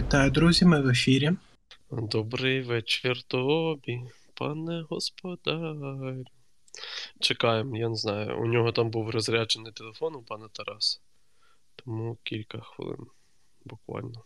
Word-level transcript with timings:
Вітаю, 0.00 0.30
друзі, 0.30 0.64
ми 0.64 0.80
в 0.80 0.88
ефірі. 0.88 1.30
Добрий 1.90 2.62
вечір 2.62 3.22
тобі, 3.22 4.00
пане 4.34 4.84
господарю. 4.90 6.24
Чекаємо, 7.20 7.76
я 7.76 7.88
не 7.88 7.94
знаю. 7.94 8.38
У 8.40 8.46
нього 8.46 8.72
там 8.72 8.90
був 8.90 9.10
розряджений 9.10 9.72
телефон 9.72 10.14
у 10.14 10.22
пана 10.22 10.48
Тараса. 10.52 11.00
Тому 11.76 12.18
кілька 12.22 12.60
хвилин 12.60 13.06
буквально. 13.64 14.22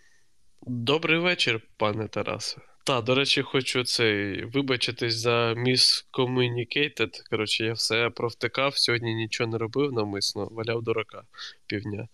Добрий 0.62 1.18
вечір, 1.18 1.60
пане 1.76 2.08
Тарасе. 2.08 2.60
Та, 2.84 3.00
до 3.00 3.14
речі, 3.14 3.42
хочу 3.42 3.84
цей 3.84 4.44
вибачитись 4.44 5.14
за 5.14 5.52
miscommunicated. 5.52 7.10
Коротше, 7.30 7.64
я 7.64 7.72
все 7.72 8.10
провтикав, 8.10 8.78
сьогодні 8.78 9.14
нічого 9.14 9.50
не 9.50 9.58
робив 9.58 9.92
навмисно, 9.92 10.48
валяв 10.50 10.82
дурака 10.82 11.22
півдня. 11.66 12.08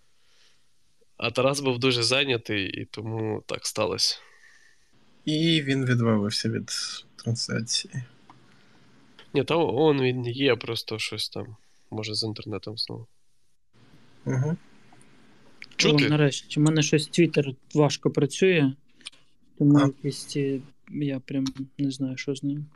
А 1.23 1.30
Тарас 1.30 1.60
був 1.60 1.79
дуже 1.79 2.02
зайнятий, 2.02 2.70
і 2.70 2.84
тому 2.84 3.42
так 3.47 3.66
сталося. 3.66 4.19
І 5.24 5.62
він 5.62 5.84
відмовився 5.87 6.48
від 6.48 6.70
трансляції. 7.16 7.95
Ні, 9.34 9.45
та 9.45 9.56
он 9.56 10.02
він 10.02 10.27
є, 10.27 10.56
просто 10.56 10.98
щось 10.98 11.29
там. 11.29 11.56
Може 11.91 12.15
з 12.15 12.23
інтернетом 12.23 12.79
знову. 12.79 13.06
Угу. 14.24 14.56
Чути? 15.77 16.06
О, 16.06 16.09
нарешті. 16.09 16.60
У 16.60 16.62
мене 16.62 16.83
щось 16.83 17.06
Твіттер 17.06 17.55
важко 17.74 18.10
працює, 18.10 18.73
тому 19.59 19.79
А. 19.79 19.87
якісь 19.87 20.24
ці- 20.24 20.62
я 20.91 21.21
прям 21.21 21.45
не 21.79 21.91
знаю, 21.91 22.16
що 22.16 22.34
з 22.34 22.43
ним. 22.43 22.66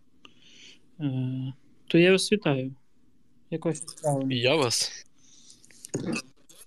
Е, 1.01 1.53
то 1.87 1.99
я 1.99 2.13
вас 2.13 2.33
вітаю. 2.33 2.75
Якось 3.51 3.79
справа. 3.79 4.27
І 4.31 4.37
я 4.37 4.55
вас. 4.55 5.07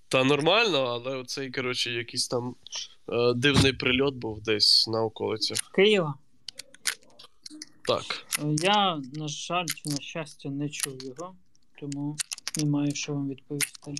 Та 0.09 0.23
нормально, 0.23 0.77
але 0.77 1.15
оцей, 1.17 1.51
коротше, 1.51 1.91
якийсь 1.91 2.27
там 2.27 2.55
е, 3.09 3.33
дивний 3.33 3.73
прильот 3.73 4.15
був 4.15 4.41
десь 4.41 4.87
на 4.87 5.03
околицях. 5.03 5.57
Києва. 5.75 6.13
Так. 7.87 8.03
Я, 8.59 9.01
на 9.13 9.27
жаль, 9.27 9.65
чи 9.65 9.89
на 9.89 9.97
щастя, 10.01 10.49
не 10.49 10.69
чув 10.69 11.03
його, 11.03 11.35
тому 11.79 12.17
не 12.57 12.65
маю 12.65 12.95
що 12.95 13.13
вам 13.13 13.29
відповісти. 13.29 13.95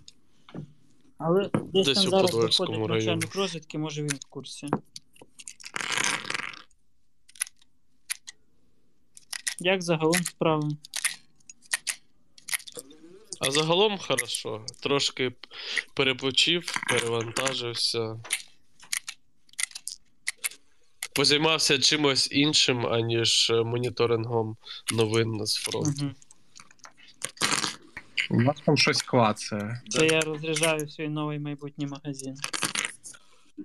Але 1.18 1.50
десь, 1.74 1.86
Десь 1.86 1.98
там 1.98 2.08
у 2.08 2.10
зараз 2.10 2.32
Подольському 2.32 2.72
виходить 2.72 2.90
районі. 2.90 3.06
начальник 3.16 3.36
розвідки, 3.36 3.78
може 3.78 4.02
він 4.02 4.10
в 4.16 4.26
курсі. 4.30 4.68
Як 9.60 9.82
загалом 9.82 10.24
справи? 10.24 10.70
А 13.40 13.52
загалом 13.52 13.98
хорошо. 13.98 14.66
Трошки 14.80 15.34
перепочив, 15.94 16.72
перевантажився. 16.90 18.20
Позаймався 21.14 21.80
чимось 21.80 22.32
іншим, 22.32 22.88
аніж 22.88 23.50
е, 23.50 23.64
моніторингом 23.64 24.58
новин 24.94 25.46
з 25.46 25.56
фронту. 25.56 26.06
Угу. 26.06 26.12
У 28.30 28.44
вас 28.44 28.58
там 28.66 28.78
щось 28.78 29.02
клацає. 29.02 29.82
Це 29.90 30.08
я 30.08 30.22
розряджаю 30.22 30.90
свій 30.90 31.08
новий 31.08 31.40
майбутній 31.40 31.88
магазин. 31.88 32.36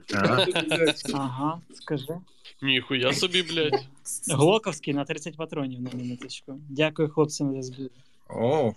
Так. 0.06 0.48
Ага, 1.14 1.60
скажи. 1.74 2.14
Ніхуя 2.62 3.12
собі, 3.12 3.42
блядь. 3.42 3.84
Глоковський 4.28 4.94
на 4.94 5.04
30 5.04 5.36
патронів 5.36 5.80
на 5.80 5.90
минуточку. 5.90 6.60
Дякую 6.68 7.08
хлопцям 7.08 7.52
за 7.54 7.62
збір. 7.62 7.90
О, 8.28 8.72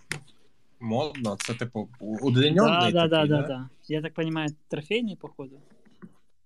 модно. 0.79 1.37
Це 1.39 1.53
типу 1.53 1.89
Да, 1.99 2.05
удлиненний 2.05 2.91
да, 2.91 3.07
да, 3.07 3.25
да, 3.25 3.41
да. 3.41 3.69
Я 3.87 4.01
так 4.01 4.13
розумію, 4.15 4.47
трофейний, 4.67 5.15
походу. 5.15 5.61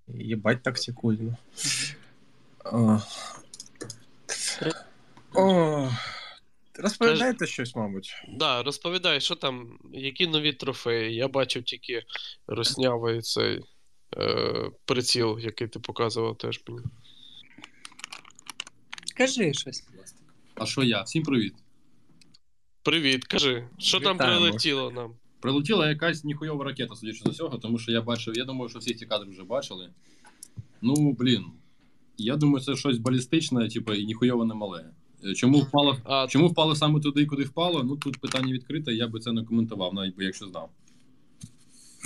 Єбать 0.07 0.63
токсикульно. 0.63 1.37
О. 2.65 2.99
О. 5.33 5.89
Розповідайте 6.75 7.47
щось, 7.47 7.75
мабуть. 7.75 8.13
Да, 8.29 8.63
розповідай, 8.63 9.21
що 9.21 9.35
там, 9.35 9.79
які 9.93 10.27
нові 10.27 10.53
трофеї. 10.53 11.15
Я 11.15 11.27
бачив 11.27 11.63
тільки 11.63 12.03
руснявий 12.47 13.21
цей 13.21 13.61
е, 14.17 14.69
приціл, 14.85 15.39
який 15.39 15.67
ти 15.67 15.79
показував 15.79 16.37
теж 16.37 16.63
мені. 16.67 16.81
Кажи 19.17 19.53
щось. 19.53 19.83
А 20.55 20.65
що 20.65 20.83
я? 20.83 21.01
Всім 21.01 21.23
привіт. 21.23 21.53
Привіт, 22.89 23.25
кажи, 23.25 23.67
що 23.77 23.99
там 23.99 24.15
Вітаємо. 24.15 24.39
прилетіло 24.39 24.91
нам? 24.91 25.13
Прилетіла 25.39 25.89
якась 25.89 26.23
ніхуйова 26.23 26.65
ракета, 26.65 26.95
судячи 26.95 27.23
з 27.23 27.27
усього, 27.27 27.57
тому 27.57 27.79
що 27.79 27.91
я 27.91 28.01
бачив, 28.01 28.37
я 28.37 28.45
думаю, 28.45 28.69
що 28.69 28.79
всі 28.79 28.93
ці 28.93 29.05
кадри 29.05 29.29
вже 29.29 29.43
бачили. 29.43 29.89
Ну, 30.81 31.15
блін. 31.19 31.45
Я 32.17 32.35
думаю, 32.35 32.65
це 32.65 32.75
щось 32.75 32.97
балістичне, 32.97 33.69
типу, 33.69 33.93
і 33.93 34.05
ніхуйово 34.05 34.45
не 34.45 34.53
мале. 34.53 34.85
Е, 35.25 35.33
Чому 35.33 35.59
впало, 35.59 35.97
А, 36.03 36.27
чому 36.29 36.47
впало 36.47 36.75
саме 36.75 36.99
туди, 36.99 37.25
куди 37.25 37.43
впало? 37.43 37.83
Ну 37.83 37.97
тут 37.97 38.17
питання 38.17 38.53
відкрите, 38.53 38.93
я 38.93 39.07
би 39.07 39.19
це 39.19 39.31
не 39.31 39.43
коментував, 39.45 39.93
навіть 39.93 40.15
би 40.15 40.25
якщо 40.25 40.45
знав. 40.45 40.69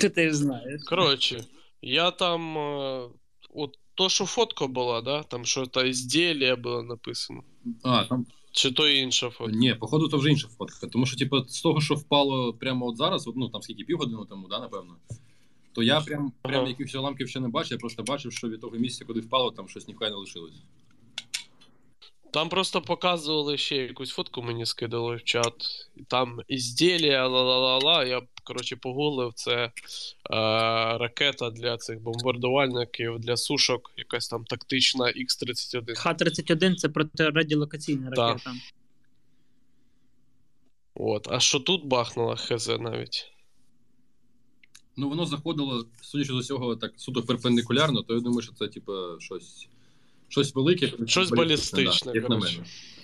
Ти 0.02 0.10
теж 0.10 0.34
знаєш. 0.34 0.84
коротше, 0.84 1.46
я 1.82 2.12
там. 2.12 2.58
Е, 2.58 3.10
от 3.54 3.80
то, 3.96 4.10
що 4.10 4.26
фотка 4.26 4.68
була, 4.68 5.02
да? 5.02 5.24
Там 5.24 5.46
що 5.46 5.66
то 5.66 5.86
ізділля 5.86 6.56
було 6.56 6.84
написано. 6.84 7.44
А, 7.84 8.04
там 8.04 8.26
Чи 8.56 8.72
то 8.72 8.90
інша 8.90 9.30
фотка. 9.30 9.56
ні, 9.56 9.74
походу, 9.74 10.08
то 10.08 10.18
вже 10.18 10.30
інша 10.30 10.48
фотка. 10.48 10.88
Тому 10.88 11.06
що, 11.06 11.18
типу, 11.18 11.44
з 11.48 11.62
того, 11.62 11.82
що 11.82 11.96
впало 11.96 12.54
прямо 12.54 12.88
от 12.88 12.98
зараз, 12.98 13.28
от, 13.28 13.36
ну 13.36 13.50
там 13.50 13.62
скільки 13.62 13.84
півгодини 13.84 14.26
тому, 14.30 14.48
да, 14.48 14.60
напевно. 14.60 14.96
То 15.74 15.84
я 15.84 16.02
прям, 16.02 16.32
прям 16.42 16.62
Ага. 16.62 16.70
якихось 16.70 16.96
уламків 16.96 17.30
ще 17.30 17.40
не 17.40 17.48
бачив, 17.48 17.72
я 17.72 17.78
просто 17.78 18.04
бачив, 18.04 18.34
що 18.34 18.50
від 18.50 18.62
того 18.62 18.78
місця, 18.78 19.06
куди 19.06 19.20
впало, 19.20 19.52
там 19.52 19.70
щось 19.70 19.88
ніхай 19.88 20.10
не 20.10 20.16
лишилось. 20.16 20.54
Там 22.34 22.50
просто 22.50 22.82
показували 22.82 23.58
ще 23.58 23.76
якусь 23.76 24.10
фотку, 24.10 24.42
мені 24.42 24.66
скидали 24.66 25.16
в 25.16 25.24
чат. 25.24 25.54
І 25.96 26.04
там 26.04 26.40
ізділля, 26.48 27.28
ла-ла-ла-ла. 27.28 28.06
Я, 28.06 28.22
коротше, 28.44 28.76
погуглив, 28.76 29.34
це 29.34 29.56
е, 29.56 29.72
ракета 30.98 31.50
для 31.50 31.78
цих 31.78 32.02
бомбардувальників, 32.02 33.20
для 33.20 33.38
сушок, 33.38 33.92
якась 33.98 34.28
там 34.28 34.46
тактична 34.46 35.06
Х-31. 35.06 35.96
Х-31 35.96 36.76
це 36.76 36.90
протирадіолокаційна 36.90 38.12
Так. 38.12 38.18
ракета. 38.18 38.54
От. 40.96 41.28
А 41.32 41.40
що 41.40 41.60
тут 41.60 41.86
бахнуло, 41.86 42.36
хз 42.36 42.68
навіть. 42.68 43.32
Ну, 44.98 45.10
воно 45.10 45.26
заходило, 45.26 45.86
судячи 46.02 46.34
з 46.34 46.36
усього, 46.36 46.76
так 46.76 46.94
суто 46.96 47.24
перпендикулярно, 47.24 48.02
то 48.02 48.14
я 48.14 48.20
думаю, 48.20 48.42
що 48.42 48.54
це, 48.54 48.68
типу, 48.68 48.94
щось, 49.20 49.68
щось 50.34 50.56
велике. 50.56 50.92
Щось 51.06 51.30
балістичне, 51.32 52.12
да, 52.12 52.20
як 52.20 52.30
на 52.30 52.38
мене. 52.38 52.58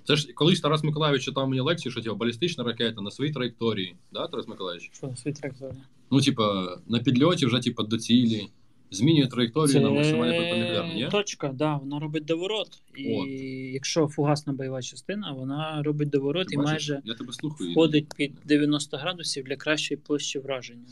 Це 0.04 0.16
ж 0.16 0.34
колись 0.34 0.62
Тарас 0.62 0.84
Миколаївич 0.84 1.24
читав 1.24 1.50
мені 1.50 1.62
лекцію, 1.62 1.92
що 1.92 2.02
типу, 2.02 2.16
балістична 2.16 2.64
ракета 2.64 3.02
на 3.02 3.12
своїй 3.12 3.32
траєкторії, 3.34 3.96
да, 4.14 4.28
Тарас 4.28 4.48
Миколаївич? 4.48 4.92
Що, 4.94 5.16
свій 5.16 5.32
трактор? 5.32 5.74
Ну, 6.12 6.22
типа, 6.22 6.78
на 6.88 7.00
підльоті 7.00 7.46
вже, 7.46 7.60
типа, 7.60 7.84
до 7.84 7.98
цілі, 7.98 8.48
змінює 8.92 9.28
траєкторію 9.28 9.82
на 9.82 9.90
максимально 9.90 10.34
перпендикулярно, 10.34 10.94
ні? 10.94 11.08
точка, 11.12 11.48
да, 11.54 11.76
вона 11.78 12.00
робить 12.00 12.26
доворот. 12.26 12.82
І 12.98 13.14
От. 13.16 13.28
якщо 13.74 14.08
фугасна 14.08 14.54
бойова 14.54 14.82
частина, 14.82 15.32
вона 15.32 15.84
робить 15.84 16.10
доворот 16.10 16.48
Ти 16.48 16.54
і 16.54 16.58
бачиш? 16.58 16.72
майже 16.72 17.02
Я 17.06 17.14
тебе 17.14 17.34
слухаю. 17.34 17.72
входить 17.72 18.14
під 18.18 18.34
90 18.46 18.98
градусів 18.98 19.44
для 19.44 19.56
кращої 19.56 19.98
площі 20.08 20.40
враження. 20.40 20.86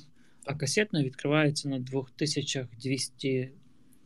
А 0.46 0.54
касетна 0.54 1.04
відкривається 1.04 1.70
на 1.70 1.80
2200 1.80 3.50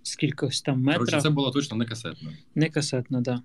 скількось 0.03 0.61
там 0.61 0.83
Коротше, 0.85 1.01
метрах. 1.01 1.23
це 1.23 1.29
було 1.29 1.51
точно 1.51 1.77
не 1.77 1.85
касетна. 1.85 2.37
Не 2.55 2.69
касетна, 2.69 3.21
да. 3.21 3.43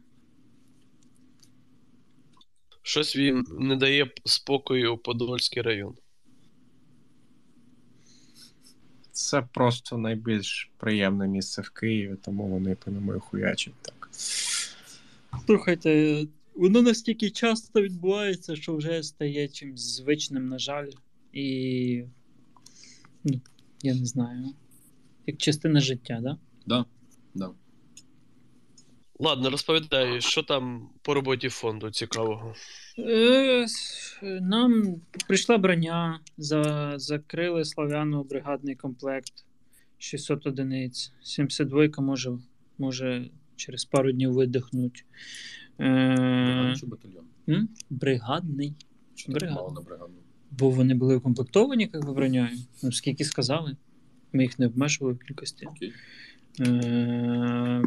Щось 2.82 3.16
він 3.16 3.46
не 3.58 3.76
дає 3.76 4.10
спокою 4.24 4.98
Подольський 4.98 5.62
район. 5.62 5.94
Це 9.12 9.42
просто 9.52 9.98
найбільш 9.98 10.70
приємне 10.76 11.28
місце 11.28 11.62
в 11.62 11.70
Києві, 11.70 12.16
тому 12.22 12.48
вони 12.48 12.74
по 12.74 12.90
ньому 12.90 13.20
хуячать 13.20 13.74
так. 13.82 14.08
Слухайте, 15.46 16.22
воно 16.54 16.82
настільки 16.82 17.30
часто 17.30 17.82
відбувається, 17.82 18.56
що 18.56 18.76
вже 18.76 19.02
стає 19.02 19.48
чимось 19.48 19.96
звичним, 19.96 20.48
на 20.48 20.58
жаль. 20.58 20.90
І. 21.32 22.04
Ну, 23.24 23.40
я 23.82 23.94
не 23.94 24.06
знаю. 24.06 24.54
Як 25.26 25.36
частина 25.36 25.80
життя, 25.80 26.20
да? 26.22 26.38
Да, 26.66 26.84
да. 27.34 27.50
Ладно, 29.18 29.50
розповідай, 29.50 30.20
що 30.20 30.42
там 30.42 30.88
по 31.02 31.14
роботі 31.14 31.48
фонду 31.48 31.90
цікавого. 31.90 32.54
Е, 32.98 33.66
Нам 34.22 35.00
прийшла 35.28 35.58
броня, 35.58 36.20
за, 36.38 36.92
закрили 36.96 37.64
славяну 37.64 38.24
бригадний 38.24 38.74
комплект 38.76 39.32
600 39.98 40.46
одиниць. 40.46 41.12
72 41.22 41.88
може, 41.98 42.38
може 42.78 43.30
через 43.56 43.84
пару 43.84 44.12
днів 44.12 44.32
видихнуть. 44.32 45.04
Е, 45.80 46.74
Чи 46.80 46.86
батальйон? 46.86 47.24
м? 47.48 47.68
бригадний. 47.90 48.74
Що 49.14 49.26
так 49.32 49.34
Бригада. 49.40 49.60
мало 49.60 49.72
на 49.72 49.80
бригаду? 49.80 50.12
Бо 50.50 50.70
вони 50.70 50.94
були 50.94 51.16
укомплектовані, 51.16 51.90
як 51.92 52.06
би 52.06 52.12
броньою. 52.12 52.48
Ну, 52.82 52.92
скільки 52.92 53.24
сказали. 53.24 53.76
Ми 54.32 54.42
їх 54.42 54.58
не 54.58 54.66
обмежували 54.66 55.14
в 55.14 55.18
кількості. 55.18 55.66
Окей. 55.66 55.92
Е, 56.60 57.82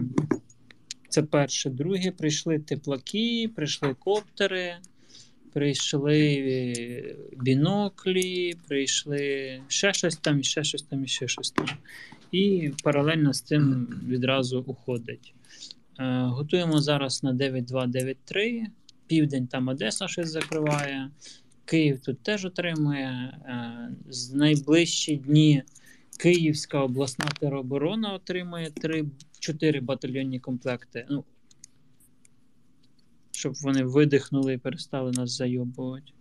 Це 1.09 1.23
перше. 1.23 1.69
Друге, 1.69 2.11
прийшли 2.11 2.59
теплаки, 2.59 3.51
прийшли 3.55 3.93
коптери, 3.93 4.75
прийшли 5.53 6.21
е, 6.47 7.15
біноклі, 7.37 8.53
прийшли 8.67 9.61
ще 9.67 9.93
щось 9.93 10.15
там, 10.15 10.43
ще 10.43 10.63
щось 10.63 10.81
там, 10.81 11.07
ще 11.07 11.27
щось 11.27 11.51
там. 11.51 11.67
І 12.31 12.71
паралельно 12.83 13.33
з 13.33 13.41
цим 13.41 13.87
відразу 14.07 14.63
уходить. 14.67 15.33
Е, 15.99 16.21
Готуємо 16.21 16.81
зараз 16.81 17.23
на 17.23 17.33
9293. 17.33 18.63
Південь 19.07 19.47
там 19.47 19.67
Одеса 19.67 20.07
щось 20.07 20.31
закриває. 20.31 21.09
Київ 21.65 21.99
тут 21.99 22.23
теж 22.23 22.45
отримує. 22.45 23.37
З 24.09 24.33
найближчі 24.33 25.15
дні 25.15 25.63
Київська 26.19 26.79
обласна 26.79 27.25
тероборона 27.39 28.13
отримує 28.13 28.69
3-4 28.69 29.81
батальйонні 29.81 30.39
комплекти. 30.39 31.05
Ну, 31.09 31.23
щоб 33.31 33.53
вони 33.53 33.83
видихнули 33.83 34.53
і 34.53 34.57
перестали 34.57 35.11
нас 35.11 35.31
зайобувати. 35.31 36.11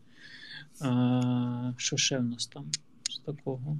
А, 0.80 1.72
що 1.76 1.96
ще 1.96 2.18
в 2.18 2.24
нас 2.24 2.46
там 2.46 2.70
з 3.10 3.18
такого? 3.18 3.78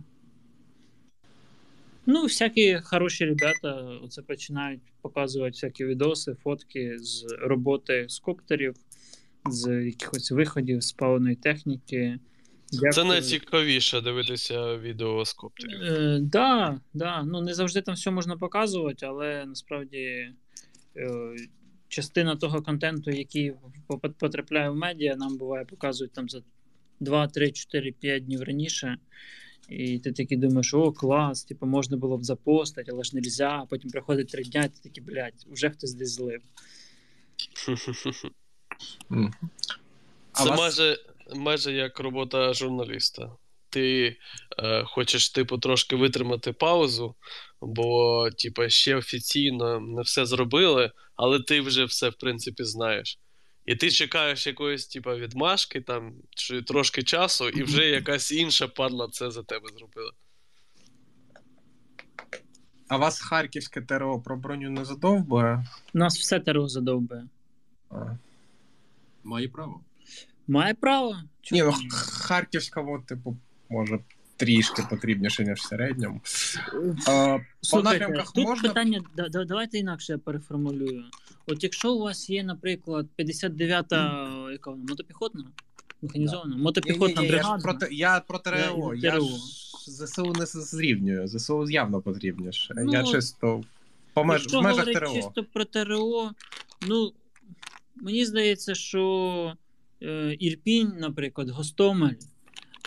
Ну, 2.07 2.23
всякі 2.23 2.81
хороші 2.83 3.25
ребята 3.25 3.73
оце 4.03 4.23
починають 4.23 4.83
показувати 5.03 5.51
всякі 5.51 5.85
відоси, 5.85 6.35
фотки 6.35 6.99
з 6.99 7.27
роботи 7.41 8.07
з 8.09 8.19
коптерів, 8.19 8.75
з 9.51 9.85
якихось 9.85 10.31
виходів, 10.31 10.83
з 10.83 10.93
паливної 10.93 11.37
техніки. 11.37 12.19
Це 12.93 13.05
найцікавіше 13.05 14.01
дивитися 14.01 14.77
відео 14.77 15.25
з 15.25 15.33
коптерів. 15.33 15.83
Е, 15.83 16.19
да, 16.23 16.81
да. 16.95 17.23
Ну, 17.23 17.41
не 17.41 17.55
завжди 17.55 17.83
там 17.83 17.95
все 17.95 18.11
можна 18.11 18.37
показувати, 18.37 19.07
але 19.07 19.45
насправді 19.47 20.33
е, 20.97 21.37
частина 21.89 22.37
того 22.37 22.63
контенту, 22.63 23.11
який 23.11 23.53
потрапляє 24.19 24.71
в 24.71 24.77
медіа, 24.77 25.17
нам 25.17 25.37
буває 25.39 25.65
показують 25.65 26.13
там 26.13 26.29
за 26.29 26.43
2, 27.01 27.27
3, 27.27 27.51
4, 27.51 27.93
5 27.93 28.25
днів 28.25 28.43
раніше. 28.43 28.99
І 29.69 29.99
ти 29.99 30.13
такий 30.13 30.39
думаєш, 30.39 30.75
о, 30.75 30.93
клас, 30.93 31.45
типу, 31.45 31.67
можна 31.67 31.97
було 31.97 32.19
б 32.19 32.25
запостити, 32.25 32.93
але 32.93 33.05
ж 33.05 33.11
нельзя. 33.15 33.59
А 33.63 33.67
потім 33.67 33.91
приходить 33.91 34.29
три 34.29 34.45
дня, 34.45 34.65
і 34.65 34.69
ти 34.69 34.81
такий, 34.83 35.03
блядь, 35.03 35.47
вже 35.51 35.71
хтось 35.71 35.95
десь 35.95 36.11
злив. 36.13 36.41
Це 40.33 40.45
вас- 40.45 40.59
майже, 40.59 40.97
майже 41.35 41.73
як 41.73 42.01
робота 42.01 42.55
журналіста. 42.55 43.31
Ти 43.71 44.17
е, 44.59 44.85
хочеш, 44.85 45.31
типу, 45.31 45.59
трошки 45.59 45.97
витримати 45.97 46.53
паузу, 46.53 47.15
бо, 47.61 48.31
типу, 48.31 48.69
ще 48.69 48.97
офіційно 48.97 49.81
не 49.81 50.03
все 50.03 50.27
зробили, 50.27 50.91
але 51.17 51.41
ти 51.41 51.61
вже 51.61 51.85
все, 51.85 52.09
в 52.09 52.15
принципі, 52.15 52.65
знаєш. 52.65 53.19
І 53.67 53.77
ти 53.77 53.91
чекаєш 53.91 54.47
якоїсь, 54.47 54.87
типу, 54.87 55.11
відмашки 55.11 55.81
там, 55.81 56.13
чи 56.31 56.63
трошки 56.63 57.03
часу, 57.03 57.49
і 57.49 57.63
вже 57.63 57.87
якась 57.89 58.33
інша 58.33 58.69
падла 58.69 59.09
це 59.09 59.31
за 59.31 59.43
тебе 59.43 59.69
зробила. 59.79 60.13
А 62.89 62.97
вас 62.97 63.21
харківське 63.21 63.81
ТРО 63.81 64.21
про 64.21 64.37
броню 64.37 64.71
не 64.71 64.85
задовбує? 64.85 65.67
Нас 65.93 66.19
все 66.19 66.41
ТРО 66.41 66.69
задовбує. 66.69 67.29
А. 67.91 68.17
Має 69.25 69.49
право. 69.49 69.81
Має 70.49 70.75
право. 70.75 71.17
Ні, 71.53 71.63
ну 71.63 71.73
Чому 71.73 71.89
харківська, 71.91 72.81
от, 72.81 73.07
типу, 73.07 73.37
може 73.69 73.99
трішки 74.37 74.83
потрібніше, 74.91 75.45
ніж 75.45 75.59
в 75.59 75.69
середньому. 75.69 76.21
А, 77.07 77.39
по 77.39 77.45
Слухайте, 77.61 77.99
напрямках 78.05 78.33
тут 78.33 78.45
можна. 78.45 78.69
питання, 78.69 79.03
да, 79.17 79.29
да, 79.29 79.45
давайте 79.45 79.79
інакше 79.79 80.13
я 80.13 80.19
переформулюю. 80.19 81.05
От 81.47 81.63
якщо 81.63 81.93
у 81.95 81.99
вас 82.01 82.31
є, 82.31 82.43
наприклад, 82.45 83.07
59-та 83.19 84.29
яка 84.53 84.71
вона, 84.71 84.85
мотопіхотна? 84.89 85.45
Механізована? 86.03 86.57
Мотопіхотна 86.57 87.23
Ні-ні-ні, 87.23 87.27
я, 87.37 87.43
ж 87.43 87.43
бригада. 87.43 87.63
про, 87.63 87.75
те- 87.75 87.89
я 87.91 88.21
ТРО. 88.39 88.95
Я- 88.95 89.15
Я, 89.15 89.21
ж 89.21 89.27
ЗСУ 89.89 90.33
не 90.39 90.47
зрівнюю. 90.47 91.29
ЗСУ 91.29 91.71
явно 91.71 92.01
потрібніше. 92.01 92.75
Ну, 92.77 92.93
я 92.93 93.03
чисто 93.05 93.63
по 94.15 94.25
меж, 94.25 94.41
Якщо 94.41 94.61
в 94.61 94.63
межах 94.63 94.79
говорити 94.79 95.01
ТРО. 95.01 95.13
чисто 95.15 95.45
про 95.53 95.65
ТРО, 95.65 96.31
ну 96.89 97.13
мені 97.97 98.25
здається, 98.25 98.75
що 98.75 99.03
е, 99.55 99.57
Ірпінь, 100.39 100.93
наприклад, 100.99 101.51
Гостомель, 101.51 102.15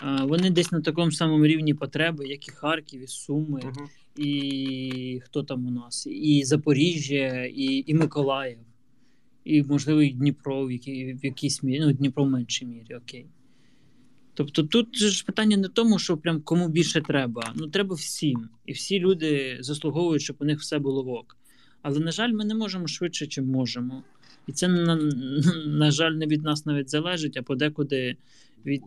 е, 0.04 0.22
вони 0.22 0.50
десь 0.50 0.72
на 0.72 0.80
такому 0.80 1.12
самому 1.12 1.46
рівні 1.46 1.74
потреби, 1.74 2.28
як 2.28 2.48
і 2.48 2.50
Харків, 2.50 3.02
і 3.02 3.06
Суми, 3.06 3.60
Мгм. 3.64 3.88
і 4.16 5.20
хто 5.24 5.42
там 5.42 5.66
у 5.66 5.70
нас, 5.70 6.06
і 6.06 6.44
Запоріжжя, 6.44 7.44
і, 7.44 7.84
і 7.86 7.94
Миколаїв, 7.94 8.58
і, 9.44 9.62
можливо, 9.62 10.02
і 10.02 10.10
Дніпро 10.10 10.66
в, 10.66 10.72
якій, 10.72 11.14
в 11.22 11.24
якійсь 11.24 11.62
мірі, 11.62 11.80
ну, 11.80 11.92
Дніпро 11.92 12.24
в 12.24 12.30
меншій 12.30 12.66
мірі, 12.66 12.94
окей. 12.94 13.26
Тобто 14.34 14.62
тут 14.62 14.96
ж 14.96 15.24
питання 15.24 15.56
не 15.56 15.68
в 15.68 15.70
тому, 15.70 15.98
що 15.98 16.16
прям 16.16 16.40
кому 16.40 16.68
більше 16.68 17.00
треба. 17.00 17.52
Ну 17.56 17.66
треба 17.68 17.94
всім. 17.94 18.48
І 18.66 18.72
всі 18.72 19.00
люди 19.00 19.58
заслуговують, 19.60 20.22
щоб 20.22 20.36
у 20.40 20.44
них 20.44 20.60
все 20.60 20.78
було 20.78 21.12
ок. 21.12 21.36
Але, 21.82 22.00
на 22.00 22.12
жаль, 22.12 22.32
ми 22.32 22.44
не 22.44 22.54
можемо 22.54 22.86
швидше, 22.86 23.26
чим 23.26 23.46
можемо. 23.46 24.02
І 24.46 24.52
це, 24.52 24.68
на, 24.68 24.96
на 25.66 25.90
жаль, 25.90 26.12
не 26.12 26.26
від 26.26 26.42
нас 26.42 26.66
навіть 26.66 26.90
залежить, 26.90 27.36
а 27.36 27.42
подекуди 27.42 28.16
від 28.66 28.82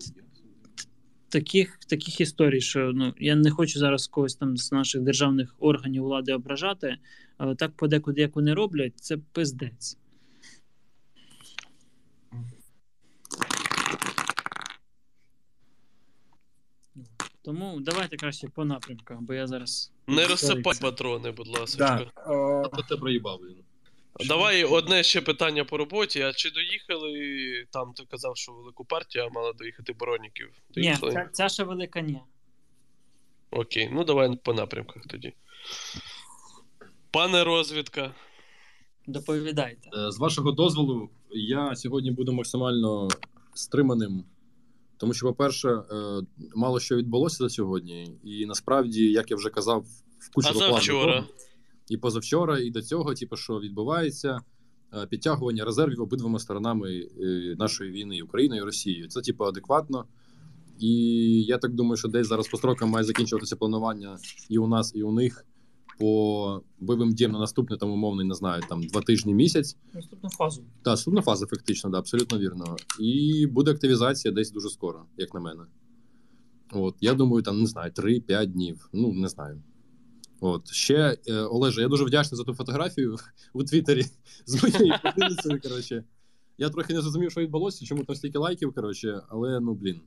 таких, 1.30 1.80
таких 1.88 2.22
історій, 2.22 2.62
що 2.62 2.92
ну, 2.96 3.14
я 3.20 3.36
не 3.36 3.52
хочу 3.52 3.80
зараз 3.80 4.08
когось 4.08 4.36
там 4.36 4.58
з 4.58 4.72
наших 4.72 5.02
державних 5.02 5.56
органів 5.60 6.04
влади 6.04 6.34
ображати, 6.34 6.98
але 7.38 7.56
так 7.56 7.72
подекуди, 7.72 8.22
як 8.22 8.36
вони 8.36 8.54
роблять, 8.54 8.94
це 8.96 9.18
пиздець. 9.18 9.98
Тому 17.42 17.80
давайте 17.80 18.18
краще 18.18 18.48
по 18.48 18.66
напрямках, 18.66 19.22
бо 19.22 19.34
я 19.34 19.48
зараз. 19.48 19.92
Не 20.08 20.28
розсипай 20.28 20.74
патрони, 20.82 21.32
будь 21.32 21.48
ласка. 21.48 21.78
Да. 21.78 22.12
А 22.74 22.82
ти 22.90 22.96
проїбав, 22.96 23.40
блін. 23.40 23.58
Давай 24.20 24.64
одне 24.64 25.04
ще 25.04 25.22
питання 25.22 25.66
по 25.66 25.78
роботі. 25.78 26.22
А 26.22 26.34
чи 26.34 26.52
доїхали 26.52 27.12
там? 27.72 27.94
Ти 27.94 28.04
казав, 28.10 28.38
що 28.38 28.52
велику 28.52 28.86
партію, 28.86 29.26
а 29.26 29.30
мала 29.30 29.54
доїхати 29.54 29.94
Бороніків. 29.94 30.50
Ні, 30.76 30.98
ця, 31.12 31.30
ця 31.34 31.50
ще 31.50 31.64
велика 31.64 32.02
ні. 32.02 32.20
Окей, 33.52 33.90
ну 33.92 34.04
давай 34.04 34.36
по 34.44 34.54
напрямках 34.54 35.04
тоді. 35.08 35.34
Пане 37.12 37.44
розвідка, 37.44 38.14
Доповідайте. 39.08 39.90
Е, 39.98 40.12
З 40.12 40.20
вашого 40.20 40.52
дозволу, 40.52 41.10
я 41.32 41.76
сьогодні 41.76 42.12
буду 42.12 42.34
максимально 42.34 43.08
стриманим. 43.54 44.24
Тому 44.98 45.14
що, 45.14 45.26
по-перше, 45.26 45.70
е, 45.70 46.22
мало 46.56 46.80
що 46.80 46.96
відбулося 46.96 47.38
за 47.38 47.50
сьогодні, 47.50 48.18
і 48.24 48.46
насправді, 48.46 49.12
як 49.12 49.32
я 49.32 49.38
вже 49.38 49.50
казав, 49.50 49.86
в 50.20 50.34
кучу 50.34 50.50
а 50.50 50.54
завчора? 50.54 51.14
того, 51.14 51.28
і 51.90 51.98
позавчора, 51.98 52.60
і 52.60 52.70
до 52.70 52.82
цього, 52.82 53.14
типу, 53.14 53.36
що 53.36 53.60
відбувається 53.60 54.40
е, 54.94 55.08
підтягування 55.08 55.66
резервів 55.66 56.02
обидвома 56.02 56.40
сторонами 56.40 56.92
е, 56.92 57.56
нашої 57.60 57.92
війни 57.92 58.22
Україною 58.22 58.62
і 58.62 58.66
Росією. 58.66 59.08
Це 59.08 59.22
типу 59.22 59.44
адекватно. 59.44 60.06
І 60.80 60.94
я 61.44 61.58
так 61.58 61.74
думаю, 61.74 61.98
що 61.98 62.08
десь 62.08 62.28
зараз 62.28 62.48
по 62.48 62.58
строкам 62.58 62.90
має 62.90 63.06
закінчуватися 63.06 63.56
планування 63.56 64.18
і 64.50 64.58
у 64.58 64.68
нас, 64.68 64.92
і 64.96 65.04
у 65.04 65.12
них 65.12 65.46
по 66.00 66.62
бойовим 66.80 67.14
діям 67.14 67.32
на 67.32 67.40
наступний 67.40 67.80
там 67.80 67.92
умовний, 67.92 68.28
не 68.28 68.34
знаю, 68.34 68.64
там 68.70 68.84
два 68.84 69.02
тижні 69.02 69.34
місяць. 69.34 69.78
Наступну 69.94 70.30
фазу. 70.30 70.64
Та 70.82 70.92
наступна 70.92 71.22
фаза, 71.22 71.46
фактично, 71.46 71.90
да, 71.90 71.98
абсолютно 71.98 72.40
вірно. 72.40 72.76
І 73.00 73.48
буде 73.48 73.72
активізація 73.72 74.34
десь 74.34 74.52
дуже 74.52 74.70
скоро, 74.70 75.06
як 75.18 75.34
на 75.34 75.40
мене. 75.40 75.64
От, 76.72 76.96
я 77.02 77.14
думаю, 77.14 77.44
там 77.44 77.60
не 77.60 77.68
знаю, 77.68 77.92
3-5 77.92 78.46
днів. 78.46 78.90
Ну, 78.94 79.14
не 79.14 79.28
знаю. 79.28 79.62
От 80.40 80.68
ще 80.72 81.18
е, 81.28 81.34
Олеже, 81.34 81.82
я 81.82 81.88
дуже 81.88 82.06
вдячний 82.06 82.38
за 82.38 82.44
ту 82.44 82.54
фотографію 82.54 83.18
у 83.54 83.64
Твіттері 83.64 84.06
з 84.46 84.64
моєю 84.64 84.94
подивицею. 85.04 85.62
Коротше, 85.62 86.04
я 86.58 86.70
трохи 86.70 86.94
не 86.94 87.02
зрозумів, 87.02 87.32
що 87.32 87.42
відбулося, 87.42 87.86
чому 87.86 88.04
там 88.04 88.16
стільки 88.16 88.38
лайків, 88.38 88.74
коротше, 88.74 89.22
але 89.30 89.60
ну 89.60 89.74
блін. 89.74 90.02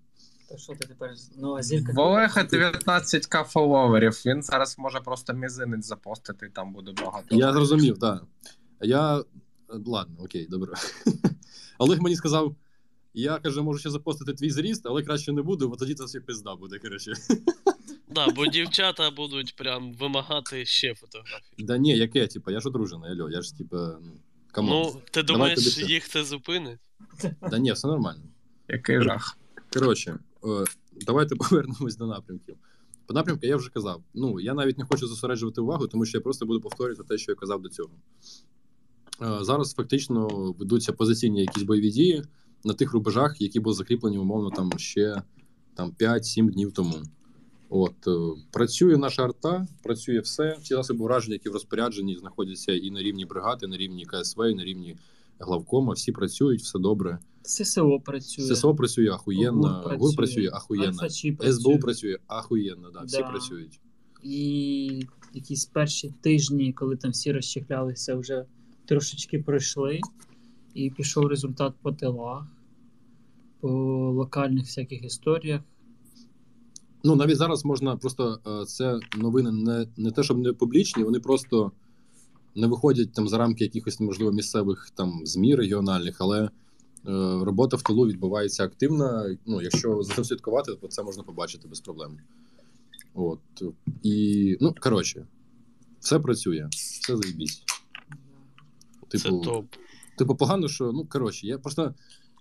Та 0.48 0.56
що 0.56 0.72
ти 0.72 0.88
тепер 0.88 1.14
нова 1.36 1.62
зірка? 1.62 1.92
В 1.92 1.98
Олега 1.98 2.42
19к 2.42 3.44
фоловерів. 3.44 4.22
Він 4.26 4.42
зараз 4.42 4.78
може 4.78 5.00
просто 5.00 5.32
мізинець 5.32 5.86
запостити, 5.86 6.46
і 6.46 6.50
там 6.50 6.72
буде 6.72 6.92
багато. 7.04 7.36
Я 7.36 7.52
зрозумів, 7.52 7.98
так. 7.98 8.24
Я. 8.80 9.24
Ладно, 9.86 10.16
окей, 10.18 10.46
добре. 10.50 10.72
Олег 11.78 12.00
мені 12.00 12.16
сказав: 12.16 12.54
я 13.14 13.38
каже, 13.38 13.62
можу 13.62 13.78
ще 13.78 13.90
запостити 13.90 14.32
твій 14.32 14.50
зріст, 14.50 14.82
але 14.86 15.02
краще 15.02 15.32
не 15.32 15.42
буду, 15.42 15.68
бо 15.68 15.76
тоді 15.76 15.94
це 15.94 16.04
все 16.04 16.20
пизда 16.20 16.56
буде, 16.56 16.78
коротше. 16.78 17.12
Да, 18.10 18.28
бо 18.28 18.46
дівчата 18.46 19.10
будуть 19.10 19.56
прям 19.56 19.92
вимагати 19.92 20.64
ще 20.66 20.94
фотографій. 20.94 21.54
Да 21.58 21.78
ні, 21.78 21.96
яке, 21.96 22.26
типа, 22.26 22.52
я 22.52 22.60
ж 22.60 22.68
одружений, 22.68 23.10
алло, 23.10 23.30
я 23.30 23.42
ж 23.42 23.56
типа, 23.56 23.98
ну, 24.02 24.12
come 24.52 24.63
on. 24.63 24.72
Ну, 24.72 25.00
ти 25.10 25.22
думаєш, 25.22 25.58
дивіться. 25.58 25.92
їх 25.92 26.08
це 26.08 26.24
зупинить? 26.24 26.78
Да 27.50 27.58
ні, 27.58 27.72
все 27.72 27.88
нормально. 27.88 28.22
Який 28.68 29.02
жах. 29.02 29.38
Коротше, 29.72 30.18
е, 30.44 30.64
давайте 31.00 31.36
повернемось 31.36 31.96
до 31.96 32.06
напрямків. 32.06 32.56
По 33.06 33.14
напрямку 33.14 33.46
я 33.46 33.56
вже 33.56 33.70
казав. 33.70 34.02
Ну, 34.14 34.40
я 34.40 34.54
навіть 34.54 34.78
не 34.78 34.84
хочу 34.84 35.06
зосереджувати 35.06 35.60
увагу, 35.60 35.86
тому 35.86 36.04
що 36.04 36.18
я 36.18 36.22
просто 36.22 36.46
буду 36.46 36.60
повторювати 36.60 37.02
те, 37.08 37.18
що 37.18 37.32
я 37.32 37.36
казав 37.36 37.62
до 37.62 37.68
цього. 37.68 37.90
Е, 39.22 39.44
Зараз 39.44 39.74
фактично 39.74 40.28
ведуться 40.58 40.92
позиційні 40.92 41.40
якісь 41.40 41.62
бойові 41.62 41.90
дії 41.90 42.22
на 42.64 42.74
тих 42.74 42.92
рубежах, 42.92 43.40
які 43.40 43.60
були 43.60 43.76
закріплені, 43.76 44.18
умовно, 44.18 44.50
там 44.50 44.78
ще 44.78 45.22
там, 45.74 45.90
5-7 45.90 46.50
днів 46.50 46.72
тому. 46.72 47.02
От, 47.70 48.08
е, 48.08 48.40
працює 48.50 48.96
наша 48.96 49.24
арта, 49.24 49.66
працює 49.82 50.20
все. 50.20 50.56
Всі 50.62 50.74
засоби 50.74 51.04
враження, 51.04 51.34
які 51.34 51.48
в 51.48 51.52
розпорядженні, 51.52 52.16
знаходяться 52.16 52.72
і 52.72 52.90
на 52.90 53.02
рівні 53.02 53.24
бригади, 53.26 53.66
і 53.66 53.68
на 53.68 53.76
рівні 53.76 54.06
КСВ, 54.06 54.50
і 54.50 54.54
на 54.54 54.64
рівні 54.64 54.96
главкома. 55.38 55.92
Всі 55.92 56.12
працюють, 56.12 56.60
все 56.60 56.78
добре. 56.78 57.18
ССО 57.42 58.00
працює. 58.00 58.54
ССО 58.54 58.74
працює 58.74 59.10
ахуєнно, 59.10 59.82
ГУР 59.84 59.96
ГУР 59.98 60.16
працює, 60.16 60.50
ахуєнно, 60.52 61.08
СБУ 61.50 61.78
працює 61.78 62.16
ахуєнно, 62.26 62.90
да, 62.90 63.02
всі 63.02 63.18
Да. 63.18 63.28
працюють. 63.28 63.80
І 64.22 65.02
якісь 65.34 65.66
перші 65.66 66.14
тижні, 66.20 66.72
коли 66.72 66.96
там 66.96 67.10
всі 67.10 67.32
розчехлялися, 67.32 68.14
вже 68.14 68.44
трошечки 68.86 69.38
пройшли, 69.38 70.00
і 70.74 70.90
пішов 70.90 71.26
результат 71.26 71.74
по 71.82 71.92
тилах, 71.92 72.46
по 73.60 73.68
локальних 74.10 74.64
всяких 74.64 75.04
історіях. 75.04 75.60
Ну 77.04 77.16
навіть 77.16 77.36
зараз 77.36 77.64
можна 77.64 77.96
просто 77.96 78.40
е, 78.46 78.64
це 78.64 79.00
новини 79.16 79.52
не, 79.52 79.86
не 79.96 80.10
те, 80.10 80.22
щоб 80.22 80.38
не 80.38 80.52
публічні, 80.52 81.04
вони 81.04 81.20
просто 81.20 81.72
не 82.54 82.66
виходять 82.66 83.12
там 83.12 83.28
за 83.28 83.38
рамки 83.38 83.64
якихось 83.64 84.00
можливо 84.00 84.32
місцевих 84.32 84.90
там 84.94 85.20
змі 85.24 85.54
регіональних, 85.54 86.16
але 86.18 86.44
е, 86.44 86.50
робота 87.42 87.76
в 87.76 87.82
тилу 87.82 88.06
відбувається 88.06 88.64
активно. 88.64 89.26
Ну, 89.46 89.62
якщо 89.62 90.02
за 90.02 90.14
цим 90.14 90.24
слідкувати, 90.24 90.74
то 90.74 90.88
це 90.88 91.02
можна 91.02 91.22
побачити 91.22 91.68
без 91.68 91.80
проблем. 91.80 92.18
От 93.14 93.40
і 94.02 94.56
ну 94.60 94.74
коротше, 94.80 95.26
все 96.00 96.18
працює, 96.18 96.68
все 96.70 97.16
заїбісь. 97.16 97.62
Це 99.08 99.18
Типу, 99.18 99.40
топ. 99.40 99.66
Типу, 100.18 100.36
погано, 100.36 100.68
що 100.68 100.92
ну 100.92 101.06
коротше, 101.06 101.46
я 101.46 101.58
просто 101.58 101.94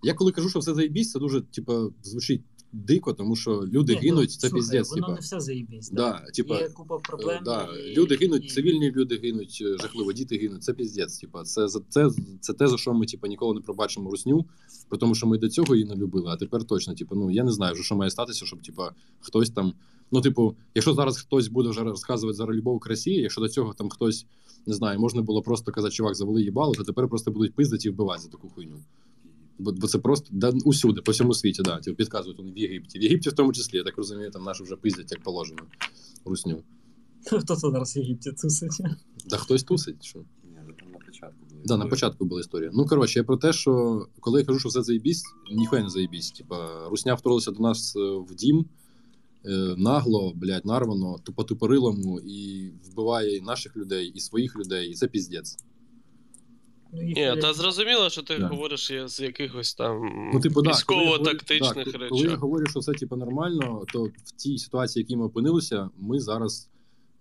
я 0.03 0.13
коли 0.13 0.31
кажу, 0.31 0.49
що 0.49 0.59
все 0.59 0.73
заїбісь, 0.73 1.11
це 1.11 1.19
дуже 1.19 1.41
типу, 1.41 1.93
звучить 2.03 2.41
дико, 2.73 3.13
тому 3.13 3.35
що 3.35 3.63
люди 3.71 3.93
Ні, 3.93 3.99
гинуть, 3.99 4.29
ну, 4.29 4.35
це 4.37 4.39
слухай, 4.39 4.59
піздець. 4.59 4.89
Воно 4.89 5.01
Типа. 5.01 5.13
не 5.13 5.19
все 5.19 5.39
заїбісь. 5.39 5.89
Да, 5.89 6.25
типа, 6.33 6.57
Є 6.59 6.69
купа 6.69 6.97
проблем. 6.97 7.37
Е, 7.37 7.41
Да, 7.45 7.69
і- 7.87 7.95
люди 7.95 8.15
гинуть, 8.15 8.45
і- 8.45 8.47
цивільні 8.47 8.91
люди 8.91 9.17
гинуть, 9.23 9.63
е, 9.65 9.77
жахливо, 9.81 10.13
діти 10.13 10.37
гинуть. 10.37 10.63
Це 10.63 10.73
піздець. 10.73 11.17
Типа, 11.17 11.43
це 11.43 11.67
за 11.67 11.81
це, 11.89 12.09
це 12.41 12.53
те, 12.53 12.67
за 12.67 12.77
що 12.77 12.93
ми 12.93 13.05
типа, 13.05 13.27
ніколи 13.27 13.53
не 13.53 13.61
пробачимо 13.61 14.11
русню, 14.11 14.45
тому, 14.99 15.15
що 15.15 15.27
ми 15.27 15.37
до 15.37 15.49
цього 15.49 15.75
її 15.75 15.87
не 15.87 15.95
любили. 15.95 16.29
А 16.29 16.37
тепер 16.37 16.63
точно, 16.63 16.95
типа, 16.95 17.15
ну 17.15 17.31
я 17.31 17.43
не 17.43 17.51
знаю, 17.51 17.73
вже 17.73 17.83
що 17.83 17.95
має 17.95 18.11
статися, 18.11 18.45
щоб 18.45 18.61
типа 18.61 18.91
хтось 19.19 19.49
там. 19.49 19.73
Ну, 20.11 20.21
типу, 20.21 20.55
якщо 20.75 20.93
зараз 20.93 21.17
хтось 21.17 21.47
буде 21.47 21.69
вже 21.69 21.83
розказувати 21.83 22.37
за 22.37 22.45
любов 22.45 22.79
к 22.79 22.89
Росії, 22.89 23.21
якщо 23.21 23.41
до 23.41 23.49
цього 23.49 23.73
там 23.73 23.89
хтось 23.89 24.25
не 24.67 24.73
знаю, 24.73 24.99
можна 24.99 25.21
було 25.21 25.41
просто 25.41 25.71
казати, 25.71 25.93
чувак, 25.95 26.15
завали 26.15 26.41
їбало, 26.41 26.73
то 26.73 26.83
тепер 26.83 27.07
просто 27.07 27.31
будуть 27.31 27.55
пиздити 27.55 27.87
і 27.87 27.91
вбивати 27.91 28.21
за 28.21 28.29
таку 28.29 28.49
хуйню. 28.49 28.79
Бо, 29.59 29.71
бо 29.71 29.87
це 29.87 29.99
просто 29.99 30.29
да, 30.31 30.49
усюди, 30.65 31.01
по 31.01 31.11
всьому 31.11 31.33
світі, 31.33 31.61
да. 31.61 31.79
Типу, 31.79 31.97
підказують 31.97 32.37
вони 32.37 32.51
в 32.51 32.57
Єгипті. 32.57 32.99
В 32.99 33.03
Єгипті 33.03 33.29
в 33.29 33.33
тому 33.33 33.53
числі, 33.53 33.77
я 33.77 33.83
так 33.83 33.97
розумію, 33.97 34.31
там 34.31 34.43
наші 34.43 34.63
вже 34.63 34.75
пиздять, 34.75 35.11
як 35.11 35.23
положено. 35.23 35.61
Русню. 36.25 36.63
Хто 37.25 37.55
це 37.55 37.69
зараз 37.69 37.95
в 37.95 37.97
Єгипті 37.97 38.31
тусить? 38.31 38.81
Да 39.25 39.37
хтось 39.37 39.63
тусить, 39.63 40.03
що? 40.03 40.19
Ні, 40.19 40.73
там 40.79 40.91
на 40.91 40.97
початку 41.05 41.45
було. 41.49 41.61
Да, 41.65 41.77
на 41.77 41.85
початку 41.85 42.25
була 42.25 42.41
історія. 42.41 42.69
Ну 42.73 42.85
коротше, 42.85 43.19
я 43.19 43.23
про 43.23 43.37
те, 43.37 43.53
що 43.53 44.05
коли 44.19 44.39
я 44.39 44.45
кажу, 44.45 44.59
що 44.59 44.69
все 44.69 44.83
заєбісь, 44.83 45.23
ніхуя 45.51 45.83
не 45.83 45.89
заєбісь. 45.89 46.31
Типа, 46.31 46.89
Русня 46.89 47.13
вторглася 47.13 47.51
до 47.51 47.63
нас 47.63 47.95
е, 47.95 47.99
в 47.99 48.35
дім 48.35 48.65
е, 49.45 49.75
нагло, 49.77 50.33
блядь, 50.35 50.65
нарвано, 50.65 51.17
тупо 51.23 51.43
тупорилому 51.43 52.19
і 52.19 52.71
вбиває 52.91 53.37
і 53.37 53.41
наших 53.41 53.77
людей, 53.77 54.11
і 54.15 54.19
своїх 54.19 54.55
людей, 54.55 54.89
і 54.89 54.93
це 54.93 55.07
піздець. 55.07 55.57
Ну, 56.93 57.01
Ні, 57.01 57.37
та 57.41 57.53
зрозуміло, 57.53 58.09
що 58.09 58.21
ти 58.21 58.37
Да. 58.37 58.47
говориш 58.47 58.91
з 59.05 59.19
якихось 59.19 59.73
там 59.73 60.01
Ну, 60.33 60.39
типу, 60.39 60.61
да, 60.61 60.69
військово-тактичних 60.69 61.73
коли 61.73 62.03
я 62.03 62.09
Коли 62.09 62.21
я 62.21 62.35
говорю, 62.35 62.65
що 62.65 62.79
все 62.79 62.91
типу, 62.91 63.15
нормально, 63.15 63.85
то 63.93 64.03
в 64.03 64.31
тій 64.37 64.57
ситуації, 64.57 65.03
в 65.03 65.05
якій 65.05 65.17
ми 65.17 65.25
опинилися, 65.25 65.89
ми 65.97 66.19
зараз 66.19 66.69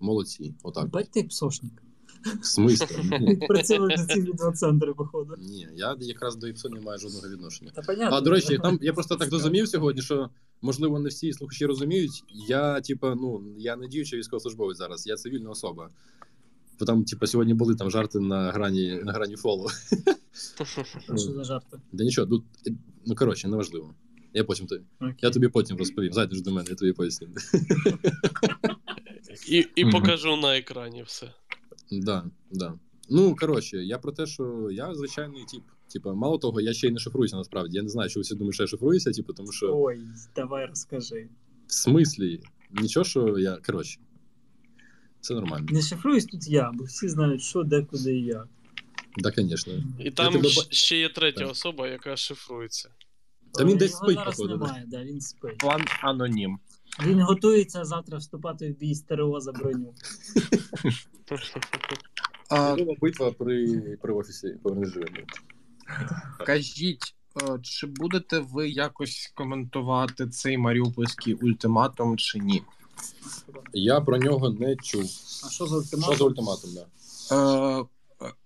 молодці. 0.00 0.54
Отак. 0.62 0.90
Бать 0.90 1.10
ти 1.10 1.22
псошник. 1.22 1.72
В 2.42 2.46
смислі? 2.46 3.18
Ні, 3.20 3.36
Працює 3.36 3.78
на 3.78 4.06
ці 4.06 4.22
два 4.22 4.94
походу. 4.96 5.34
Ні, 5.38 5.68
я 5.76 5.96
якраз 6.00 6.36
до 6.36 6.48
ІПСО 6.48 6.68
не 6.68 6.80
маю 6.80 6.98
жодного 6.98 7.28
відношення. 7.28 7.70
Та 7.74 7.82
понятно. 7.82 8.16
А 8.16 8.20
до 8.20 8.30
речі, 8.30 8.58
там 8.62 8.78
я 8.82 8.92
просто 8.92 9.16
так 9.16 9.28
зрозумів 9.28 9.68
сьогодні, 9.68 10.02
що 10.02 10.30
можливо 10.62 10.98
не 10.98 11.08
всі 11.08 11.32
слухачі 11.32 11.66
розуміють. 11.66 12.24
Я, 12.48 12.80
типа, 12.80 13.14
ну 13.14 13.44
я 13.58 13.76
не 13.76 13.88
діючий 13.88 14.18
військовослужбовець 14.18 14.78
зараз, 14.78 15.06
я 15.06 15.16
цивільна 15.16 15.50
особа. 15.50 15.90
Бо 16.78 16.84
там, 16.84 17.04
типа, 17.04 17.26
сьогодні 17.26 17.54
були 17.54 17.74
там 17.74 17.90
жарти 17.90 18.20
на 18.20 18.52
грані 18.52 19.00
на 19.04 19.12
грані 19.12 19.36
фолу. 19.36 19.68
Що 21.06 21.32
за 21.32 21.44
жарти? 21.44 21.80
Да 21.92 22.04
нічого, 22.04 22.26
тут 22.26 22.44
ну 23.06 23.14
коротше, 23.14 23.48
неважливо. 23.48 23.94
Я 24.34 24.44
потім 24.44 24.66
тобі. 24.66 24.84
Я 25.20 25.30
тобі 25.30 25.48
потім 25.48 25.76
розповім. 25.76 26.12
Зайдеш 26.12 26.40
до 26.40 26.50
мене, 26.52 26.66
я 26.70 26.74
тобі 26.76 26.92
поясню. 26.92 27.28
І, 29.48 29.66
і 29.74 29.90
покажу 29.90 30.36
на 30.36 30.58
екрані 30.58 31.02
все. 31.02 31.32
Да, 31.92 32.24
да. 32.50 32.74
Ну 33.10 33.36
коротше, 33.36 33.76
я 33.76 33.98
про 33.98 34.12
те, 34.12 34.26
що 34.26 34.68
я 34.72 34.94
звичайний 34.94 35.44
тип. 35.44 35.62
Типа, 35.92 36.14
мало 36.14 36.38
того, 36.38 36.60
я 36.60 36.72
ще 36.72 36.88
й 36.88 36.90
не 36.90 36.98
шифруюся 36.98 37.36
насправді. 37.36 37.76
Я 37.76 37.82
не 37.82 37.88
знаю, 37.88 38.10
що 38.10 38.20
всі 38.20 38.34
думають, 38.34 38.54
що 38.54 38.62
я 38.62 38.66
шифруюся, 38.66 39.12
типу, 39.12 39.32
тому 39.32 39.52
що 39.52 39.78
Ой, 39.78 40.00
давай 40.36 40.66
розкажи. 40.66 41.28
в 41.66 41.72
смислі 41.72 42.40
нічого, 42.72 43.04
що 43.04 43.38
я. 43.38 43.56
Коротше, 43.66 44.00
все 45.26 45.34
нормально. 45.34 45.66
Не 45.70 45.82
шифруюсь 45.82 46.26
тут 46.26 46.46
я, 46.46 46.70
бо 46.74 46.84
всі 46.84 47.08
знають, 47.08 47.42
що, 47.42 47.62
де, 47.62 47.82
куди 47.82 48.16
і 48.16 48.24
як. 48.24 48.48
Да, 49.16 49.32
звісно. 49.36 49.72
І 49.98 50.10
там 50.10 50.32
тебе 50.32 50.48
ще 50.70 50.98
є 50.98 51.08
третя 51.08 51.40
Так. 51.40 51.50
особа, 51.50 51.88
яка 51.88 52.16
шифрується. 52.16 52.90
Та 53.54 53.64
він 53.64 53.74
Е, 53.74 53.76
десь 53.76 53.96
спить, 53.96 54.14
зараз 54.14 54.36
походу, 54.36 54.58
немає, 54.58 54.84
да, 54.86 55.04
він 55.04 55.20
спить. 55.20 55.58
План 55.58 55.84
анонім. 56.02 56.58
Він 57.06 57.20
готується 57.20 57.84
завтра 57.84 58.18
вступати 58.18 58.70
в 58.70 58.78
бій 58.78 58.94
з 58.94 59.02
ТРО 59.02 59.40
за 59.40 59.52
броню. 59.52 59.94
А, 62.50 62.76
битва 63.00 63.32
при, 63.32 63.80
при 64.02 64.12
офісі 64.12 64.48
повернись 64.62 64.92
живим. 64.92 65.12
кажіть, 66.46 67.14
е, 67.42 67.58
чи 67.62 67.86
будете 67.86 68.38
ви 68.38 68.68
якось 68.68 69.32
коментувати 69.34 70.28
цей 70.28 70.58
маріупольський 70.58 71.34
ультиматум 71.34 72.16
чи 72.16 72.38
ні? 72.38 72.62
Я 73.72 74.00
про 74.00 74.18
нього 74.18 74.50
не 74.50 74.76
чув. 74.76 75.10
А 75.46 75.50
що 75.50 75.66
за 75.66 75.76
ультиматум? 75.76 76.14
Що 76.14 76.18
за 76.18 76.24
ультиматум? 76.24 76.70
Да? 76.74 76.86
Е, 77.80 77.84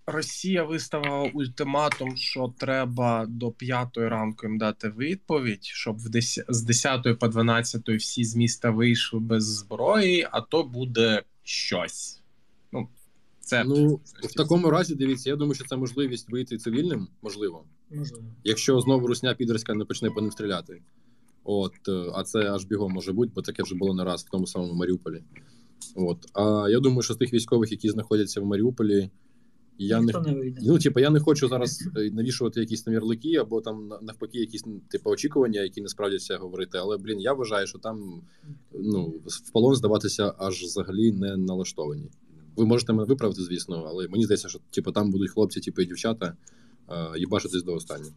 Росія 0.07 0.65
виставила 0.65 1.31
ультиматум, 1.35 2.17
що 2.17 2.55
треба 2.59 3.27
до 3.29 3.51
п'ятої 3.51 4.09
ранку 4.09 4.47
їм 4.47 4.59
дати 4.59 4.89
відповідь, 4.89 5.65
щоб 5.65 5.99
в 5.99 6.09
дес... 6.09 6.41
з 6.49 6.63
10 6.63 7.19
по 7.19 7.29
12 7.29 7.89
всі 7.89 8.25
з 8.25 8.37
міста 8.37 8.71
вийшли 8.71 9.21
без 9.21 9.45
зброї, 9.45 10.29
а 10.31 10.41
то 10.41 10.63
буде 10.63 11.23
щось. 11.43 12.21
Ну, 12.73 12.89
це 13.41 13.65
Ну, 13.65 14.01
в 14.23 14.35
такому 14.37 14.71
разі, 14.71 14.95
дивіться, 14.95 15.31
я 15.31 15.37
думаю, 15.37 15.55
що 15.55 15.65
це 15.65 15.77
можливість 15.77 16.31
вийти 16.31 16.59
цивільним, 16.59 17.09
можливо. 17.23 17.65
Можливо. 17.91 18.25
Якщо 18.45 18.81
знову 18.81 19.07
русня 19.07 19.35
підерська 19.35 19.75
не 19.75 19.85
почне 19.85 20.11
по 20.11 20.21
ним 20.21 20.31
стріляти. 20.31 20.83
От, 21.45 21.73
е, 21.89 22.11
а 22.15 22.23
це 22.23 22.53
аж 22.53 22.65
бігом 22.65 22.93
може 22.93 23.13
бути, 23.13 23.33
бо 23.35 23.43
таке 23.43 23.63
вже 23.63 23.75
було 23.75 23.95
не 23.95 24.05
раз 24.05 24.25
в 24.25 24.31
тому 24.31 24.47
самому 24.47 24.75
Маріуполі. 24.75 25.23
От. 25.97 26.19
А 26.35 26.69
я 26.71 26.81
думаю, 26.81 27.03
що 27.03 27.15
з 27.15 27.17
тих 27.17 27.33
військових, 27.33 27.73
які 27.73 27.89
знаходяться 27.89 28.41
в 28.41 28.45
Маріуполі, 28.45 29.11
я 29.83 30.01
не 30.01 30.07
Ніхто 30.07 30.21
не. 30.21 30.55
Ну, 30.63 30.79
типу, 30.79 31.01
я 31.01 31.11
не 31.11 31.21
хочу 31.21 31.49
зараз 31.49 31.89
е, 31.97 32.11
навішувати 32.11 32.61
якісь 32.61 32.83
там 32.83 32.95
ярлики, 32.95 33.37
або 33.37 33.61
там 33.61 33.93
навпаки, 34.03 34.39
якісь 34.39 34.65
типу 34.89 35.11
очікування, 35.11 35.61
які 35.61 35.81
не 35.81 35.89
справдяться 35.89 36.39
говорити. 36.39 36.79
Але 36.79 36.97
блін, 36.97 37.21
я 37.21 37.33
вважаю, 37.33 37.67
що 37.67 37.79
там 37.79 38.23
ну 38.73 39.15
в 39.27 39.53
полон 39.53 39.75
здаватися 39.75 40.35
аж 40.39 40.63
взагалі 40.63 41.13
не 41.13 41.37
налаштовані. 41.37 42.11
Ви 42.57 42.67
можете 42.67 42.93
мене 42.93 43.05
виправити, 43.05 43.43
звісно, 43.43 43.85
але 43.89 44.09
мені 44.09 44.25
здається, 44.25 44.49
що 44.49 44.59
типу, 44.71 44.93
там 44.93 45.11
будуть 45.11 45.31
хлопці, 45.31 45.61
типу, 45.61 45.83
і 45.83 45.87
дівчата 45.87 46.37
е, 46.89 47.19
їбашитись 47.19 47.63
до 47.63 47.75
останнього. 47.75 48.13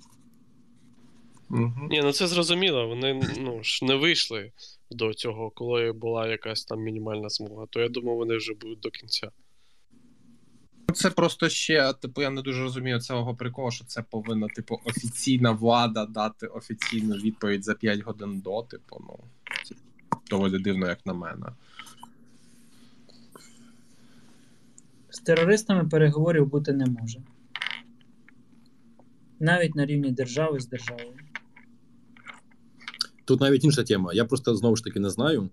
Угу. 1.54 1.88
Ні, 1.90 2.02
ну 2.02 2.12
це 2.12 2.28
зрозуміло. 2.28 2.88
Вони 2.88 3.22
ну, 3.40 3.64
ж 3.64 3.86
не 3.86 3.96
вийшли 3.96 4.52
до 4.92 5.14
цього, 5.14 5.50
коли 5.50 5.92
була 5.92 6.28
якась 6.28 6.66
там 6.66 6.80
мінімальна 6.80 7.30
змога. 7.30 7.66
То 7.70 7.80
я 7.80 7.90
думаю, 7.90 8.18
вони 8.18 8.38
вже 8.38 8.54
будуть 8.54 8.80
до 8.80 8.90
кінця. 8.90 9.32
Це 10.94 11.10
просто 11.10 11.50
ще, 11.50 11.94
типу, 11.94 12.22
я 12.22 12.30
не 12.30 12.42
дуже 12.42 12.64
розумію 12.64 13.00
цього 13.00 13.36
приколу, 13.36 13.72
що 13.72 13.86
це 13.86 14.02
повинна, 14.02 14.48
типу, 14.48 14.80
офіційна 14.86 15.52
влада 15.52 16.06
дати 16.06 16.48
офіційну 16.48 17.16
відповідь 17.16 17.64
за 17.64 17.74
5 17.74 18.00
годин 18.00 18.40
до, 18.40 18.62
типу, 18.62 18.98
ну, 19.00 19.20
це 19.64 19.76
доволі 20.30 20.60
дивно, 20.60 20.88
як 20.88 21.06
на 21.06 21.14
мене. 21.14 21.46
З 25.10 25.20
терористами 25.20 25.90
переговорів 25.90 26.50
бути 26.50 26.74
не 26.74 26.86
може. 26.86 27.20
Навіть 29.40 29.76
на 29.76 29.86
рівні 29.86 30.12
держави 30.12 30.60
з 30.60 30.68
державою. 30.68 31.23
Тут 33.26 33.42
навіть 33.42 33.64
інша 33.64 33.84
тема. 33.84 34.14
Я 34.14 34.26
просто 34.26 34.56
знову 34.56 34.76
ж 34.76 34.84
таки 34.84 35.00
не 35.00 35.10
знаю. 35.10 35.50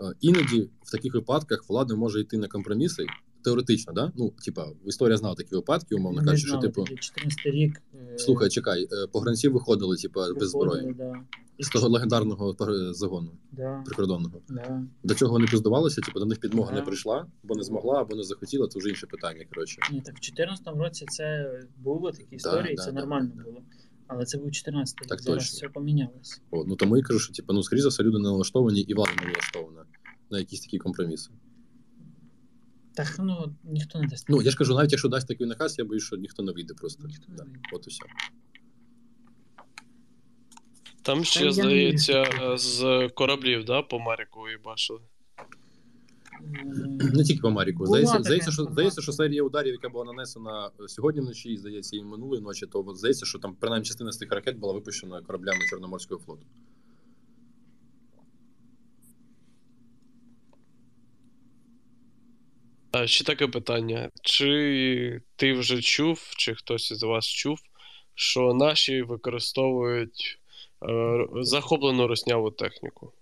Е, 0.00 0.14
Іноді 0.20 0.70
в 0.82 0.90
таких 0.90 1.14
випадках 1.14 1.64
влада 1.68 1.94
може 1.94 2.20
йти 2.20 2.36
на 2.38 2.48
компроміси. 2.48 3.06
Теоретично, 3.44 3.92
да? 3.92 4.12
Ну, 4.16 4.32
типа, 4.44 4.66
історія 4.86 5.16
знала 5.16 5.34
такі 5.34 5.54
випадки, 5.54 5.94
умовно 5.94 6.24
кажучи, 6.24 6.46
що 6.48 6.58
типу, 6.58 6.84
14 6.86 7.38
рік. 7.46 7.82
е, 7.94 8.18
слухай, 8.18 8.48
чекай, 8.48 8.82
е, 8.84 9.06
погранці 9.12 9.48
виходили, 9.48 9.96
типа, 9.96 10.32
без 10.34 10.50
зброї 10.50 10.94
Да. 10.98 11.12
З 11.60 11.68
того 11.68 11.88
легендарного 11.88 12.56
загону 12.92 13.30
Да, 13.52 13.82
прикордонного. 13.86 14.40
да. 14.48 14.82
До 15.04 15.14
чого 15.14 15.32
вони 15.32 15.46
піздувалися, 15.46 16.00
типу, 16.00 16.18
до 16.20 16.26
них 16.26 16.38
підмога 16.40 16.72
не 16.72 16.82
прийшла, 16.82 17.26
бо 17.42 17.54
не 17.54 17.62
змогла, 17.62 18.00
або 18.00 18.16
не 18.16 18.22
захотіла, 18.22 18.68
це 18.68 18.78
вже 18.78 18.88
інше 18.88 19.06
питання. 19.06 19.44
Коротше. 19.54 19.78
Ні, 19.92 20.00
так 20.00 20.16
в 20.16 20.20
14 20.20 20.66
році 20.76 21.04
це 21.08 21.52
були 21.78 22.12
такі 22.12 22.36
історії, 22.36 22.74
да, 22.76 22.82
це 22.82 22.92
да, 22.92 23.00
нормально 23.00 23.30
да. 23.36 23.42
було. 23.42 23.62
Але 24.08 24.24
це 24.24 24.38
був 24.38 24.50
14 24.52 25.00
рік, 25.02 25.08
Так 25.08 25.22
зараз 25.22 25.44
точно. 25.44 25.56
все 25.56 25.68
помінялося. 25.68 26.40
От, 26.50 26.66
ну 26.68 26.76
тому 26.76 26.96
і 26.96 27.02
кажу, 27.02 27.20
що 27.20 27.32
типу, 27.32 27.52
ну, 27.52 27.62
скоріше 27.62 27.82
за 27.82 27.88
все, 27.88 28.02
люди 28.02 28.18
не 28.18 28.22
налаштовані 28.24 28.80
і 28.80 28.94
влада 28.94 29.12
не 29.20 29.26
налаштована 29.26 29.84
на 30.30 30.38
якісь 30.38 30.60
такі 30.60 30.78
компроміси. 30.78 31.30
Так, 32.94 33.16
ну 33.18 33.54
ніхто 33.64 34.00
не 34.00 34.06
дасть. 34.06 34.26
Ну, 34.28 34.42
я 34.42 34.50
ж 34.50 34.56
кажу, 34.56 34.74
навіть 34.74 34.92
якщо 34.92 35.08
дасть 35.08 35.28
такий 35.28 35.46
наказ, 35.46 35.78
я 35.78 35.84
боюсь, 35.84 36.02
що 36.02 36.16
ніхто 36.16 36.42
не 36.42 36.52
вийде 36.52 36.74
просто. 36.74 37.06
Ніхто 37.06 37.24
не 37.28 37.36
Да. 37.36 37.42
вийде. 37.44 37.58
От 37.72 37.86
і 37.86 37.90
все. 37.90 38.04
Там 41.02 41.24
ще, 41.24 41.40
я 41.40 41.46
не 41.46 41.52
здається, 41.52 42.22
вірю. 42.22 42.56
з 42.58 43.08
кораблів, 43.14 43.64
да, 43.64 43.82
по 43.82 43.98
Маріку 43.98 44.48
і 44.48 44.56
бачили. 44.64 45.00
Не 47.14 47.24
тільки 47.24 47.40
по 47.40 47.50
Маріку. 47.50 47.86
Здається, 47.86 48.18
здається, 48.22 48.50
що, 48.50 48.64
здається, 48.64 49.02
що 49.02 49.12
серія 49.12 49.42
ударів, 49.42 49.72
яка 49.72 49.88
була 49.88 50.04
нанесена 50.04 50.70
сьогодні 50.86 51.20
вночі, 51.20 51.48
і 51.48 51.56
здається, 51.56 51.96
і 51.96 52.02
минулої 52.02 52.42
ночі, 52.42 52.66
то 52.66 52.94
здається, 52.94 53.26
що 53.26 53.38
там 53.38 53.56
принаймні 53.60 53.86
частина 53.86 54.12
з 54.12 54.16
тих 54.16 54.32
ракет 54.32 54.58
була 54.58 54.72
випущена 54.72 55.22
кораблями 55.22 55.60
Чорноморського 55.70 56.20
флоту. 56.20 56.46
А 62.92 63.06
ще 63.06 63.24
таке 63.24 63.46
питання: 63.46 64.10
чи 64.22 65.20
ти 65.36 65.52
вже 65.52 65.82
чув, 65.82 66.32
чи 66.36 66.54
хтось 66.54 66.90
із 66.90 67.02
вас 67.02 67.26
чув, 67.26 67.58
що 68.14 68.54
наші 68.54 69.02
використовують 69.02 70.40
е, 70.88 71.26
захоплену 71.42 72.06
русняву 72.06 72.50
техніку? 72.50 73.12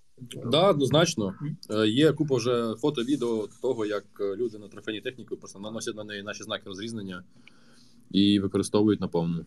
Да, 0.47 0.71
однозначно. 0.71 1.35
Е, 1.71 1.89
Є 1.89 2.13
купа 2.13 2.37
вже 2.37 2.75
фото, 2.81 3.03
відео 3.03 3.49
того, 3.63 3.87
як 3.87 4.05
е, 4.21 4.37
люди 4.37 4.59
на 4.59 4.69
трофейній 4.69 5.01
техніці 5.01 5.37
просто 5.37 5.59
наносять 5.59 5.97
на 5.97 6.05
неї 6.05 6.23
наші 6.23 6.43
знаки 6.43 6.63
розрізнення 6.67 7.25
і 8.11 8.41
використовують 8.41 9.01
наповну. 9.01 9.45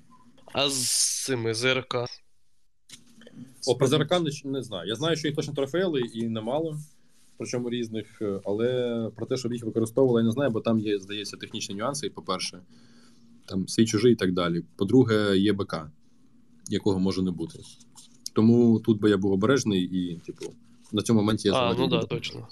А 0.53 0.69
з 0.69 1.25
цими 1.25 1.53
ЗРК? 1.53 1.95
О, 3.67 3.75
про 3.75 3.87
ЗРК 3.87 4.11
не, 4.11 4.51
не 4.51 4.63
знаю. 4.63 4.89
Я 4.89 4.95
знаю, 4.95 5.15
що 5.15 5.27
їх 5.27 5.35
точно 5.35 5.53
трофеїли 5.53 6.01
і 6.01 6.27
немало, 6.27 6.77
причому 7.37 7.69
різних, 7.69 8.21
е, 8.21 8.41
але 8.45 9.11
про 9.15 9.25
те, 9.25 9.37
щоб 9.37 9.53
їх 9.53 9.63
використовували, 9.63 10.21
я 10.21 10.25
не 10.25 10.31
знаю, 10.31 10.51
бо 10.51 10.61
там 10.61 10.79
є, 10.79 10.99
здається, 10.99 11.37
технічні 11.37 11.75
нюанси, 11.75 12.09
по-перше, 12.09 12.59
там 13.45 13.67
свій 13.67 13.85
чужий 13.85 14.13
і 14.13 14.15
так 14.15 14.33
далі. 14.33 14.63
По-друге, 14.75 15.37
є 15.37 15.53
БК, 15.53 15.91
якого 16.69 16.99
може 16.99 17.21
не 17.21 17.31
бути. 17.31 17.59
Тому 18.33 18.79
тут 18.79 18.99
би 18.99 19.09
я 19.09 19.17
був 19.17 19.31
обережний 19.31 19.81
і, 19.81 20.15
типу, 20.15 20.53
на 20.91 21.01
цьому 21.01 21.19
моменті 21.19 21.47
я 21.47 21.53
А, 21.53 21.73
ну 21.73 21.87
да, 21.87 22.03
точно. 22.03 22.47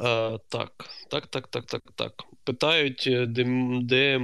А, 0.00 0.38
так, 0.48 0.72
так, 1.10 1.26
так, 1.26 1.48
так, 1.48 1.66
так, 1.66 1.82
так. 1.94 2.12
Питають, 2.44 3.04
е, 3.06 3.26
де, 3.26 3.44
де. 3.82 4.20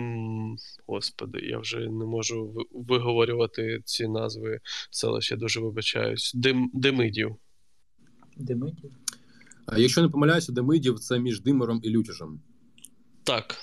Господи, 0.87 1.39
я 1.39 1.59
вже 1.59 1.79
не 1.79 2.05
можу 2.05 2.67
виговорювати 2.73 3.81
ці 3.85 4.09
назви 4.09 4.61
селища, 4.91 5.37
дуже 5.37 5.61
вибачаюсь. 5.61 6.33
Дим, 6.35 6.71
Демидів. 6.75 7.37
Демидів? 8.37 8.93
А 9.67 9.79
Якщо 9.79 10.03
не 10.03 10.09
помиляюся, 10.09 10.53
Демидів 10.53 10.99
це 10.99 11.19
між 11.19 11.41
Димером 11.41 11.81
і 11.83 11.91
Лютіжем. 11.91 12.41
Так. 13.25 13.57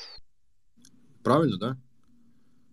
Правильно, 1.24 1.58
так? 1.58 1.74
Да? 1.74 1.89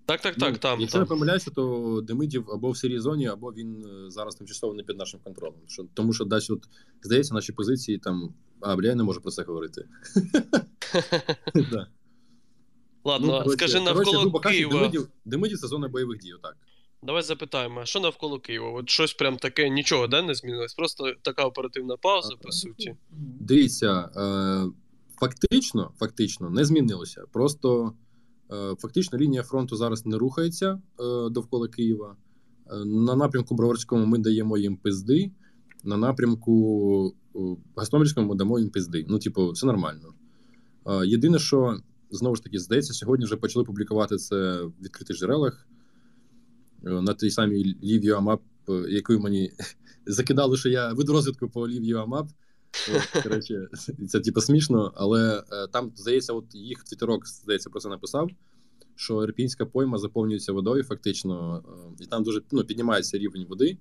Так, 0.07 0.21
так, 0.21 0.35
так, 0.37 0.53
Ну, 0.53 0.59
там. 0.59 0.81
Якщо 0.81 0.99
там. 0.99 1.07
помиляюся, 1.07 1.51
то 1.51 2.01
Демидів 2.05 2.51
або 2.51 2.71
в 2.71 2.77
сірій 2.79 2.99
зоні, 2.99 3.27
або 3.27 3.53
він 3.53 3.85
е, 3.85 4.11
зараз 4.11 4.35
тимчасово 4.35 4.75
не 4.75 4.83
під 4.83 4.99
нашим 4.99 5.21
контролем. 5.25 5.61
Що, 5.67 5.85
тому 5.95 6.13
що 6.13 6.25
десь, 6.25 6.51
от, 6.51 6.65
здається, 7.03 7.35
наші 7.35 7.53
позиції 7.53 7.99
там. 7.99 8.35
А, 8.61 8.77
бля, 8.77 8.87
я 8.87 8.95
не 8.95 9.03
можу 9.03 9.21
про 9.21 9.31
це 9.31 9.43
говорити. 9.43 9.89
Да. 11.71 11.87
Ладно, 13.05 13.43
Ну, 13.47 13.53
скажи 13.53 13.79
коротше, 13.79 13.95
навколо 13.95 14.21
грубо 14.21 14.41
кажучи, 14.41 14.59
Києва. 14.65 14.81
Демидів, 14.81 15.09
Демидів 15.25 15.59
це 15.59 15.67
зона 15.67 15.89
бойових 15.89 16.19
дій, 16.19 16.33
отак. 16.33 16.57
Давай 17.03 17.23
запитаємо, 17.23 17.81
а 17.81 17.85
що 17.87 18.01
навколо 18.01 18.41
Києва? 18.41 18.71
От 18.71 18.91
щось 18.91 19.15
прям 19.15 19.37
таке, 19.37 19.69
нічого, 19.69 20.07
да, 20.07 20.23
не 20.23 20.35
змінилось? 20.35 20.75
Просто 20.75 21.15
така 21.23 21.45
оперативна 21.45 21.97
пауза, 21.97 22.37
по 22.43 22.53
суті. 22.53 22.97
Дивіться, 23.41 24.11
е, 24.17 24.71
фактично, 25.21 25.93
фактично 25.99 26.51
не 26.51 26.65
змінилося. 26.65 27.25
Просто 27.33 27.93
фактично 28.79 29.19
лінія 29.19 29.43
фронту 29.43 29.77
зараз 29.77 30.07
не 30.07 30.19
рухається 30.19 30.73
е, 30.73 31.31
довкола 31.31 31.69
Києва. 31.69 32.17
Е, 32.71 32.85
на 32.85 33.17
напрямку 33.17 33.55
Броварському 33.55 34.07
ми 34.07 34.19
даємо 34.19 34.59
їм 34.59 34.77
пизди, 34.77 35.31
на 35.85 35.97
напрямку 35.97 37.15
е, 37.37 37.39
Гастомельському 37.77 38.29
ми 38.29 38.35
дамо 38.35 38.59
їм 38.59 38.71
пизди. 38.71 39.07
Ну, 39.09 39.19
типу, 39.19 39.51
все 39.51 39.67
нормально. 39.67 40.15
Е, 40.87 41.07
єдине, 41.07 41.39
що 41.39 41.81
знову 42.11 42.37
ж 42.37 42.43
таки, 42.43 42.59
здається, 42.59 42.93
сьогодні 42.93 43.25
вже 43.25 43.37
почали 43.37 43.65
публікувати 43.65 44.17
це 44.17 44.63
в 44.63 44.73
відкритих 44.83 45.17
джерелах 45.17 45.67
е, 46.87 46.91
на 46.91 47.15
тій 47.15 47.31
самій 47.31 47.77
LiveUAMAP, 47.83 48.39
е, 48.69 48.73
яку 48.89 49.13
мені 49.19 49.53
закидали, 50.07 50.57
що 50.57 50.69
я 50.69 50.93
веду 50.93 51.13
розвідку 51.13 51.49
по 51.49 51.69
LiveUAMAP. 51.69 52.27
От, 52.95 53.23
коротше, 53.23 53.69
це 54.09 54.21
типу 54.21 54.41
смішно, 54.41 54.93
але 54.97 55.43
е, 55.53 55.67
там, 55.73 55.93
здається, 55.97 56.33
от 56.33 56.45
їх 56.55 56.85
твіттерок, 56.85 57.27
здається, 57.27 57.71
про 57.71 57.81
це 57.81 57.89
написав, 57.89 58.31
що 58.97 59.25
Ірпінська 59.25 59.67
пойма 59.67 59.99
заповнюється 59.99 60.53
водою, 60.53 60.85
фактично, 60.85 61.65
е, 61.69 62.05
і 62.05 62.07
там 62.07 62.23
дуже 62.23 62.41
ну, 62.51 62.65
піднімається 62.65 63.19
рівень 63.19 63.47
води. 63.49 63.79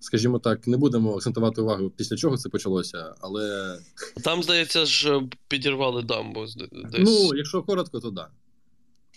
Скажімо 0.00 0.38
так, 0.38 0.66
не 0.66 0.76
будемо 0.76 1.14
акцентувати 1.14 1.60
увагу, 1.60 1.90
після 1.96 2.16
чого 2.16 2.36
це 2.36 2.48
почалося, 2.48 3.14
але 3.20 3.78
Там, 4.24 4.42
здається, 4.42 4.84
ж 4.84 5.22
підірвали 5.48 6.02
дамбу 6.02 6.46
десь. 6.90 6.98
ну, 6.98 7.34
якщо 7.34 7.62
коротко, 7.62 8.00
то 8.00 8.10
да. 8.10 8.28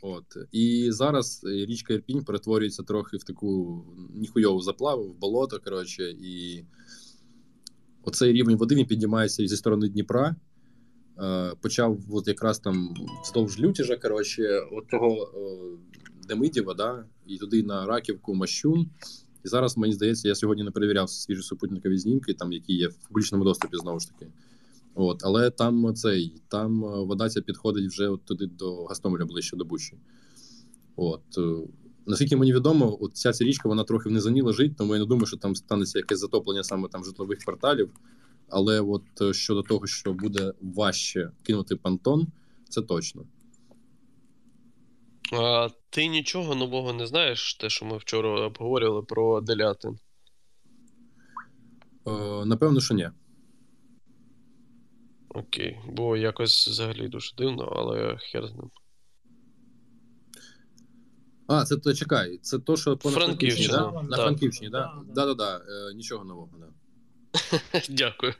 От. 0.02 0.38
І 0.52 0.88
зараз 0.91 1.41
е, 1.43 1.50
річка 1.50 1.93
Ірпінь 1.93 2.23
перетворюється 2.23 2.84
трохи 2.84 3.17
в 3.17 3.23
таку 3.23 3.84
ніхуйову 4.15 4.62
заплаву, 4.62 5.04
в 5.04 5.15
болото. 5.15 5.60
Коротше, 5.63 6.12
і 6.12 6.65
оцей 8.08 8.34
рівень 8.34 8.58
води 8.58 8.76
він 8.76 8.86
піднімається 8.86 9.43
і 9.43 9.48
зі 9.48 9.58
сторони 9.58 9.89
Дніпра. 9.89 10.36
Е, 11.20 11.54
почав 11.62 12.00
от 12.10 12.28
якраз 12.28 12.60
там 12.60 12.96
вздовж 13.24 13.60
Лютіжа, 13.60 13.98
коротше, 13.98 14.43
от 14.72 14.88
того 14.88 15.32
е, 15.36 15.98
Демидєва, 16.28 16.74
да, 16.74 17.06
і 17.28 17.38
туди 17.38 17.63
на 17.63 17.86
Раківку, 17.86 18.36
Мащун. 18.36 18.89
І 19.46 19.48
зараз, 19.48 19.78
мені 19.78 19.93
здається, 19.93 20.28
я 20.28 20.36
сьогодні 20.36 20.63
не 20.63 20.72
перевіряв 20.72 21.10
свіжі 21.10 21.41
супутникові 21.41 21.98
знімки, 21.98 22.34
там, 22.34 22.52
які 22.52 22.74
є 22.74 22.88
в 22.88 22.96
публічному 23.08 23.43
доступі 23.43 23.78
знову 23.78 24.00
ж 24.00 24.08
таки. 24.08 24.32
От, 24.96 25.22
але 25.24 25.50
там 25.50 25.96
цей, 25.96 26.34
там 26.48 26.86
е, 26.86 27.04
вода 27.04 27.30
ця 27.30 27.41
підходить 27.41 27.88
вже 27.88 28.08
от 28.08 28.26
туди 28.26 28.48
до 28.48 28.84
Гастомеля 28.84 29.26
ближче 29.26 29.56
до 29.58 29.65
Бучі. 29.65 29.98
От. 30.96 31.24
Наскільки 32.08 32.36
мені 32.36 32.54
відомо, 32.54 32.98
от 33.02 33.17
ця 33.17 33.34
ця 33.34 33.46
річка 33.46 33.70
вона 33.70 33.84
трохи 33.84 34.10
в 34.10 34.12
лежить, 34.41 34.78
тому 34.78 34.93
я 34.93 35.00
не 35.00 35.06
думаю, 35.06 35.26
що 35.26 35.38
там 35.38 35.56
станеться 35.56 36.00
якесь 36.00 36.20
затоплення 36.20 36.63
саме 36.63 36.88
там 36.88 37.06
житлових 37.06 37.39
кварталів. 37.39 37.89
Але 38.50 38.82
от 38.82 39.22
е, 39.22 39.34
щодо 39.34 39.62
того, 39.62 39.88
що 39.88 40.13
буде 40.13 40.54
важче 40.62 41.32
кинути 41.43 41.76
понтон, 41.76 42.28
це 42.70 42.82
точно. 42.82 43.26
А 45.34 45.70
ти 45.89 46.08
нічого 46.08 46.56
нового 46.56 46.93
не 46.93 47.08
знаєш, 47.08 47.56
те, 47.56 47.70
що 47.70 47.86
ми 47.86 47.98
вчора 47.98 48.46
обговорювали 48.46 49.02
про 49.02 49.41
Делятин. 49.41 50.00
Е, 52.08 52.46
напевно, 52.46 52.82
що 52.82 52.93
ні. 52.93 53.10
Окей. 55.30 55.80
Бо 55.88 56.17
якось 56.17 56.67
взагалі 56.67 57.08
дуже 57.08 57.36
дивно, 57.38 57.63
але 57.63 58.17
хер 58.17 58.48
з 58.48 58.54
ним. 58.56 58.72
А, 61.47 61.65
це 61.65 61.77
то 61.77 61.93
чекай, 61.93 62.39
це 62.41 62.60
то, 62.60 62.77
що 62.77 62.97
по 62.97 63.10
Франківщина, 63.10 63.77
да? 63.77 64.01
на 64.01 64.10
да. 64.10 64.15
Франківщині, 64.15 64.69
да? 64.69 64.93
Да, 65.15 65.25
Да, 65.25 65.33
да. 65.33 65.57
Е, 65.57 65.93
нічого 65.93 66.25
нового, 66.25 66.49
да. 66.60 66.67
Дякую. 67.89 68.33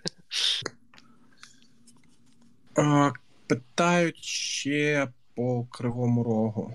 Е, 2.78 3.13
Питають 3.48 4.24
ще 4.24 5.13
по 5.36 5.67
кривому 5.72 6.24
рогу. 6.24 6.74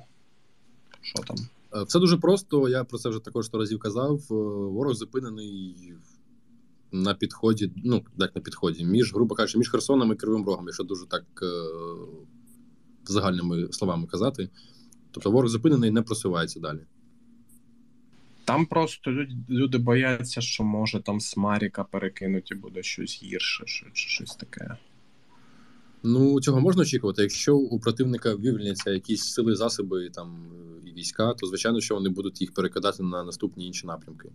Що 1.01 1.23
там? 1.23 1.37
Е, 1.75 1.83
Все 1.83 1.99
дуже 1.99 2.17
просто. 2.17 2.69
Я 2.69 2.85
про 2.85 2.99
це 2.99 3.09
вже 3.09 3.21
також 3.21 3.47
сто 3.47 3.59
разів 3.59 3.79
казав. 3.79 4.21
Е, 4.31 4.35
Ворог 4.71 4.95
зупинений 4.95 5.77
на 6.93 7.15
підході, 7.15 7.73
ну 7.85 8.05
як 8.17 8.37
на 8.37 8.43
підході, 8.43 8.85
між, 8.85 9.15
грубо 9.15 9.35
кажучи, 9.35 9.59
між 9.59 9.71
Херсоном 9.71 10.13
і 10.13 10.17
Кривим 10.17 10.47
Рогом, 10.47 10.67
якщо 10.67 10.85
дуже 10.85 11.07
так 11.07 11.25
е, 11.43 11.47
загальними 13.05 13.73
словами 13.73 14.07
казати. 14.07 14.49
Тобто 15.13 15.31
ворог 15.31 15.49
зупинений 15.49 15.91
і 15.91 15.93
не 15.93 16.03
просувається 16.03 16.61
далі. 16.61 16.81
Там 18.45 18.67
просто 18.67 19.11
люди, 19.51 19.79
бояться, 19.79 20.41
що 20.41 20.65
може 20.65 21.01
там 21.01 21.21
з 21.21 21.37
Маріка 21.37 21.85
перекинуть 21.85 22.51
і 22.51 22.55
буде 22.55 22.83
щось 22.83 23.23
гірше, 23.23 23.65
чи 23.67 24.09
щось 24.09 24.37
таке. 24.37 24.77
Ну, 26.03 26.41
цього 26.41 26.61
можна 26.61 26.83
очікувати. 26.83 27.23
Якщо 27.23 27.57
у 27.57 27.81
противника 27.81 28.35
вивільняться 28.35 28.91
якісь 28.91 29.25
сили, 29.25 29.57
засоби 29.57 30.11
там 30.11 30.47
і 30.87 30.93
війська, 30.93 31.35
то 31.35 31.47
звичайно, 31.47 31.81
що 31.81 31.95
вони 31.95 32.09
будуть 32.09 32.41
їх 32.41 32.55
перекидати 32.55 33.03
на 33.03 33.25
наступні 33.25 33.67
інші 33.67 33.87
напрямки. 33.87 34.33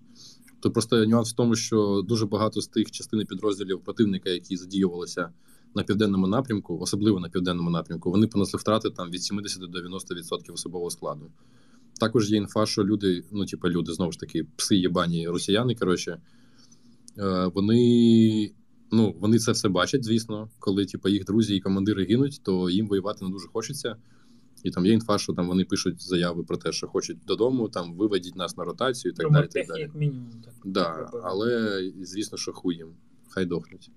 То 0.60 0.72
просто 0.72 1.06
нюанс 1.06 1.34
в 1.34 1.36
тому, 1.36 1.56
що 1.56 2.02
дуже 2.08 2.26
багато 2.26 2.62
з 2.62 2.68
тих 2.68 2.92
частин 2.92 3.26
підрозділів 3.26 3.80
противника, 3.80 4.30
які 4.30 4.58
задіювалися 4.58 5.30
на 5.76 5.84
південному 5.84 6.28
напрямку, 6.28 6.80
особливо 6.80 7.20
на 7.20 7.30
південному 7.30 7.70
напрямку, 7.70 8.12
вони 8.12 8.28
понесли 8.28 8.58
втрати 8.58 8.90
там 8.90 9.12
від 9.12 9.24
70 9.24 9.60
до 9.60 9.80
90% 9.80 10.54
особового 10.54 10.90
складу. 10.90 11.32
Також 12.00 12.32
є 12.32 12.38
інфа, 12.38 12.66
що 12.66 12.84
люди, 12.84 13.24
ну 13.32 13.46
типу, 13.46 13.70
люди 13.70 13.94
знову 13.94 14.12
ж 14.12 14.20
таки, 14.20 14.46
пси 14.56 14.76
єбані 14.76 15.28
росіяни. 15.28 15.76
Коротше, 15.76 16.22
е, 17.18 17.52
вони 17.56 18.52
ну, 18.92 19.16
вони 19.20 19.40
це 19.40 19.52
все 19.52 19.70
бачать, 19.70 20.04
звісно, 20.04 20.50
коли 20.60 20.86
типу, 20.86 21.10
їх 21.10 21.26
друзі 21.26 21.56
і 21.56 21.60
командири 21.60 22.06
гинуть, 22.06 22.42
то 22.44 22.70
їм 22.70 22.88
воювати 22.88 23.26
не 23.26 23.32
дуже 23.32 23.48
хочеться. 23.48 23.96
І 24.64 24.72
там 24.72 24.86
є 24.86 24.94
інфа, 24.94 25.18
що 25.18 25.34
там 25.34 25.48
вони 25.48 25.66
пишуть 25.66 26.02
заяви 26.02 26.44
про 26.44 26.58
те, 26.58 26.72
що 26.72 26.88
хочуть 26.88 27.18
додому, 27.28 27.70
там 27.70 27.94
виведіть 27.94 28.36
нас 28.36 28.58
на 28.58 28.64
ротацію 28.64 29.12
і 29.12 29.16
так 29.16 29.32
далі. 29.32 29.48
так 29.48 29.68
далі. 29.68 29.82
як 29.82 29.96
мінімум. 29.96 30.32
Так. 30.46 30.54
Да, 30.66 31.10
але 31.24 31.82
звісно, 32.02 32.38
що 32.38 32.54
хуй 32.54 32.76
їм. 32.76 32.88
Хай 33.30 33.46
дохнуть. 33.46 33.92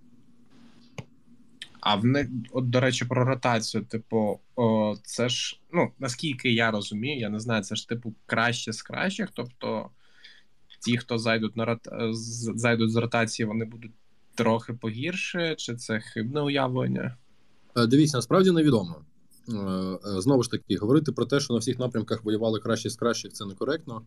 А 1.81 1.97
в 1.97 2.05
не 2.05 2.29
от 2.53 2.71
до 2.71 2.81
речі, 2.81 3.05
про 3.05 3.25
ротацію, 3.25 3.85
типу, 3.85 4.41
о, 4.57 4.95
це 5.03 5.29
ж, 5.29 5.61
ну 5.73 5.93
наскільки 5.99 6.53
я 6.53 6.71
розумію, 6.71 7.21
я 7.21 7.29
не 7.29 7.41
знаю, 7.41 7.63
це 7.63 7.77
ж 7.77 7.89
типу 7.89 8.15
краще 8.27 8.73
з 8.73 8.83
кращих. 8.83 9.29
Тобто 9.35 9.91
ті, 10.81 10.99
хто 10.99 11.19
зайдуть 11.19 11.57
на 11.57 11.79
зайдуть 12.55 12.93
з 12.93 12.97
ротації, 12.97 13.47
вони 13.47 13.65
будуть 13.65 13.93
трохи 14.35 14.73
погірше, 14.73 15.55
чи 15.59 15.77
це 15.77 16.01
хибне 16.01 16.41
уявлення? 16.41 17.17
Е, 17.77 17.87
дивіться, 17.87 18.19
насправді 18.19 18.51
невідомо. 18.51 18.97
Е, 19.49 19.53
е, 19.55 20.21
знову 20.21 20.43
ж 20.43 20.51
таки, 20.51 20.77
говорити 20.77 21.13
про 21.13 21.27
те, 21.27 21.41
що 21.41 21.55
на 21.55 21.59
всіх 21.59 21.79
напрямках 21.79 22.25
воювали 22.25 22.61
краще 22.61 22.91
з 22.91 22.97
кращих, 22.97 23.33
це 23.33 23.47
некоректно. 23.47 24.03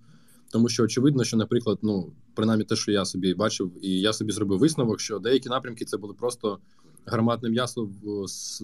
Тому 0.51 0.69
що 0.69 0.83
очевидно, 0.83 1.23
що, 1.23 1.37
наприклад, 1.37 1.79
ну 1.81 2.13
принаймні 2.35 2.65
те, 2.65 2.75
що 2.75 2.91
я 2.91 3.05
собі 3.05 3.33
бачив, 3.33 3.71
і 3.81 3.99
я 3.99 4.13
собі 4.13 4.31
зробив 4.31 4.59
висновок, 4.59 4.99
що 4.99 5.19
деякі 5.19 5.49
напрямки 5.49 5.85
це 5.85 5.97
були 5.97 6.13
просто 6.13 6.59
гарматне 7.05 7.49
м'ясо 7.49 7.89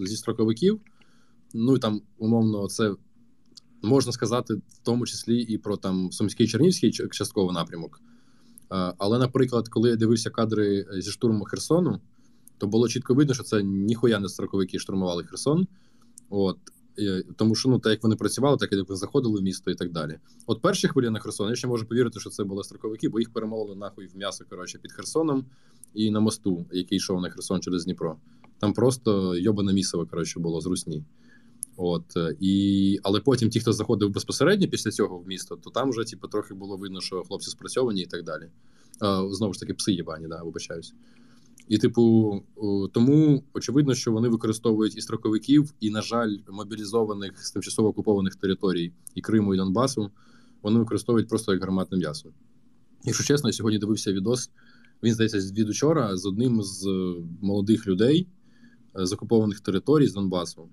зі 0.06 0.16
строковиків. 0.16 0.80
Ну 1.54 1.76
і 1.76 1.78
там, 1.78 2.02
умовно, 2.18 2.68
це 2.68 2.94
можна 3.82 4.12
сказати, 4.12 4.54
в 4.54 4.78
тому 4.82 5.06
числі 5.06 5.42
і 5.42 5.58
про 5.58 5.76
там 5.76 6.12
Сумський 6.12 6.48
Чернівський 6.48 6.90
частковий 6.90 7.54
напрямок. 7.54 8.00
Але, 8.98 9.18
наприклад, 9.18 9.68
коли 9.68 9.90
я 9.90 9.96
дивився 9.96 10.30
кадри 10.30 10.86
зі 10.92 11.10
штурму 11.10 11.44
Херсону, 11.44 12.00
то 12.58 12.66
було 12.66 12.88
чітко 12.88 13.14
видно, 13.14 13.34
що 13.34 13.42
це 13.42 13.62
ніхуя 13.62 14.20
не 14.20 14.28
строковики 14.28 14.78
штурмували 14.78 15.24
Херсон. 15.24 15.66
От. 16.28 16.58
Тому 17.36 17.54
що 17.54 17.68
ну, 17.68 17.78
так 17.78 17.90
як 17.90 18.02
вони 18.02 18.16
працювали, 18.16 18.56
так 18.56 18.72
як 18.72 18.96
заходили 18.96 19.40
в 19.40 19.42
місто 19.42 19.70
і 19.70 19.74
так 19.74 19.92
далі. 19.92 20.18
От 20.46 20.62
перші 20.62 20.88
хвилі 20.88 21.10
на 21.10 21.18
Херсон, 21.18 21.48
я 21.48 21.56
ще 21.56 21.66
можу 21.66 21.86
повірити, 21.86 22.20
що 22.20 22.30
це 22.30 22.44
були 22.44 22.64
строковики, 22.64 23.08
бо 23.08 23.18
їх 23.18 23.32
перемололи 23.32 23.76
нахуй 23.76 24.06
в 24.06 24.16
м'ясо 24.16 24.44
коротше, 24.50 24.78
під 24.78 24.92
Херсоном 24.92 25.46
і 25.94 26.10
на 26.10 26.20
мосту, 26.20 26.66
який 26.72 26.96
йшов 26.96 27.20
на 27.20 27.30
Херсон 27.30 27.60
через 27.60 27.84
Дніпро. 27.84 28.16
Там 28.58 28.72
просто 28.72 29.36
йобане 29.36 29.72
місово 29.72 30.06
коротше, 30.06 30.40
було 30.40 30.60
з 30.60 30.66
русні. 30.66 31.04
От 31.76 32.04
і 32.40 32.98
але 33.02 33.20
потім 33.20 33.50
ті, 33.50 33.60
хто 33.60 33.72
заходив 33.72 34.10
безпосередньо 34.10 34.68
після 34.68 34.90
цього 34.90 35.18
в 35.18 35.28
місто, 35.28 35.56
то 35.56 35.70
там 35.70 35.90
вже 35.90 36.04
типу, 36.04 36.28
трохи 36.28 36.54
було 36.54 36.76
видно, 36.76 37.00
що 37.00 37.22
хлопці 37.22 37.50
спрацьовані 37.50 38.02
і 38.02 38.06
так 38.06 38.24
далі. 38.24 38.50
А, 39.00 39.28
Знову 39.30 39.54
ж 39.54 39.60
таки, 39.60 39.74
пси 39.74 39.92
єбані, 39.92 40.28
да, 40.28 40.42
вибачаюсь. 40.42 40.94
І, 41.68 41.78
типу, 41.78 42.34
тому 42.92 43.44
очевидно, 43.54 43.94
що 43.94 44.12
вони 44.12 44.28
використовують 44.28 44.96
і 44.96 45.00
строковиків, 45.00 45.74
і, 45.80 45.90
на 45.90 46.02
жаль, 46.02 46.36
мобілізованих 46.48 47.44
з 47.44 47.50
тимчасово 47.50 47.88
окупованих 47.88 48.34
територій 48.34 48.92
і 49.14 49.20
Криму 49.20 49.54
і 49.54 49.56
Донбасу. 49.56 50.10
Вони 50.62 50.78
використовують 50.78 51.28
просто 51.28 51.52
як 51.52 51.60
гарматне 51.60 51.98
м'ясо. 51.98 52.28
Якщо 53.04 53.24
чесно, 53.24 53.48
я 53.48 53.52
сьогодні 53.52 53.78
дивився 53.78 54.12
відос. 54.12 54.50
Він 55.02 55.14
здається 55.14 55.38
від 55.38 55.68
учора 55.68 56.16
з 56.16 56.26
одним 56.26 56.62
з 56.62 56.86
молодих 57.40 57.86
людей 57.86 58.28
е, 59.00 59.06
з 59.06 59.12
окупованих 59.12 59.60
територій 59.60 60.06
з 60.06 60.14
Донбасу. 60.14 60.68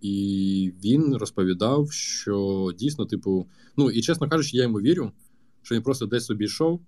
І 0.00 0.72
він 0.84 1.16
розповідав, 1.16 1.92
що 1.92 2.68
дійсно, 2.78 3.06
типу, 3.06 3.46
ну 3.76 3.90
і 3.90 4.02
чесно 4.02 4.28
кажучи, 4.28 4.56
я 4.56 4.62
йому 4.62 4.80
вірю, 4.80 5.12
що 5.62 5.74
він 5.74 5.82
просто 5.82 6.06
десь 6.06 6.24
собі 6.24 6.44
йшов. 6.44 6.80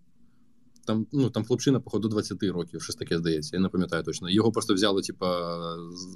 Там 0.86 1.06
ну, 1.12 1.30
там 1.30 1.44
хлопчина, 1.44 1.80
походу, 1.80 2.08
20 2.08 2.42
років, 2.42 2.82
щось 2.82 2.96
таке 2.96 3.18
здається, 3.18 3.56
я 3.56 3.62
не 3.62 3.68
пам'ятаю 3.68 4.02
точно. 4.02 4.30
Його 4.30 4.52
просто 4.52 4.74
взяли, 4.74 5.02
типу, 5.02 5.26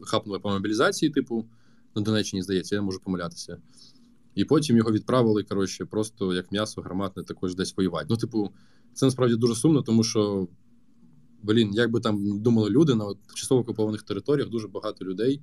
хапнули 0.02 0.38
по 0.38 0.50
мобілізації, 0.50 1.10
типу, 1.10 1.46
на 1.96 2.02
Донеччині, 2.02 2.42
здається, 2.42 2.74
я 2.74 2.82
можу 2.82 3.00
помилятися. 3.00 3.58
І 4.34 4.44
потім 4.44 4.76
його 4.76 4.92
відправили, 4.92 5.42
коротше, 5.42 5.84
просто 5.84 6.34
як 6.34 6.52
м'ясо 6.52 6.82
гарматне 6.82 7.22
також 7.22 7.54
десь 7.54 7.76
воювати. 7.76 8.06
Ну, 8.10 8.16
типу, 8.16 8.50
це 8.94 9.06
насправді 9.06 9.36
дуже 9.36 9.54
сумно, 9.54 9.82
тому 9.82 10.04
що, 10.04 10.48
блін, 11.42 11.70
як 11.74 11.90
би 11.90 12.00
там 12.00 12.40
думали 12.40 12.70
люди 12.70 12.94
на 12.94 13.14
часово 13.34 13.60
окупованих 13.60 14.02
територіях, 14.02 14.48
дуже 14.48 14.68
багато 14.68 15.04
людей 15.04 15.40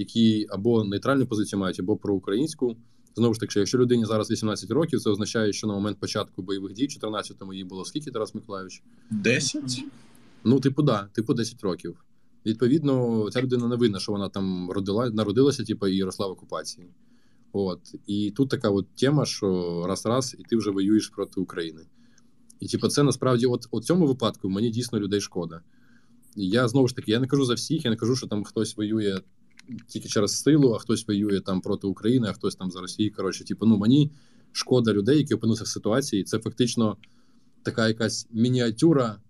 які 0.00 0.46
або 0.50 0.84
нейтральну 0.84 1.26
позицію 1.26 1.60
мають, 1.60 1.80
або 1.80 1.96
проукраїнську. 1.96 2.76
Знову 3.16 3.34
ж 3.34 3.40
таки, 3.40 3.58
якщо 3.58 3.78
людині 3.78 4.04
зараз 4.04 4.30
18 4.30 4.70
років, 4.70 5.00
це 5.00 5.10
означає, 5.10 5.52
що 5.52 5.66
на 5.66 5.74
момент 5.74 5.98
початку 6.00 6.42
бойових 6.42 6.72
дій, 6.72 6.88
14-му 7.02 7.54
їй 7.54 7.64
було 7.64 7.84
скільки 7.84 8.10
Тарас 8.10 8.34
Миколаївич? 8.34 8.82
10? 9.10 9.84
Ну, 10.44 10.60
типу, 10.60 10.82
да, 10.82 11.08
типу 11.12 11.34
10 11.34 11.62
років. 11.62 12.04
Відповідно, 12.46 13.26
ця 13.30 13.42
людина 13.42 13.68
не 13.68 13.76
винна, 13.76 13.98
що 13.98 14.12
вона 14.12 14.28
там 14.28 14.70
родила, 14.70 15.10
народилася, 15.10 15.64
типу, 15.64 15.86
і 15.86 16.04
росла 16.04 16.26
в 16.26 16.30
окупації. 16.30 16.86
От. 17.52 17.80
І 18.06 18.30
тут 18.30 18.48
така 18.48 18.70
от 18.70 18.86
тема, 18.94 19.26
що 19.26 19.84
раз-раз, 19.88 20.36
і 20.38 20.42
ти 20.42 20.56
вже 20.56 20.70
воюєш 20.70 21.08
проти 21.08 21.40
України. 21.40 21.80
І 22.60 22.66
типу, 22.66 22.88
це 22.88 23.02
насправді, 23.02 23.46
от 23.46 23.66
у 23.70 23.80
цьому 23.80 24.06
випадку 24.06 24.48
мені 24.48 24.70
дійсно 24.70 25.00
людей 25.00 25.20
шкода. 25.20 25.60
Я 26.36 26.68
знову 26.68 26.88
ж 26.88 26.96
таки, 26.96 27.12
я 27.12 27.20
не 27.20 27.26
кажу 27.26 27.44
за 27.44 27.54
всіх, 27.54 27.84
я 27.84 27.90
не 27.90 27.96
кажу, 27.96 28.16
що 28.16 28.26
там 28.26 28.44
хтось 28.44 28.76
воює 28.76 29.20
тільки 29.86 30.08
через 30.08 30.42
силу, 30.42 30.72
а 30.72 30.78
хтось 30.78 31.08
воює 31.08 31.40
там 31.40 31.60
проти 31.60 31.86
України, 31.86 32.28
а 32.30 32.32
хтось 32.32 32.56
там 32.56 32.70
за 32.70 32.80
Росію. 32.80 33.12
Коротше, 33.16 33.44
типу, 33.44 33.66
ну 33.66 33.76
мені 33.76 34.10
шкода 34.52 34.92
людей, 34.92 35.18
які 35.18 35.34
опинилися 35.34 35.64
в 35.64 35.68
ситуації. 35.68 36.24
Це 36.24 36.38
фактично 36.38 36.96
така 37.62 37.88
якась 37.88 38.26
мініатюра. 38.30 39.20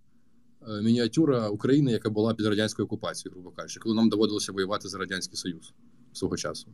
Е, 0.68 0.82
мініатюра 0.82 1.48
України, 1.48 1.92
яка 1.92 2.10
була 2.10 2.34
під 2.34 2.46
радянською 2.46 2.86
окупацією, 2.86 3.34
грубо 3.34 3.50
кажучи, 3.50 3.80
коли 3.80 3.94
нам 3.94 4.08
доводилося 4.08 4.52
воювати 4.52 4.88
за 4.88 4.98
радянський 4.98 5.36
союз 5.36 5.72
свого 6.12 6.36
часу. 6.36 6.68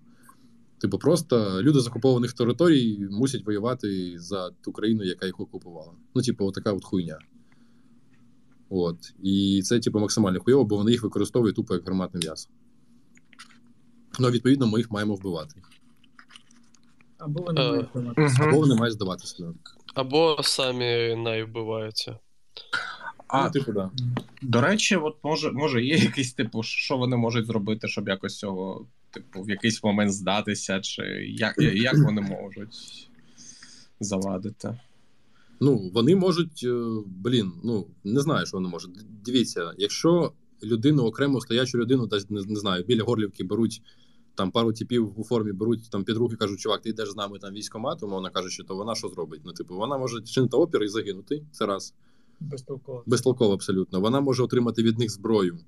Типу, 0.79 0.99
просто 0.99 1.62
люди 1.62 1.81
з 1.81 1.87
окупованих 1.87 2.33
територій 2.33 3.09
мусять 3.11 3.47
воювати 3.47 4.19
за 4.19 4.51
ту 4.51 4.73
країну, 4.73 5.05
яка 5.05 5.27
їх 5.27 5.41
окупувала. 5.41 5.93
Ну, 6.15 6.23
типу, 6.23 6.53
така 6.53 6.73
от 6.73 6.85
хуйня. 6.85 7.19
От. 8.69 8.97
І 9.23 9.62
це, 9.65 9.81
типу, 9.81 9.99
максимально 9.99 10.41
хуйово, 10.41 10.65
бо 10.65 10.77
вони 10.77 10.91
їх 10.91 11.03
використовують 11.03 11.57
тупо 11.57 11.75
як 11.75 11.85
гарматне 11.85 12.21
м'ясо. 12.21 12.49
Ну, 14.19 14.31
відповідно, 14.31 14.67
ми 14.67 14.79
їх 14.79 14.91
маємо 14.91 15.15
вбивати. 15.15 15.62
Або 17.19 17.43
вони 17.43 17.61
Е, 17.61 17.71
мають. 17.71 17.95
Мгм. 17.95 18.49
Або 18.49 18.59
вони 18.59 18.75
мають 18.75 18.95
здаватися. 18.95 19.55
Або 19.95 20.39
самі 20.43 21.17
найвбиваються. 21.17 22.19
А, 23.29 23.45
ну, 23.45 23.51
типу, 23.51 23.73
да. 23.73 23.91
До 24.43 24.61
речі, 24.61 24.97
от 24.97 25.17
може, 25.23 25.53
може, 25.53 25.85
є 25.85 25.97
якийсь 25.97 26.33
типу, 26.33 26.62
що 26.62 26.97
вони 26.97 27.17
можуть 27.17 27.47
зробити, 27.47 27.89
щоб 27.89 28.09
якось 28.09 28.39
цього, 28.39 28.87
типу, 29.17 29.43
в 29.43 29.51
якийсь 29.51 29.85
момент 29.85 30.13
здатися, 30.13 30.81
чи 30.81 31.03
як, 31.39 31.59
як 31.59 31.99
вони 31.99 32.21
можуть 32.43 33.09
завадити? 34.01 34.79
Ну, 35.61 35.91
вони 35.95 36.17
можуть, 36.17 36.61
е, 36.65 37.03
блін, 37.07 37.53
ну 37.65 37.87
не 38.05 38.21
знаю, 38.21 38.47
що 38.47 38.57
вони 38.57 38.69
можуть. 38.69 38.91
Дивіться, 39.25 39.73
якщо 39.79 40.33
людину, 40.63 41.03
окрему 41.03 41.41
стоячу 41.41 41.79
людину, 41.79 42.07
десь 42.07 42.31
не, 42.31 42.43
не 42.43 42.57
знаю, 42.57 42.85
біля 42.85 43.03
горлівки 43.03 43.45
беруть 43.45 43.83
там 44.35 44.51
пару 44.51 44.73
типів 44.73 45.21
у 45.21 45.25
формі, 45.25 45.53
беруть 45.53 45.91
там 45.91 46.05
під 46.05 46.17
руки, 46.17 46.37
кажуть, 46.37 46.61
чувак, 46.61 46.83
ти 46.83 46.89
йдеш 46.91 47.11
з 47.11 47.17
нами 47.17 47.39
там 47.39 47.55
військомат, 47.55 48.03
умовно 48.03 48.31
кажучи, 48.31 48.65
то 48.65 48.77
вона 48.77 48.95
що 48.95 49.09
зробить? 49.09 49.41
Ну, 49.45 49.53
типу, 49.53 49.77
вона 49.77 49.99
може 49.99 50.23
чинити 50.23 50.57
опір 50.57 50.83
і 50.83 50.89
загинути. 50.89 51.43
Це 51.53 51.67
раз. 51.67 51.95
Безтолково. 52.41 53.03
Безтолково 53.07 53.55
абсолютно. 53.55 54.01
Вона 54.01 54.21
може 54.21 54.43
отримати 54.43 54.83
від 54.83 54.99
них 54.99 55.11
зброю. 55.11 55.59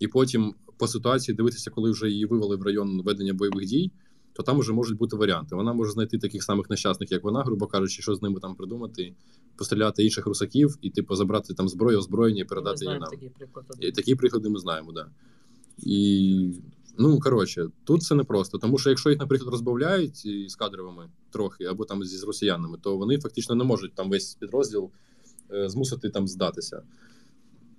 І 0.00 0.08
потім 0.08 0.54
по 0.78 0.88
ситуації 0.88 1.34
дивитися, 1.34 1.70
коли 1.70 1.90
вже 1.90 2.10
її 2.10 2.26
вивели 2.26 2.56
в 2.56 2.62
район 2.62 3.02
ведення 3.02 3.34
бойових 3.34 3.66
дій, 3.66 3.90
то 4.32 4.42
там 4.42 4.58
вже 4.58 4.72
можуть 4.72 4.98
бути 4.98 5.16
варіанти. 5.16 5.56
Вона 5.56 5.72
може 5.72 5.90
знайти 5.90 6.18
таких 6.18 6.42
самих 6.42 6.70
нещасних, 6.70 7.12
як 7.12 7.24
вона, 7.24 7.42
грубо 7.42 7.66
кажучи, 7.66 8.02
що 8.02 8.14
з 8.14 8.22
ними 8.22 8.40
там 8.40 8.54
придумати, 8.54 9.14
постріляти 9.56 10.04
інших 10.04 10.26
русаків 10.26 10.78
і, 10.82 10.90
типу, 10.90 11.14
забрати 11.14 11.54
там 11.54 11.68
зброю, 11.68 11.98
озброєння 11.98 12.40
і 12.40 12.44
передати 12.44 12.84
її 12.84 12.98
нам. 12.98 13.10
приклад. 13.38 13.66
І 13.80 13.92
такі 13.92 14.14
приклади 14.14 14.48
ми 14.48 14.58
знаємо, 14.58 14.92
да. 14.92 15.10
І 15.78 16.50
Ну, 16.98 17.20
коротше, 17.20 17.68
тут 17.84 18.02
це 18.02 18.14
непросто. 18.14 18.58
Тому 18.58 18.78
що 18.78 18.90
якщо 18.90 19.10
їх, 19.10 19.18
наприклад, 19.18 19.50
розбавляють 19.50 20.16
з 20.50 20.56
кадровими 20.56 21.10
трохи, 21.30 21.64
або 21.64 21.84
там 21.84 22.04
з 22.04 22.24
росіянами, 22.24 22.78
то 22.82 22.96
вони 22.96 23.18
фактично 23.18 23.54
не 23.54 23.64
можуть 23.64 23.94
там 23.94 24.10
весь 24.10 24.34
підрозділ 24.34 24.90
е, 25.52 25.68
змусити 25.68 26.10
там 26.10 26.28
здатися. 26.28 26.82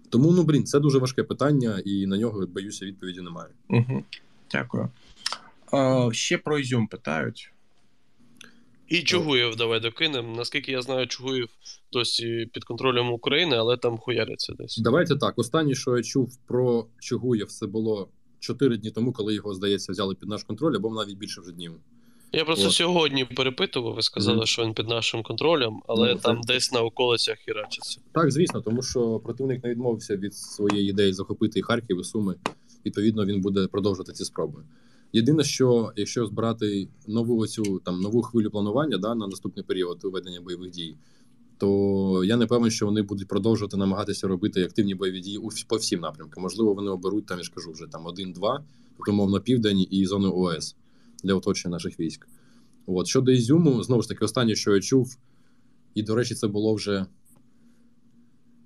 Тому, 0.10 0.32
ну 0.32 0.44
блін, 0.44 0.66
це 0.66 0.80
дуже 0.80 0.98
важке 0.98 1.24
питання, 1.24 1.82
і 1.86 2.06
на 2.06 2.18
нього, 2.18 2.48
боюся, 2.48 2.86
відповіді 2.86 3.22
немає. 3.22 3.50
Угу. 3.70 4.04
Дякую. 4.52 4.90
Е, 5.74 6.10
ще 6.14 6.38
про 6.38 6.60
Ізюм 6.60 6.88
питають. 6.88 7.52
І 8.88 9.02
Чугуєв 9.02 9.56
давай 9.56 9.80
докинемо. 9.80 10.36
Наскільки 10.36 10.72
я 10.72 10.82
знаю, 10.82 11.08
Чугуєв 11.08 11.50
досі 11.92 12.50
під 12.54 12.64
контролем 12.64 13.12
України, 13.12 13.56
але 13.56 13.78
там 13.78 13.98
хуяряться 13.98 14.54
десь. 14.54 14.78
Давайте 14.78 15.16
так. 15.16 15.40
Останнє, 15.40 15.76
що 15.76 15.98
я 15.98 16.04
чув 16.04 16.38
про 16.48 16.88
Чугуєв, 17.00 17.48
це 17.48 17.68
було 17.68 18.10
4 18.40 18.78
дні 18.78 18.92
тому, 18.92 19.14
коли 19.14 19.34
його, 19.36 19.54
здається, 19.54 19.92
взяли 19.92 20.16
під 20.16 20.30
наш 20.30 20.44
контроль, 20.44 20.76
або 20.76 20.94
навіть 20.94 21.18
більше 21.18 21.42
вже 21.42 21.52
днів. 21.52 21.72
Я 22.32 22.46
просто 22.46 22.68
От. 22.68 22.74
сьогодні 22.74 23.26
перепитував, 23.26 23.96
ви 23.96 24.02
сказали, 24.02 24.38
Мгм. 24.38 24.46
що 24.46 24.64
він 24.66 24.74
під 24.74 24.88
нашим 24.88 25.24
контролем, 25.24 25.82
але 25.88 26.14
Ну, 26.14 26.20
там 26.20 26.42
десь 26.42 26.72
на 26.72 26.82
околицях 26.82 27.38
хірачиться. 27.46 28.00
Так, 28.12 28.32
звісно, 28.32 28.62
тому 28.62 28.82
що 28.82 29.20
противник 29.20 29.64
не 29.64 29.70
відмовився 29.70 30.16
від 30.18 30.36
своєї 30.36 30.90
ідеї 30.90 31.14
захопити 31.14 31.60
і 31.60 31.62
Харків 31.62 32.00
і 32.02 32.04
Суми. 32.04 32.36
Відповідно, 32.86 33.26
він 33.26 33.42
буде 33.42 33.68
продовжувати 33.68 34.14
ці 34.14 34.26
спроби. 34.26 34.64
Єдине, 35.14 35.44
що 35.44 35.92
якщо 35.96 36.26
збирати 36.26 36.88
нову 37.08 37.38
оцю 37.40 37.80
там 37.86 38.00
нову 38.02 38.22
хвилю 38.22 38.50
планування 38.52 38.98
да, 38.98 39.16
на 39.16 39.28
наступний 39.28 39.66
період 39.66 40.00
ведення 40.04 40.42
бойових 40.42 40.70
дій, 40.72 40.96
то 41.58 42.24
я 42.26 42.38
не 42.38 42.46
певен, 42.46 42.72
що 42.72 42.86
вони 42.86 43.02
будуть 43.02 43.28
продовжувати 43.28 43.78
намагатися 43.78 44.28
робити 44.28 44.64
активні 44.64 44.96
бойові 44.96 45.20
дії 45.20 45.38
у 45.38 45.50
по 45.68 45.76
всім 45.76 46.00
напрямкам. 46.00 46.44
Можливо, 46.44 46.74
вони 46.74 46.90
оберуть 46.92 47.26
там, 47.26 47.38
я 47.38 47.44
ж 47.44 47.52
кажу, 47.56 47.72
вже 47.72 47.86
там 47.92 48.06
один-два, 48.06 48.64
тобто 48.98 49.14
мовно 49.14 49.42
південь 49.42 49.88
і 49.92 50.06
зону 50.06 50.34
ОС 50.36 50.76
для 51.24 51.34
оточення 51.34 51.72
наших 51.72 52.00
військ. 52.00 52.28
От 52.86 53.08
щодо 53.08 53.32
Ізюму, 53.32 53.84
знову 53.84 54.02
ж 54.02 54.08
таки, 54.08 54.26
останнє, 54.26 54.56
що 54.56 54.76
я 54.76 54.82
чув, 54.82 55.18
і 55.96 56.04
до 56.04 56.16
речі, 56.16 56.36
це 56.36 56.48
було 56.48 56.74
вже 56.74 57.06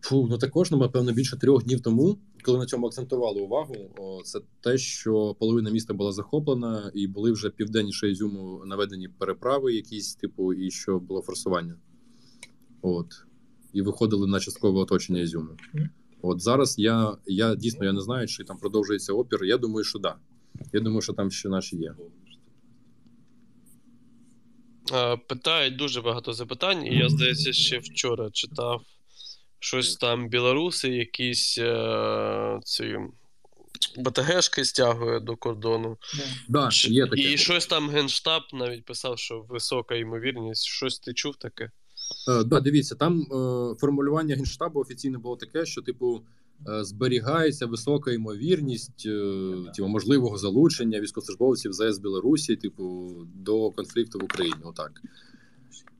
Фу, 0.01 0.27
ну 0.29 0.37
також, 0.37 0.71
ну, 0.71 0.77
напевно, 0.77 1.13
більше 1.13 1.37
трьох 1.37 1.63
днів 1.63 1.81
тому, 1.81 2.17
коли 2.43 2.59
на 2.59 2.65
цьому 2.65 2.87
акцентували 2.87 3.41
увагу, 3.41 3.75
о, 3.97 4.21
це 4.23 4.39
те, 4.61 4.77
що 4.77 5.35
половина 5.39 5.71
міста 5.71 5.93
була 5.93 6.11
захоплена, 6.11 6.91
і 6.93 7.07
були 7.07 7.31
вже 7.31 7.49
південніше 7.49 8.11
Ізюму 8.11 8.61
наведені 8.65 9.07
переправи, 9.07 9.73
якісь, 9.73 10.15
типу, 10.15 10.53
і 10.53 10.71
що 10.71 10.99
було 10.99 11.21
форсування. 11.21 11.75
От. 12.81 13.07
І 13.73 13.81
виходили 13.81 14.27
на 14.27 14.39
часткове 14.39 14.79
оточення 14.79 15.19
Ізюму. 15.19 15.49
От 16.21 16.41
зараз 16.41 16.79
я, 16.79 17.17
я 17.25 17.55
дійсно 17.55 17.85
я 17.85 17.93
не 17.93 18.01
знаю, 18.01 18.27
чи 18.27 18.43
там 18.43 18.57
продовжується 18.57 19.13
опір. 19.13 19.43
Я 19.43 19.57
думаю, 19.57 19.83
що. 19.83 19.99
Да. 19.99 20.15
Я 20.73 20.79
думаю, 20.79 21.01
що 21.01 21.13
там 21.13 21.31
ще 21.31 21.49
наші 21.49 21.77
є. 21.77 21.95
Е, 24.93 25.17
Питають 25.17 25.75
дуже 25.75 26.01
багато 26.01 26.33
запитань, 26.33 26.85
і 26.85 26.97
я, 26.97 27.09
здається, 27.09 27.53
ще 27.53 27.79
вчора 27.79 28.29
читав 28.33 28.81
щось 29.59 29.95
там 29.95 30.29
білоруси, 30.29 30.89
якісь 30.89 31.57
е, 31.57 32.59
ці 32.63 32.97
БТГшки 33.97 34.65
стягує 34.65 35.19
до 35.19 35.35
кордону. 35.35 35.97
Да, 36.49 36.69
є 36.73 37.07
таке. 37.07 37.21
І 37.21 37.37
щось 37.37 37.65
там 37.65 37.89
Генштаб 37.89 38.43
навіть 38.53 38.85
писав, 38.85 39.19
що 39.19 39.45
висока 39.49 39.95
ймовірність. 39.95 40.65
Щось 40.65 40.99
ти 40.99 41.13
чув 41.13 41.35
таке? 41.35 41.71
Е, 42.29 42.43
да, 42.43 42.59
дивіться, 42.59 42.95
там 42.95 43.21
е, 43.21 43.25
формулювання 43.79 44.35
генштабу 44.35 44.79
офіційно 44.79 45.19
було 45.19 45.35
таке, 45.35 45.65
що 45.65 45.81
типу 45.81 46.21
зберігається 46.65 47.65
висока 47.65 48.11
ймовірність 48.11 49.05
е, 49.05 49.53
типу, 49.75 49.87
можливого 49.87 50.37
залучення 50.37 50.99
військовослужбовців 50.99 51.73
ЗС 51.73 51.99
Білорусі, 51.99 52.55
типу, 52.55 53.11
до 53.35 53.71
конфлікту 53.71 54.19
в 54.19 54.23
Україні. 54.23 54.61
Отак. 54.63 55.01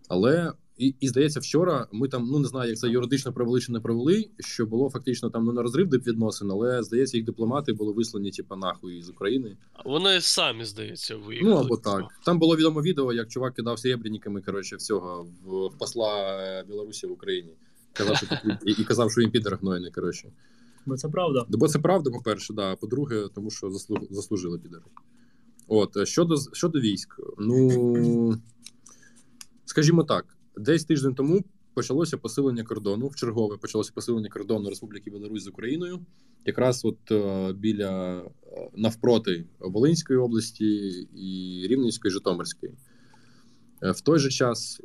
Але 0.07 0.53
і, 0.81 0.95
і 0.99 1.07
здається, 1.07 1.39
вчора 1.39 1.87
ми 1.91 2.07
там 2.07 2.27
ну 2.31 2.39
не 2.39 2.47
знаю, 2.47 2.69
як 2.69 2.77
це 2.77 2.89
юридично 2.89 3.33
провели 3.33 3.61
чи 3.61 3.71
не 3.71 3.79
провели, 3.79 4.29
що 4.39 4.65
було 4.65 4.89
фактично 4.89 5.29
там 5.29 5.45
ну, 5.45 5.53
не 5.53 5.61
розрив 5.61 5.87
відносин, 5.89 6.51
але 6.51 6.83
здається, 6.83 7.17
їх 7.17 7.25
дипломати 7.25 7.73
були 7.73 7.93
вислані, 7.93 8.31
типу, 8.31 8.55
нахуй 8.55 9.01
з 9.01 9.09
України. 9.09 9.57
Вони 9.85 10.21
самі, 10.21 10.65
здається, 10.65 11.15
виїхали. 11.15 11.51
Ну 11.51 11.57
або 11.57 11.77
так. 11.77 12.05
Там 12.25 12.39
було 12.39 12.55
відомо 12.55 12.81
відео, 12.81 13.13
як 13.13 13.27
чувак 13.27 13.53
кидав 13.53 13.79
серебряниками, 13.79 14.41
коротше, 14.41 14.75
всього 14.75 15.27
в, 15.43 15.67
в 15.67 15.77
посла 15.77 16.37
е, 16.41 16.63
Білорусі 16.67 17.07
в 17.07 17.11
Україні. 17.11 17.51
Казав, 17.93 18.17
що 18.17 18.25
і, 18.65 18.71
і 18.71 18.83
казав, 18.83 19.11
що 19.11 19.21
він 19.21 19.31
підер 19.31 19.57
гнойний, 19.61 19.91
коротше. 19.91 20.31
Бо 20.85 20.97
це 20.97 21.09
правда. 21.09 21.45
Бо 21.49 21.67
це 21.67 21.79
правда, 21.79 22.09
по-перше, 22.09 22.53
да. 22.53 22.75
по-друге, 22.75 23.27
тому 23.35 23.49
що 23.49 23.71
заслу... 23.71 23.97
заслужили 24.09 24.59
підери. 24.59 24.83
От, 25.67 25.97
е, 25.97 26.05
щодо, 26.05 26.35
щодо 26.53 26.79
військ, 26.79 27.19
ну 27.39 28.37
скажімо 29.65 30.03
так, 30.03 30.25
десь 30.57 30.85
тиждень 30.85 31.15
тому 31.15 31.43
почалося 31.73 32.17
посилення 32.17 32.63
кордону. 32.63 33.07
В 33.07 33.15
чергове 33.15 33.57
почалося 33.57 33.91
посилення 33.95 34.29
кордону 34.29 34.69
Республіки 34.69 35.11
Білорусь 35.11 35.43
з 35.43 35.47
Україною. 35.47 35.99
Якраз 36.45 36.85
от 36.85 37.11
е, 37.11 37.53
біля 37.53 38.19
е, 38.19 38.69
навпроти 38.75 39.45
Волинської 39.59 40.19
області 40.19 40.65
і 41.15 41.61
Рівненської, 41.67 42.11
Житомирської. 42.11 42.73
В 43.81 44.01
той 44.01 44.19
же 44.19 44.29
час, 44.29 44.81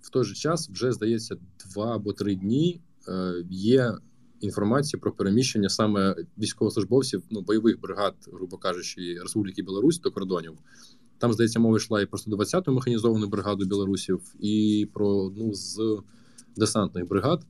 в 0.00 0.10
той 0.10 0.24
же 0.24 0.34
час, 0.34 0.70
вже 0.70 0.92
здається, 0.92 1.36
два 1.66 1.94
або 1.94 2.12
три 2.12 2.34
дні 2.34 2.80
е, 3.08 3.44
є 3.50 3.94
інформація 4.40 5.00
про 5.00 5.12
переміщення 5.12 5.68
саме 5.68 6.16
військовослужбовців 6.38 7.22
ну, 7.30 7.40
бойових 7.40 7.80
бригад, 7.80 8.14
грубо 8.32 8.56
кажучи, 8.56 9.18
Республіки 9.22 9.62
Білорусь 9.62 10.00
до 10.00 10.10
кордонів. 10.10 10.52
Там, 11.18 11.32
здається, 11.32 11.60
мова 11.60 11.76
йшла 11.76 12.02
і 12.02 12.06
про 12.06 12.18
120-ту 12.18 12.72
механізовану 12.72 13.28
бригаду 13.28 13.66
білорусів, 13.66 14.34
і 14.40 14.88
про 14.92 15.08
одну 15.08 15.54
з 15.54 15.98
десантних 16.56 17.08
бригад. 17.08 17.46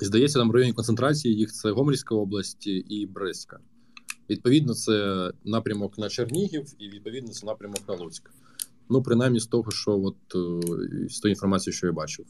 Здається, 0.00 0.38
там 0.38 0.48
в 0.50 0.54
районі 0.54 0.72
концентрації 0.72 1.36
їх 1.36 1.52
це 1.52 1.70
Гомельська 1.70 2.14
область 2.14 2.66
і 2.66 3.06
Брестська. 3.06 3.58
Відповідно, 4.30 4.74
це 4.74 5.30
напрямок 5.44 5.98
на 5.98 6.08
Чернігів, 6.08 6.66
і 6.78 6.88
відповідно 6.88 7.28
це 7.32 7.46
напрямок 7.46 7.80
на 7.88 7.94
Луцьк. 7.94 8.30
Ну, 8.88 9.02
принаймні, 9.02 9.40
з 9.40 9.46
того, 9.46 9.70
що 9.70 10.00
от 10.00 10.16
е, 10.34 11.08
з 11.08 11.20
тої 11.20 11.32
інформації, 11.32 11.74
що 11.74 11.86
я 11.86 11.92
бачив. 11.92 12.26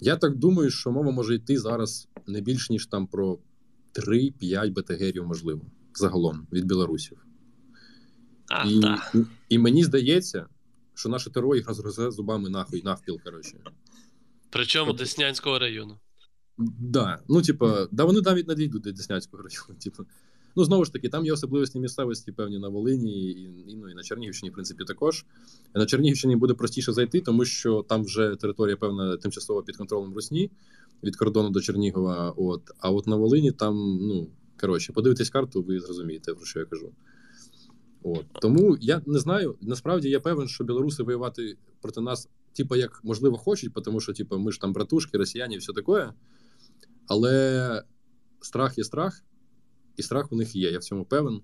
Я 0.00 0.16
так 0.16 0.36
думаю, 0.36 0.70
що 0.70 0.90
мова 0.92 1.10
може 1.10 1.34
йти 1.34 1.58
зараз 1.58 2.08
не 2.26 2.40
більш 2.40 2.70
ніж 2.70 2.86
там 2.86 3.06
про 3.06 3.38
3-5 3.94 4.72
БТГерів, 4.72 5.26
можливо, 5.26 5.60
загалом 5.94 6.46
від 6.52 6.64
білорусів. 6.64 7.18
А, 8.48 8.68
і, 8.68 8.80
так. 8.80 9.12
і, 9.14 9.18
і 9.48 9.58
мені 9.58 9.84
здається, 9.84 10.46
що 10.94 11.08
наше 11.08 11.30
ТРО 11.30 11.56
їх 11.56 11.68
розгризе 11.68 12.10
зубами 12.10 12.48
нахуй 12.48 12.82
навпіл, 12.82 13.20
коротше. 13.24 13.56
Причому 14.50 14.86
Тобто- 14.86 15.04
Деснянського 15.04 15.58
району. 15.58 15.98
Да, 16.78 17.18
ну, 17.28 17.42
типа, 17.42 17.88
да, 17.90 18.04
вони 18.04 18.20
навіть 18.20 18.48
не 18.48 18.54
дійдуть 18.54 18.82
до 18.82 18.92
Деснянського 18.92 19.42
району. 19.42 19.80
Типу. 19.80 20.06
Ну, 20.58 20.64
знову 20.64 20.84
ж 20.84 20.92
таки, 20.92 21.08
там 21.08 21.26
є 21.26 21.32
особливості 21.32 21.80
місцевості, 21.80 22.32
певні 22.32 22.58
на 22.58 22.68
Волині 22.68 23.30
і, 23.30 23.72
і, 23.72 23.76
ну, 23.76 23.90
і 23.90 23.94
на 23.94 24.02
Чернігівщині, 24.02 24.50
в 24.50 24.52
принципі, 24.52 24.84
також. 24.84 25.24
На 25.74 25.86
Чернігівщині 25.86 26.36
буде 26.36 26.54
простіше 26.54 26.92
зайти, 26.92 27.20
тому 27.20 27.44
що 27.44 27.84
там 27.88 28.04
вже 28.04 28.36
територія 28.36 28.76
певна 28.76 29.16
тимчасово 29.16 29.62
під 29.62 29.76
контролем 29.76 30.14
Русні 30.14 30.50
від 31.02 31.16
кордону 31.16 31.50
до 31.50 31.60
Чернігова. 31.60 32.34
От. 32.36 32.62
А 32.78 32.90
от 32.90 33.06
на 33.06 33.16
Волині 33.16 33.52
там, 33.52 33.98
ну, 34.00 34.28
коротше, 34.60 34.92
подивитесь 34.92 35.30
карту, 35.30 35.62
ви 35.62 35.80
зрозумієте, 35.80 36.34
про 36.34 36.44
що 36.44 36.58
я 36.58 36.64
кажу. 36.64 36.92
От. 38.02 38.24
Тому 38.40 38.76
я 38.80 39.02
не 39.06 39.18
знаю. 39.18 39.56
Насправді 39.60 40.08
я 40.08 40.20
певен, 40.20 40.48
що 40.48 40.64
білоруси 40.64 41.02
воювати 41.02 41.56
проти 41.80 42.00
нас, 42.00 42.28
типу, 42.52 42.76
як 42.76 43.00
можливо, 43.04 43.36
хочуть, 43.36 43.72
тому 43.84 44.00
що, 44.00 44.12
типу, 44.12 44.38
ми 44.38 44.52
ж 44.52 44.60
там 44.60 44.72
братушки, 44.72 45.18
росіяни 45.18 45.54
і 45.54 45.58
все 45.58 45.72
таке. 45.72 46.12
Але 47.06 47.82
страх 48.40 48.78
є 48.78 48.84
страх, 48.84 49.22
і 49.98 50.02
страх 50.02 50.32
у 50.32 50.36
них 50.36 50.56
є. 50.56 50.70
Я 50.70 50.78
в 50.78 50.82
цьому 50.82 51.04
певен. 51.04 51.40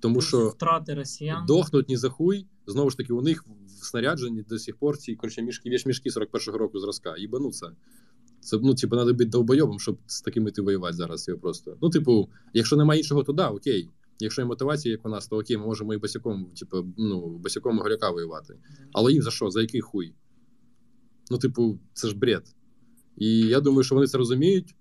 Тому 0.00 0.20
що 0.20 0.48
втрати 0.48 0.94
росіян. 0.94 1.46
дохнуть 1.46 1.88
ні 1.88 1.96
за 1.96 2.08
хуй. 2.08 2.46
Знову 2.66 2.90
ж 2.90 2.96
таки, 2.96 3.12
у 3.12 3.22
них 3.22 3.44
в 3.80 3.84
снарядженні 3.84 4.42
до 4.42 4.58
сих 4.58 4.76
пор 4.76 4.98
ці 4.98 5.14
коротше, 5.14 5.42
мішки, 5.42 5.70
мішки 5.86 6.10
41-го 6.10 6.58
року 6.58 6.78
зразка. 6.78 7.16
Їбануться. 7.16 7.72
Це 8.40 8.58
ну, 8.62 8.74
типу, 8.74 8.96
треба 8.96 9.12
бути 9.12 9.24
довбойобом, 9.24 9.80
щоб 9.80 9.98
з 10.06 10.20
такими 10.20 10.50
ти 10.50 10.62
воювати 10.62 10.96
зараз. 10.96 11.28
Його 11.28 11.40
просто. 11.40 11.76
Ну, 11.82 11.90
типу, 11.90 12.30
якщо 12.54 12.76
немає 12.76 13.00
іншого, 13.00 13.22
то 13.22 13.32
да, 13.32 13.48
окей. 13.48 13.88
Якщо 14.18 14.42
є 14.42 14.46
мотивація, 14.46 14.92
як 14.92 15.06
у 15.06 15.08
нас, 15.08 15.26
то 15.26 15.38
окей, 15.38 15.56
ми 15.56 15.66
можемо 15.66 15.94
і 15.94 15.98
босяком, 15.98 16.46
типу, 16.60 16.86
ну, 16.98 17.38
босяком 17.38 17.76
і 17.76 17.80
горяка 17.80 18.10
воювати. 18.10 18.58
Але 18.92 19.12
їм 19.12 19.22
за 19.22 19.30
що? 19.30 19.50
За 19.50 19.60
який 19.60 19.80
хуй? 19.80 20.14
Ну, 21.30 21.38
типу, 21.38 21.78
це 21.92 22.08
ж 22.08 22.16
бред. 22.16 22.54
І 23.16 23.38
я 23.38 23.60
думаю, 23.60 23.82
що 23.82 23.94
вони 23.94 24.06
це 24.06 24.18
розуміють. 24.18 24.74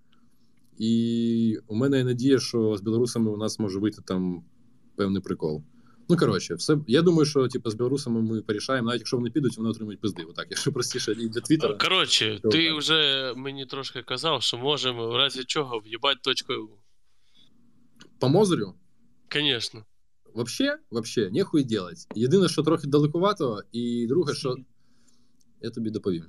І 0.79 1.57
у 1.67 1.75
мене 1.75 1.97
є 1.97 2.03
надія, 2.03 2.39
що 2.39 2.77
з 2.77 2.81
білорусами 2.81 3.31
у 3.31 3.37
нас 3.37 3.59
може 3.59 3.79
вийти 3.79 4.01
там 4.05 4.43
певний 4.95 5.21
прикол. 5.21 5.63
Ну, 6.09 6.17
коротше, 6.17 6.55
все. 6.55 6.77
Я 6.87 7.01
думаю, 7.01 7.25
що 7.25 7.47
типу, 7.47 7.69
з 7.69 7.75
білорусами 7.75 8.21
ми 8.21 8.41
порішаємо, 8.41 8.87
навіть 8.87 9.01
якщо 9.01 9.17
вони 9.17 9.29
підуть, 9.29 9.57
вони 9.57 9.69
отримують 9.69 10.01
пизди. 10.01 10.23
Отак, 10.23 10.47
якщо 10.49 10.71
простіше 10.71 11.11
і 11.11 11.29
для 11.29 11.41
Твіттера. 11.41 11.77
Коротше, 11.77 12.39
Добре. 12.43 12.59
ти 12.59 12.73
вже 12.73 13.33
мені 13.35 13.65
трошки 13.65 14.01
казав, 14.01 14.41
що 14.43 14.57
можемо 14.57 15.07
в 15.09 15.15
разі 15.15 15.43
чого 15.43 15.79
в'їбати 15.79 16.19
точкою. 16.23 16.69
По 18.19 18.29
Мозорю? 18.29 18.73
Звісно. 19.33 19.85
Вообще, 20.33 20.77
вообще, 20.91 21.29
нехуй 21.31 21.63
делать. 21.63 22.07
Єдине, 22.15 22.49
що 22.49 22.63
трохи 22.63 22.87
далекувато, 22.87 23.61
і 23.71 24.07
друге, 24.07 24.33
що. 24.33 24.55
Я 25.61 25.69
тобі 25.69 25.89
доповім. 25.89 26.25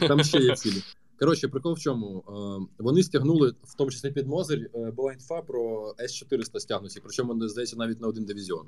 Там 0.08 0.24
ще 0.24 0.38
є 0.38 0.56
цілі. 0.56 0.82
Коротше, 1.18 1.48
прикол 1.48 1.72
в 1.74 1.78
чому? 1.78 2.24
Е, 2.28 2.66
Вони 2.78 3.02
стягнули, 3.02 3.54
в 3.62 3.74
тому 3.74 3.90
числі 3.90 4.10
під 4.10 4.26
Мозель, 4.26 4.64
е, 4.74 4.90
була 4.90 5.12
інфа 5.12 5.42
про 5.42 5.94
С-400 6.00 6.60
стягнуті, 6.60 7.00
причому, 7.02 7.48
здається, 7.48 7.76
навіть 7.76 8.00
на 8.00 8.08
один 8.08 8.24
дивізіон. 8.24 8.66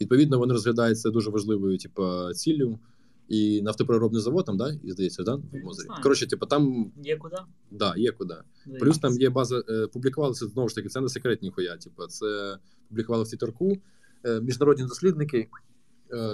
Відповідно, 0.00 0.38
вони 0.38 0.52
розглядають 0.52 1.00
це 1.00 1.10
дуже 1.10 1.30
важливою, 1.30 1.78
типу, 1.78 2.32
ціллю. 2.34 2.78
І 3.28 3.62
нафтопереробний 3.62 4.22
завод 4.22 4.44
там, 4.44 4.56
да? 4.56 4.72
І 4.84 4.92
здається, 4.92 5.22
да? 5.22 5.34
в 5.34 5.42
Не 5.52 5.62
Мозері. 5.64 5.88
Коротше, 6.02 6.26
типу, 6.26 6.46
там 6.46 6.92
Є 7.04 7.16
куди? 7.16 7.36
да, 7.70 7.94
є 7.96 8.12
куди. 8.12 8.34
Плюс 8.80 8.98
там 8.98 9.20
є 9.20 9.30
база, 9.30 9.62
е, 9.68 9.86
публікувалися 9.86 10.46
знову 10.46 10.68
ж 10.68 10.74
таки, 10.74 10.88
це 10.88 11.00
не 11.00 11.08
секретні 11.08 11.50
хуя. 11.50 11.76
Типу, 11.76 12.06
це 12.06 12.58
публікували 12.88 13.24
в 13.24 13.28
Твіттерку 13.28 13.78
міжнародні 14.42 14.84
дослідники. 14.84 15.48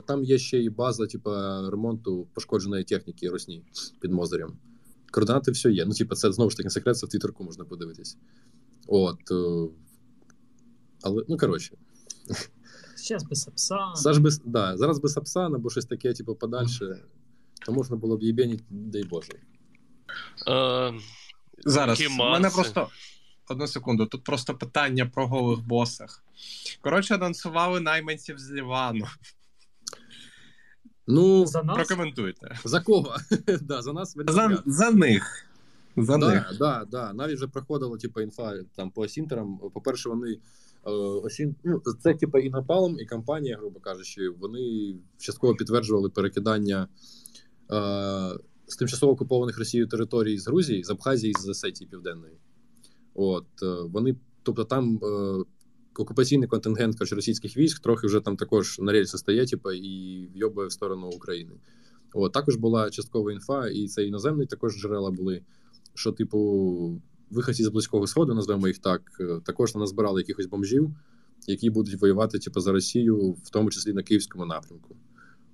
Там 0.06 0.24
є 0.24 0.38
ще 0.38 0.62
і 0.62 0.70
база, 0.70 1.06
типу, 1.06 1.30
ремонту 1.70 2.28
пошкодженої 2.34 2.84
техніки 2.84 3.28
Росні 3.28 3.62
під 4.00 4.12
Мозерем. 4.12 4.56
Координати 5.11 5.51
все 5.51 5.70
є. 5.70 5.85
Ну, 5.85 5.92
типу, 5.92 6.14
це 6.14 6.33
знову 6.33 6.51
ж 6.51 6.57
таки 6.57 6.70
секрет, 6.70 6.99
це 6.99 7.07
в 7.07 7.09
Твіттерку 7.09 7.44
можна 7.44 7.64
подивитись. 7.64 8.16
От. 8.87 9.31
е, 9.31 9.68
але, 11.03 11.25
ну, 11.29 11.37
коротше, 11.37 11.77
Зараз 12.96 13.25
без 13.25 13.42
сапса. 13.42 14.20
Без, 14.20 14.40
да, 14.44 14.77
зараз 14.77 14.99
без 14.99 15.12
Сапсан 15.12 15.55
або 15.55 15.70
щось 15.70 15.87
таке, 15.87 16.12
типу, 16.12 16.35
подальше, 16.35 17.03
то 17.66 17.73
можна 17.73 17.96
було 17.96 18.16
б 18.16 18.23
їбеніть, 18.23 18.64
дай 18.70 19.05
Боже. 19.05 19.33
Е, 20.49 20.92
Зараз 21.64 22.01
у 22.01 22.11
мене 22.11 22.51
просто 22.51 22.88
одну 23.49 23.66
секунду. 23.66 24.07
Тут 24.07 24.25
просто 24.25 24.55
питання 24.55 25.07
про 25.07 25.27
голих 25.27 25.61
босах. 25.61 26.25
Коротше, 26.81 27.14
анонсували 27.14 27.81
найманців 27.81 28.38
з 28.38 28.51
Лівану. 28.51 29.07
Ну, 31.06 31.46
За 31.46 31.62
нас? 31.62 31.76
Прокоментуйте. 31.76 32.58
за 32.64 32.80
кого? 32.80 33.14
да, 33.62 33.82
за 33.82 33.92
нас 33.92 34.14
За, 34.26 34.62
за 34.66 34.90
них. 34.90 35.46
За 35.96 36.16
них. 36.16 36.56
Да, 36.58 36.58
да, 36.58 36.84
да. 36.90 37.12
Навіть 37.12 37.36
вже 37.36 37.46
проходила 37.46 37.96
типу, 37.96 38.20
інфа 38.20 38.54
там 38.76 38.90
по 38.90 39.00
осінтерам. 39.00 39.58
По-перше, 39.74 40.08
вони 40.08 40.30
е, 40.86 40.90
осін... 40.90 41.54
ну, 41.64 41.82
це 42.02 42.14
типу, 42.14 42.38
і 42.38 42.50
Напалм, 42.50 43.00
і 43.00 43.06
компанія, 43.06 43.56
грубо 43.56 43.80
кажучи, 43.80 44.28
вони 44.28 44.94
частково 45.18 45.54
підтверджували 45.54 46.08
перекидання 46.08 46.88
е, 47.72 48.38
з 48.66 48.76
тимчасово 48.76 49.12
окупованих 49.12 49.58
Росією 49.58 49.88
територій 49.88 50.38
з 50.38 50.46
Грузії, 50.46 50.84
з 50.84 50.90
Абхазії, 50.90 51.34
з 51.38 51.48
Осетії 51.48 51.90
Південної. 51.90 52.34
От 53.14 53.46
е, 53.62 53.66
вони, 53.92 54.16
тобто 54.42 54.64
там. 54.64 55.00
Е, 55.02 55.44
Окупаційний 55.98 56.48
контингент 56.48 56.94
коротше, 56.98 57.14
російських 57.14 57.57
військ 57.57 57.83
трохи 57.83 58.07
вже 58.07 58.20
там 58.20 58.37
також 58.37 58.79
на 58.79 58.92
рельси 58.92 59.18
стає, 59.18 59.46
типу, 59.46 59.72
і 59.72 60.26
вйобує 60.35 60.66
в 60.66 60.72
сторону 60.72 61.09
України. 61.09 61.53
От, 62.12 62.33
також 62.33 62.57
була 62.57 62.90
часткова 62.90 63.33
інфа, 63.33 63.68
і 63.68 63.88
це 63.88 64.05
іноземні 64.05 64.46
також 64.46 64.81
джерела 64.81 65.11
були 65.11 65.42
що, 65.94 66.12
типу, 66.12 67.03
виходці 67.31 67.64
з 67.64 67.68
близького 67.68 68.07
сходу, 68.07 68.35
називаємо 68.35 68.68
їх 68.68 68.79
так, 68.79 69.03
е, 69.20 69.40
також 69.44 69.74
назбирали 69.74 70.20
якихось 70.20 70.46
бомжів, 70.46 70.90
які 71.46 71.70
будуть 71.70 72.00
воювати 72.00 72.38
типу, 72.38 72.61
за 72.61 72.72
Росію, 72.72 73.33
в 73.33 73.50
тому 73.50 73.70
числі 73.70 73.92
на 73.92 74.03
київському 74.03 74.46
напрямку. 74.46 74.96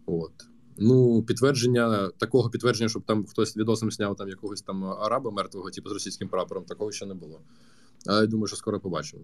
От. 0.06 0.32
Ну, 0.78 1.22
підтвердження 1.22 2.08
такого 2.08 2.50
підтвердження, 2.50 2.88
щоб 2.88 3.02
там 3.02 3.26
хтось 3.26 3.56
відосом 3.56 3.90
зняв 3.90 4.16
там 4.16 4.28
якогось 4.28 4.62
там 4.62 4.84
араба 4.84 5.30
мертвого, 5.30 5.70
типу 5.70 5.88
з 5.88 5.92
російським 5.92 6.28
прапором, 6.28 6.64
такого 6.64 6.92
ще 6.92 7.06
не 7.06 7.14
було. 7.14 7.40
Але 8.06 8.20
я 8.20 8.26
думаю, 8.26 8.46
що 8.46 8.56
скоро 8.56 8.80
побачимо. 8.80 9.22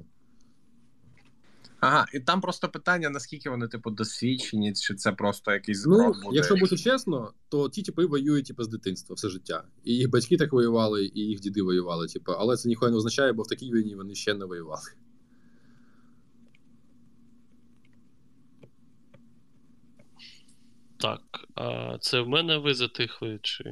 Ага, 1.83 2.07
і 2.15 2.21
там 2.21 2.41
просто 2.41 2.69
питання, 2.69 3.11
наскільки 3.11 3.51
вони, 3.51 3.69
типу, 3.69 3.91
досвідчені, 3.91 4.73
чи 4.73 4.95
це 4.95 5.13
просто 5.13 5.53
якийсь 5.53 5.87
Ну, 5.87 6.07
буде. 6.07 6.37
якщо 6.37 6.57
бути 6.57 6.77
чесно, 6.77 7.33
то 7.49 7.69
ті 7.69 7.83
типи 7.83 8.07
воюють 8.07 8.47
типу, 8.47 8.63
з 8.65 8.69
дитинства 8.69 9.15
все 9.15 9.29
життя. 9.29 9.65
І 9.85 9.95
їх 9.95 10.11
батьки 10.11 10.37
так 10.37 10.53
воювали, 10.53 11.05
і 11.15 11.21
їх 11.21 11.41
діди 11.41 11.63
воювали. 11.63 12.07
Типу, 12.07 12.33
але 12.33 12.57
це 12.57 12.69
ніхуя 12.69 12.91
не 12.91 12.97
означає, 12.97 13.33
бо 13.33 13.43
в 13.43 13.47
такій 13.47 13.73
війні 13.73 13.95
вони 13.95 14.15
ще 14.15 14.35
не 14.35 14.45
воювали. 14.45 14.83
так, 20.99 21.21
а 21.55 21.97
це 22.01 22.21
в 22.21 22.29
мене 22.29 22.59
ви 22.59 22.75
затихли, 22.75 23.39
чи, 23.43 23.65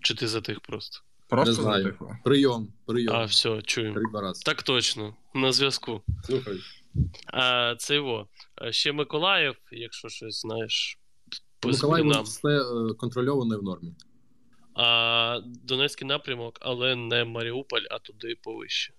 чи 0.00 0.14
ти 0.14 0.28
затих 0.28 0.60
просто? 0.60 1.00
Просто 1.28 1.50
Не 1.50 1.62
знаю. 1.62 1.98
Прийом, 2.24 2.72
прийом. 2.86 3.16
А, 3.16 3.24
все, 3.24 3.62
чую. 3.62 3.94
Раз. 4.14 4.40
Так 4.40 4.62
точно, 4.62 5.16
на 5.34 5.52
зв'язку. 5.52 6.02
Слухай. 6.24 6.60
А, 7.26 7.74
це 7.78 7.94
його. 7.94 8.28
А 8.54 8.72
ще 8.72 8.92
Миколаїв, 8.92 9.54
якщо 9.72 10.08
щось 10.08 10.40
знаєш, 10.40 10.98
по 11.60 11.68
Миколаїв 11.68 12.22
все 12.22 12.48
е, 12.48 12.94
контрольовано 12.94 13.54
і 13.54 13.58
в 13.58 13.62
нормі. 13.62 13.94
А 14.74 15.40
Донецький 15.64 16.08
напрямок, 16.08 16.58
але 16.60 16.96
не 16.96 17.24
Маріуполь, 17.24 17.82
а 17.90 17.98
туди 17.98 18.36
повище. 18.42 18.94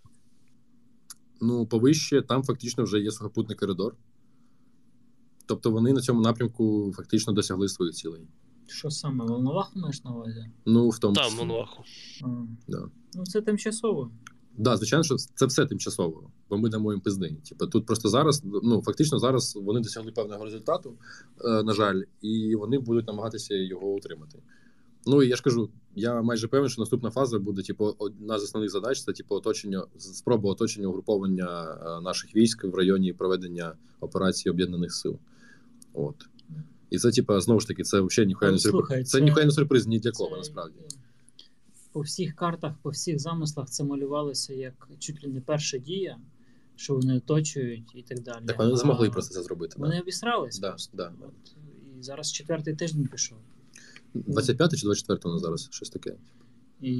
Ну, 1.41 1.67
повище, 1.67 2.21
там 2.21 2.43
фактично 2.43 2.83
вже 2.83 2.99
є 2.99 3.11
сухопутний 3.11 3.57
коридор. 3.57 3.95
Тобто 5.45 5.71
вони 5.71 5.93
на 5.93 6.01
цьому 6.01 6.21
напрямку 6.21 6.93
фактично 6.95 7.33
досягли 7.33 7.67
своїх 7.67 7.95
цілей. 7.95 8.27
Що 8.67 8.89
саме, 8.89 9.25
Волноваху 9.25 9.79
маєш 9.79 10.03
на 10.03 10.11
увазі? 10.11 10.45
Ну, 10.65 10.89
в 10.89 10.99
тому 10.99 11.15
Там. 11.15 11.49
А. 12.23 12.27
Да. 12.67 12.89
Ну, 13.13 13.25
це 13.25 13.41
тимчасово. 13.41 14.11
Да, 14.57 14.77
звичайно, 14.77 15.03
що 15.03 15.15
це 15.15 15.45
все 15.45 15.65
тимчасово, 15.65 16.31
бо 16.49 16.57
ми 16.57 16.69
дамо 16.69 16.91
їм 16.91 17.01
пизди. 17.01 17.37
Типу, 17.49 17.67
тут 17.67 17.85
просто 17.85 18.09
зараз, 18.09 18.43
ну 18.63 18.81
фактично, 18.81 19.19
зараз 19.19 19.55
вони 19.55 19.79
досягли 19.79 20.11
певного 20.11 20.45
результату, 20.45 20.93
е, 21.45 21.63
на 21.63 21.73
жаль, 21.73 22.01
і 22.21 22.55
вони 22.55 22.79
будуть 22.79 23.07
намагатися 23.07 23.55
його 23.55 23.87
утримати. 23.87 24.39
Ну 25.05 25.23
і 25.23 25.27
я 25.27 25.35
ж 25.35 25.43
кажу, 25.43 25.69
я 25.95 26.21
майже 26.21 26.47
певен, 26.47 26.69
що 26.69 26.81
наступна 26.81 27.09
фаза 27.09 27.39
буде, 27.39 27.61
типу, 27.61 27.95
одна 27.97 28.39
з 28.39 28.43
основних 28.43 28.71
задач 28.71 29.03
це 29.03 29.13
типу 29.13 29.35
оточення, 29.35 29.85
спроба 29.97 30.49
оточення 30.49 30.87
угруповання 30.87 31.77
е, 31.81 32.01
наших 32.01 32.35
військ 32.35 32.63
в 32.63 32.75
районі 32.75 33.13
проведення 33.13 33.73
операції 33.99 34.51
об'єднаних 34.51 34.93
сил. 34.93 35.19
От. 35.93 36.15
І 36.89 36.97
це, 36.97 37.11
типу, 37.11 37.39
знову 37.39 37.59
ж 37.59 37.67
таки, 37.67 37.83
це 37.83 38.01
взагалі 38.01 38.27
ніхуя 38.27 38.51
не 38.51 38.57
сюрприз. 38.57 39.09
Це 39.09 39.21
ніхуя 39.21 39.45
не 39.45 39.51
сюрприз 39.51 39.87
ні 39.87 39.99
для 39.99 40.11
кого, 40.11 40.29
Це, 40.29 40.37
насправді. 40.37 40.75
По 41.91 42.01
всіх 42.01 42.35
картах, 42.35 42.73
по 42.81 42.89
всіх 42.89 43.19
замислах 43.19 43.69
це 43.69 43.83
малювалося 43.83 44.53
як 44.53 44.89
чуть 44.99 45.23
ли 45.23 45.29
не 45.29 45.41
перша 45.41 45.77
дія, 45.77 46.17
що 46.75 46.95
вони 46.95 47.17
оточують 47.17 47.91
і 47.95 48.01
так 48.01 48.19
далі. 48.23 48.45
Так 48.45 48.59
вони 48.59 48.71
А 48.73 48.75
змогли 48.75 49.09
просто 49.09 49.33
це 49.33 49.43
зробити. 49.43 49.75
Вони 49.79 49.95
Да. 49.95 50.01
обісрались 50.01 50.59
Да, 50.59 50.69
просто. 50.69 50.97
да. 50.97 51.13
От. 51.21 51.55
І 51.99 52.03
зараз 52.03 52.31
четвертий 52.31 52.75
тиждень 52.75 53.07
пішов. 53.07 53.37
25 54.13 54.77
чи 54.77 54.85
24 54.85 55.19
у 55.25 55.33
нас 55.33 55.41
зараз 55.41 55.67
щось 55.71 55.89
таке. 55.89 56.15
І. 56.81 56.93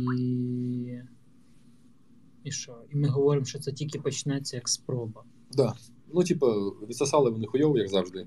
І 2.44 2.52
що? 2.52 2.78
І 2.92 2.96
ми 2.96 3.08
говоримо, 3.08 3.46
що 3.46 3.60
це 3.60 3.72
тільки 3.72 4.00
почнеться 4.00 4.56
як 4.58 4.70
спроба. 4.70 5.24
Да. 5.54 5.74
Ну, 6.14 6.24
типу, 6.24 6.48
відсосали 6.90 7.30
вони 7.30 7.48
хуйово, 7.48 7.78
як 7.78 7.90
завжди. 7.90 8.26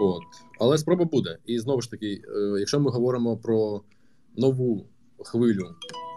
От. 0.00 0.22
Але 0.60 0.78
спроба 0.78 1.04
буде. 1.04 1.38
І 1.46 1.58
знову 1.58 1.80
ж 1.82 1.90
таки, 1.90 2.22
е, 2.28 2.56
якщо 2.58 2.80
ми 2.80 2.90
говоримо 2.90 3.36
про 3.36 3.82
нову 4.36 4.86
хвилю, 5.28 5.74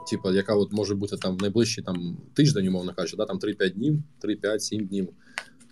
типу, 0.10 0.32
яка 0.32 0.56
от 0.56 0.72
може 0.72 0.96
бути 0.96 1.18
там 1.18 1.38
в 1.38 1.42
найближчі 1.42 1.82
там, 1.82 2.18
тиждень, 2.34 2.68
умовно 2.68 2.94
кажучи, 2.94 3.18
да, 3.18 3.26
там 3.26 3.40
3-5 3.40 3.74
днів, 3.74 4.00
3-5-7 4.22 4.88
днів, 4.88 5.10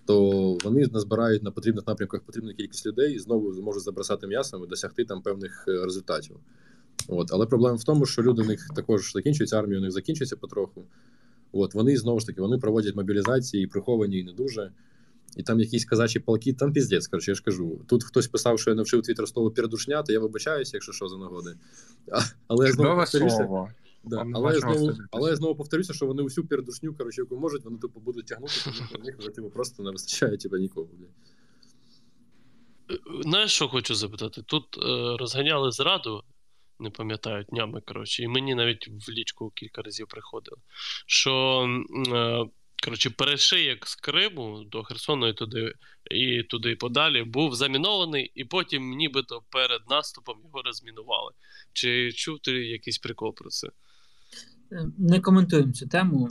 то 0.06 0.30
вони 0.64 0.86
назбирають 0.86 1.42
на 1.42 1.50
потрібних 1.50 1.86
напрямках 1.86 2.20
потрібну 2.20 2.54
кількість 2.54 2.86
людей 2.86 3.14
і 3.14 3.18
знову 3.18 3.54
зможуть 3.54 3.82
забросати 3.82 4.26
м'ясом 4.26 4.64
і 4.64 4.66
досягти 4.66 5.04
там 5.04 5.22
певних 5.22 5.64
е, 5.68 5.84
результатів. 5.84 6.36
От. 7.08 7.28
Але 7.32 7.46
проблема 7.46 7.76
в 7.76 7.84
тому, 7.84 8.06
що 8.06 8.22
люди 8.22 8.42
в 8.42 8.46
них 8.46 8.68
також 8.76 9.12
закінчуються, 9.12 9.58
армія 9.58 9.78
у 9.78 9.82
них 9.82 9.92
закінчується 9.92 10.36
потроху. 10.36 10.84
От 11.52 11.74
вони 11.74 11.96
знову 11.96 12.20
ж 12.20 12.26
таки 12.26 12.40
вони 12.40 12.58
проводять 12.58 12.96
мобілізації, 12.96 13.64
і 13.64 13.66
приховані, 13.66 14.18
і 14.18 14.24
не 14.24 14.32
дуже. 14.32 14.72
І 15.36 15.42
там 15.42 15.60
якісь 15.60 15.84
казачі 15.84 16.20
полки, 16.20 16.52
там 16.52 16.72
піздець, 16.72 17.06
коротше, 17.06 17.30
я 17.30 17.34
ж 17.34 17.42
кажу. 17.42 17.80
Тут 17.88 18.04
хтось 18.04 18.28
писав, 18.28 18.60
що 18.60 18.70
я 18.70 18.76
навчив 18.76 19.02
твіттер 19.02 19.28
слово 19.28 19.50
передушня, 19.50 20.02
то 20.02 20.12
я 20.12 20.20
вибачаюся, 20.20 20.70
якщо 20.74 20.92
що 20.92 21.08
за 21.08 21.16
нагоди. 21.16 21.56
А, 22.12 22.20
але 22.48 22.66
я 22.66 22.72
знову 22.72 22.96
повторюся, 22.96 23.48
да, 24.04 24.26
але, 24.34 24.54
я 24.54 24.60
знову, 24.60 24.92
але 25.10 25.30
я 25.30 25.36
знову 25.36 25.54
повторюся, 25.54 25.92
що 25.92 26.06
вони 26.06 26.22
всю 26.22 26.46
передушню, 26.46 26.94
коротше, 26.94 27.20
яку 27.20 27.36
можуть, 27.36 27.64
вони 27.64 27.78
тупо 27.78 28.00
будуть 28.00 28.26
тягнути, 28.26 28.54
тому 28.64 28.76
що 28.88 28.98
в 28.98 29.04
них 29.04 29.18
вже 29.18 29.30
типу, 29.30 29.50
просто 29.50 29.82
не 29.82 29.90
вистачає 29.90 30.36
типу, 30.36 30.56
нікого. 30.56 30.88
Знаєш, 33.22 33.52
що 33.52 33.68
хочу 33.68 33.94
запитати? 33.94 34.42
Тут 34.46 34.78
е, 34.78 35.16
розганяли 35.18 35.70
зраду, 35.70 36.22
не 36.78 36.90
пам'ятаю, 36.90 37.44
днями, 37.48 37.80
коротше, 37.80 38.22
і 38.22 38.28
мені 38.28 38.54
навіть 38.54 38.88
в 38.88 39.10
лічку 39.10 39.50
кілька 39.54 39.82
разів 39.82 40.06
приходило, 40.06 40.56
що 41.06 41.66
е, 42.14 42.44
коротше, 42.84 43.10
перешиєк 43.10 43.86
з 43.86 43.94
Криму 43.96 44.64
до 44.64 44.82
Херсону 44.82 45.28
і 45.28 45.32
туди, 45.34 45.72
і 46.10 46.42
туди 46.42 46.76
подалі 46.76 47.22
був 47.22 47.54
замінований, 47.54 48.32
і 48.34 48.44
потім 48.44 48.90
нібито 48.90 49.42
перед 49.50 49.80
наступом 49.90 50.40
його 50.44 50.62
розмінували. 50.62 51.32
Чи 51.72 52.12
чув 52.12 52.38
ти 52.40 52.52
якийсь 52.52 52.98
прикол 52.98 53.34
про 53.34 53.50
це? 53.50 53.68
Е, 54.72 54.86
Не 54.98 55.20
коментуємо 55.20 55.72
цю 55.72 55.88
тему. 55.88 56.28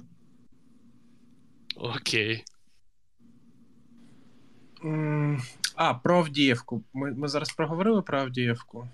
Окей. 1.76 2.44
М, 4.86 5.42
А, 5.76 5.94
про 5.94 6.18
Авдіївку. 6.18 6.84
Ми, 6.94 7.12
ми 7.14 7.28
зараз 7.28 7.50
проговорили 7.54 8.02
про 8.02 8.20
Авдіївку. 8.20 8.90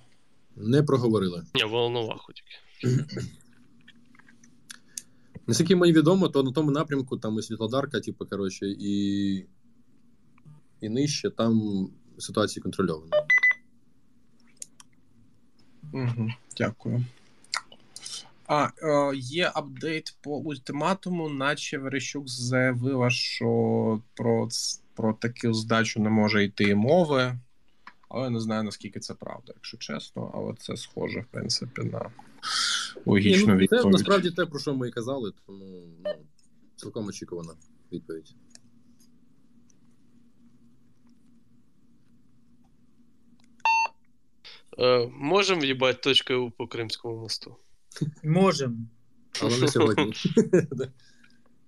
Не 0.55 0.83
проговорили. 0.83 1.43
Ні, 1.55 1.63
Волноваху 1.63 2.33
тільки. 2.33 3.05
Наскільки 5.47 5.75
мені 5.75 5.93
відомо, 5.93 6.27
то 6.27 6.43
на 6.43 6.51
тому 6.51 6.71
напрямку 6.71 7.17
там 7.17 7.39
і 7.39 7.41
Світлодарка, 7.41 7.99
типу, 7.99 8.25
коротше, 8.25 8.65
і, 8.79 9.35
і 10.81 10.89
нижче 10.89 11.29
там 11.29 11.87
ситуація 12.17 12.63
контрольована. 12.63 13.17
Угу, 15.93 16.29
дякую. 16.57 17.05
А, 18.47 18.67
е, 18.83 19.15
є 19.15 19.51
апдейт 19.53 20.17
по 20.21 20.37
ультиматуму, 20.37 21.29
наче 21.29 21.77
Верещук 21.77 22.29
заявила, 22.29 23.09
що 23.09 24.01
про, 24.13 24.47
про 24.93 25.13
таку 25.13 25.53
здачу 25.53 26.01
не 26.01 26.09
може 26.09 26.43
йти 26.43 26.63
і 26.63 26.75
мови. 26.75 27.37
Але 28.09 28.29
не 28.29 28.39
знаю, 28.39 28.63
наскільки 28.63 28.99
це 28.99 29.13
правда, 29.13 29.53
якщо 29.55 29.77
чесно. 29.77 30.31
Але 30.33 30.53
це 30.59 30.77
схоже, 30.77 31.19
в 31.19 31.25
принципі, 31.25 31.81
на 31.83 32.11
логічну 33.05 33.55
ну, 33.55 33.67
це 33.67 33.85
насправді 33.85 34.31
те, 34.31 34.45
про 34.45 34.59
що 34.59 34.75
ми 34.75 34.87
і 34.87 34.91
казали, 34.91 35.33
тому 35.45 35.87
ну, 36.05 36.11
цілком 36.75 37.07
очікувана 37.07 37.53
відповідь. 37.91 38.35
Е, 44.79 45.07
можемо 45.13 45.61
в'їбати 45.61 45.99
точкою 46.03 46.51
по 46.57 46.67
Кримському 46.67 47.21
мосту. 47.21 47.55
Можемо. 48.23 48.77
Але 49.41 49.57
не 49.57 49.67
сьогодні. 49.67 50.13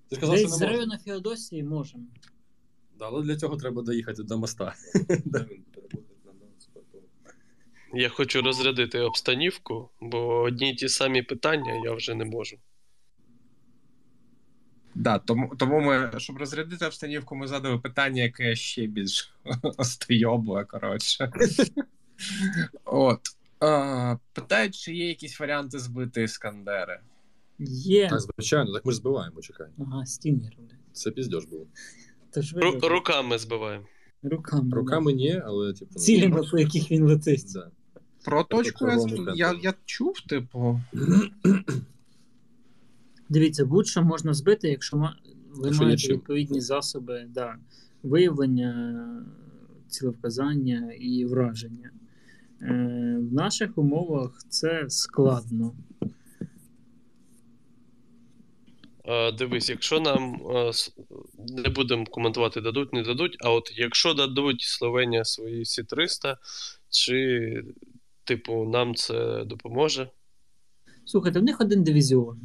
Ти 0.10 0.16
сказав, 0.16 0.38
що 0.38 0.48
Десь 0.48 0.56
з 0.56 0.60
не 0.60 0.66
можна. 0.66 0.68
району 0.68 0.98
Феодосії 1.06 1.64
можемо. 1.64 2.04
Да, 3.00 3.06
але 3.06 3.24
для 3.24 3.36
цього 3.36 3.58
треба 3.58 3.82
доїхати 3.82 4.24
до 4.24 4.38
моста. 4.38 4.76
Я 7.94 8.10
хочу 8.10 8.42
розрядити 8.42 9.00
обстанівку, 9.00 9.90
бо 10.02 10.42
одні 10.42 10.70
й 10.70 10.76
ті 10.76 10.90
самі 10.90 11.22
питання 11.22 11.82
я 11.86 11.94
вже 11.94 12.16
не 12.16 12.26
можу. 12.26 12.58
Да, 14.96 15.20
тому, 15.20 15.56
тому 15.60 15.80
ми, 15.80 16.12
щоб 16.18 16.38
розрядити 16.38 16.86
обстанівку, 16.86 17.36
ми 17.36 17.48
задали 17.48 17.78
питання, 17.78 18.24
яке 18.24 18.56
ще 18.56 18.86
більш 18.88 19.34
остойобле, 19.78 20.66
коротше. 20.66 21.32
От. 22.86 23.20
А, 23.60 24.16
питають, 24.34 24.76
чи 24.76 24.96
є 24.96 25.08
якісь 25.08 25.40
варіанти 25.40 25.80
збити 25.80 26.24
іскандери. 26.24 27.00
Є. 27.60 28.10
Так, 28.10 28.20
звичайно, 28.22 28.74
так 28.74 28.86
ми 28.86 28.92
ж 28.92 28.98
збиваємо, 28.98 29.42
чекай. 29.42 29.68
Ага, 29.80 30.06
стінгер, 30.06 30.54
блядь. 30.58 30.76
Це 30.94 31.12
піздьош 31.12 31.46
був. 31.46 31.68
Тож 32.34 32.54
Ру- 32.54 32.88
руками 32.88 33.38
збиваємо. 33.38 33.86
руками. 34.24 34.70
Руками 34.72 35.14
ні, 35.14 35.42
але 35.46 35.74
типу. 35.74 35.92
ну, 35.96 36.02
Цілями, 36.02 36.44
по 36.52 36.60
яких 36.60 36.92
він 36.92 37.04
летить. 37.04 37.54
Да. 37.54 37.72
Про 38.24 38.44
точку 38.44 38.88
я, 38.88 39.34
я, 39.36 39.60
я 39.62 39.74
чув, 39.86 40.22
типу. 40.22 40.82
Дивіться, 43.30 43.66
будь-що 43.66 44.04
можна 44.04 44.34
збити, 44.34 44.70
якщо 44.70 44.98
ви 44.98 45.08
Якщо 45.66 45.84
маєте 45.84 46.14
відповідні 46.14 46.62
засоби 46.62 47.26
да, 47.30 47.56
виявлення, 48.04 49.26
цілевказання 49.88 50.94
і 51.00 51.26
враження. 51.26 51.92
Е, 52.62 52.74
в 53.32 53.34
наших 53.34 53.78
умовах 53.78 54.46
це 54.50 54.86
складно. 54.90 55.74
Е, 59.06 59.32
дивись, 59.32 59.70
якщо 59.70 60.00
нам 60.00 60.42
е, 60.56 60.72
не 61.64 61.70
будемо 61.70 62.06
коментувати, 62.06 62.62
дадуть, 62.62 62.94
не 62.94 63.04
дадуть, 63.04 63.38
а 63.40 63.52
от 63.52 63.72
якщо 63.76 64.14
дадуть 64.14 64.62
Словенія 64.62 65.26
свої 65.26 65.66
Сі 65.66 65.84
300 65.84 66.38
чи, 66.90 67.64
типу, 68.24 68.66
нам 68.66 68.96
це 68.96 69.46
допоможе? 69.46 70.10
Слухайте, 71.06 71.40
в 71.40 71.44
них 71.44 71.62
один 71.62 71.84
дивізіон. 71.84 72.40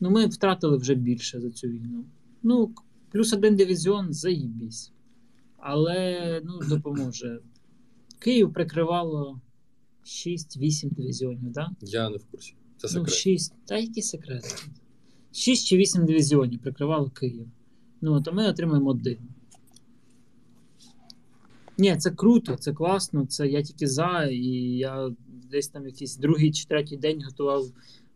Ну, 0.00 0.10
ми 0.10 0.26
втратили 0.26 0.76
вже 0.76 0.94
більше 0.94 1.40
за 1.40 1.50
цю 1.50 1.68
війну. 1.68 2.04
Ну, 2.42 2.74
плюс 3.10 3.32
один 3.32 3.56
дивізіон 3.56 4.12
заїбісь. 4.12 4.92
Але 5.58 6.40
ну, 6.44 6.60
допоможе. 6.68 7.40
Київ 8.18 8.52
прикривало 8.52 9.40
6-8 10.04 10.94
дивізіонів, 10.94 11.52
так? 11.52 11.68
Да? 11.80 11.86
Я 11.86 12.10
не 12.10 12.16
в 12.16 12.24
курсі. 12.24 12.54
Це 12.76 12.98
Ну, 12.98 13.06
6. 13.06 13.54
Та 13.66 13.78
які 13.78 14.02
секрети? 14.02 14.48
6 15.32 15.66
чи 15.66 15.76
8 15.76 16.06
дивізіонів 16.06 16.60
прикривало 16.60 17.10
Київ. 17.10 17.46
Ну, 18.00 18.22
то 18.22 18.32
ми 18.32 18.48
отримаємо 18.48 18.90
один. 18.90 19.18
Ні, 21.82 21.96
це 21.96 22.10
круто, 22.10 22.56
це 22.56 22.72
класно, 22.72 23.26
це 23.26 23.48
я 23.48 23.62
тільки 23.62 23.86
за, 23.86 24.28
і 24.32 24.46
я 24.76 25.10
десь 25.50 25.68
там 25.68 25.86
якийсь 25.86 26.16
другий 26.16 26.52
чи 26.52 26.66
третій 26.66 26.96
день 26.96 27.22
готував 27.24 27.64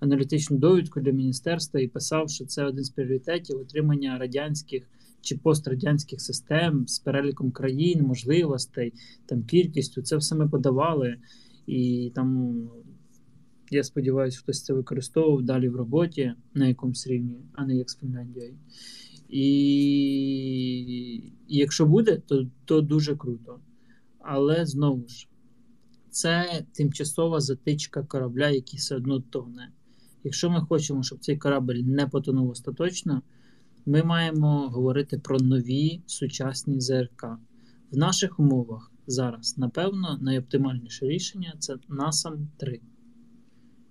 аналітичну 0.00 0.58
довідку 0.58 1.00
для 1.00 1.12
міністерства 1.12 1.80
і 1.80 1.88
писав, 1.88 2.30
що 2.30 2.44
це 2.44 2.64
один 2.64 2.84
з 2.84 2.90
пріоритетів 2.90 3.60
отримання 3.60 4.18
радянських 4.18 4.82
чи 5.20 5.36
пострадянських 5.36 6.20
систем 6.20 6.86
з 6.88 6.98
переліком 6.98 7.50
країн, 7.50 8.02
можливостей, 8.02 8.92
там 9.26 9.44
кількістю. 9.44 10.02
Це 10.02 10.16
все 10.16 10.34
ми 10.34 10.48
подавали. 10.48 11.16
І 11.66 12.12
там 12.14 12.58
я 13.70 13.84
сподіваюся, 13.84 14.38
хтось 14.42 14.64
це 14.64 14.74
використовував 14.74 15.42
далі 15.42 15.68
в 15.68 15.76
роботі 15.76 16.32
на 16.54 16.68
якомусь 16.68 17.06
рівні, 17.06 17.36
а 17.52 17.66
не 17.66 17.76
як 17.76 17.90
з 17.90 17.98
Фінляндією. 17.98 18.54
І, 19.28 19.46
і 21.48 21.56
якщо 21.58 21.86
буде, 21.86 22.16
то, 22.16 22.46
то 22.64 22.80
дуже 22.80 23.16
круто. 23.16 23.60
Але 24.18 24.66
знову 24.66 25.08
ж, 25.08 25.28
це 26.10 26.64
тимчасова 26.72 27.40
затичка 27.40 28.02
корабля, 28.02 28.50
який 28.50 28.78
все 28.78 28.96
одно 28.96 29.20
тоне. 29.20 29.72
Якщо 30.24 30.50
ми 30.50 30.60
хочемо, 30.60 31.02
щоб 31.02 31.18
цей 31.18 31.36
корабль 31.36 31.74
не 31.74 32.06
потонув 32.06 32.50
остаточно, 32.50 33.22
ми 33.86 34.02
маємо 34.02 34.68
говорити 34.68 35.18
про 35.18 35.38
нові 35.38 36.02
сучасні 36.06 36.80
ЗРК. 36.80 37.26
В 37.90 37.96
наших 37.96 38.40
умовах 38.40 38.92
зараз, 39.06 39.58
напевно, 39.58 40.18
найоптимальніше 40.20 41.06
рішення 41.06 41.54
це 41.58 41.74
NASAM 41.74 42.46
3. 42.56 42.80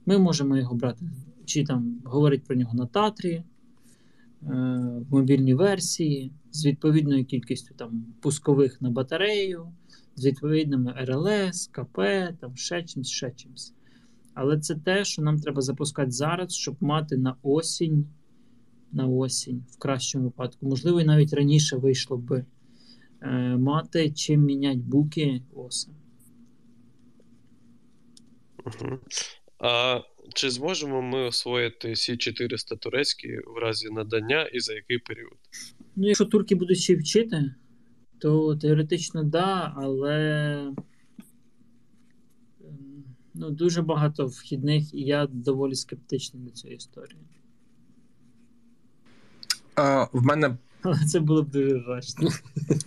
Ми 0.06 0.18
можемо 0.18 0.58
його 0.58 0.76
брати, 0.76 1.12
чи 1.46 1.64
там 1.64 2.02
говорити 2.06 2.44
про 2.48 2.56
нього 2.56 2.74
на 2.74 2.86
Татрі, 2.86 3.44
в 4.42 5.06
мобільній 5.12 5.54
версії, 5.54 6.34
з 6.52 6.66
відповідною 6.66 7.26
кількістю 7.26 7.76
там, 7.76 8.06
пускових 8.22 8.82
на 8.82 8.90
батарею, 8.90 9.74
з 10.16 10.26
відповідними 10.26 10.94
РЛС, 10.98 11.68
КП, 11.68 12.00
там 12.42 12.56
ще 12.56 12.84
чимсь, 12.84 13.10
ще 13.10 13.32
чимсь. 13.32 13.74
Але 14.34 14.60
це 14.60 14.76
те, 14.76 15.06
що 15.06 15.22
нам 15.22 15.40
треба 15.40 15.62
запускати 15.62 16.12
зараз, 16.12 16.54
щоб 16.54 16.76
мати 16.80 17.18
на 17.18 17.36
осінь, 17.42 18.08
на 18.92 19.08
осінь, 19.08 19.66
в 19.70 19.78
кращому 19.78 20.26
випадку, 20.26 20.68
можливо, 20.68 21.02
і 21.02 21.06
навіть 21.06 21.34
раніше 21.34 21.78
вийшло 21.78 22.18
би 22.18 22.46
е, 23.22 23.58
мати 23.58 24.12
чим 24.12 24.42
міняти 24.42 24.80
буки. 24.80 25.42
Угу. 28.66 29.00
А 29.60 30.00
чи 30.36 30.50
зможемо 30.50 31.02
ми 31.02 31.20
освоїти 31.20 31.96
Сі 31.96 32.18
400 32.18 32.76
турецькі 32.76 33.40
в 33.48 33.58
разі 33.58 33.90
надання 33.90 34.44
і 34.44 34.60
за 34.60 34.74
який 34.74 34.98
період? 34.98 35.38
Ну, 35.96 36.08
якщо 36.08 36.26
турки 36.26 36.56
будуть 36.56 36.78
ще 36.78 36.96
вчити, 36.96 37.56
то 38.20 38.56
теоретично 38.56 39.24
да, 39.24 39.74
але 39.76 40.54
ем, 42.62 43.06
ну, 43.34 43.50
дуже 43.50 43.82
багато 43.82 44.26
вхідних, 44.26 44.94
і 44.94 45.02
я 45.02 45.28
доволі 45.28 45.76
скептичний 45.76 46.44
до 46.44 46.52
цієї 46.52 46.78
історії. 46.78 47.20
А, 49.76 50.08
в 50.14 50.26
мене 50.26 50.58
Але 50.86 51.06
це 51.06 51.20
було 51.20 51.44
б 51.44 51.50
дуже 51.50 51.80
жачно. 51.80 52.30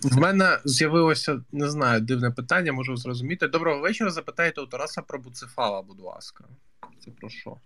В 0.03 0.17
мене 0.17 0.59
з'явилося, 0.65 1.41
не 1.51 1.69
знаю, 1.69 2.01
дивне 2.01 2.31
питання, 2.31 2.73
можу 2.73 2.97
зрозуміти. 2.97 3.47
Доброго 3.47 3.81
вечора. 3.81 4.11
Запитайте 4.11 4.61
у 4.61 4.65
Тараса 4.65 5.01
про 5.01 5.19
Буцефала, 5.19 5.81
будь 5.81 5.99
ласка. 5.99 6.43
Це 7.05 7.11
про 7.11 7.29
що? 7.29 7.57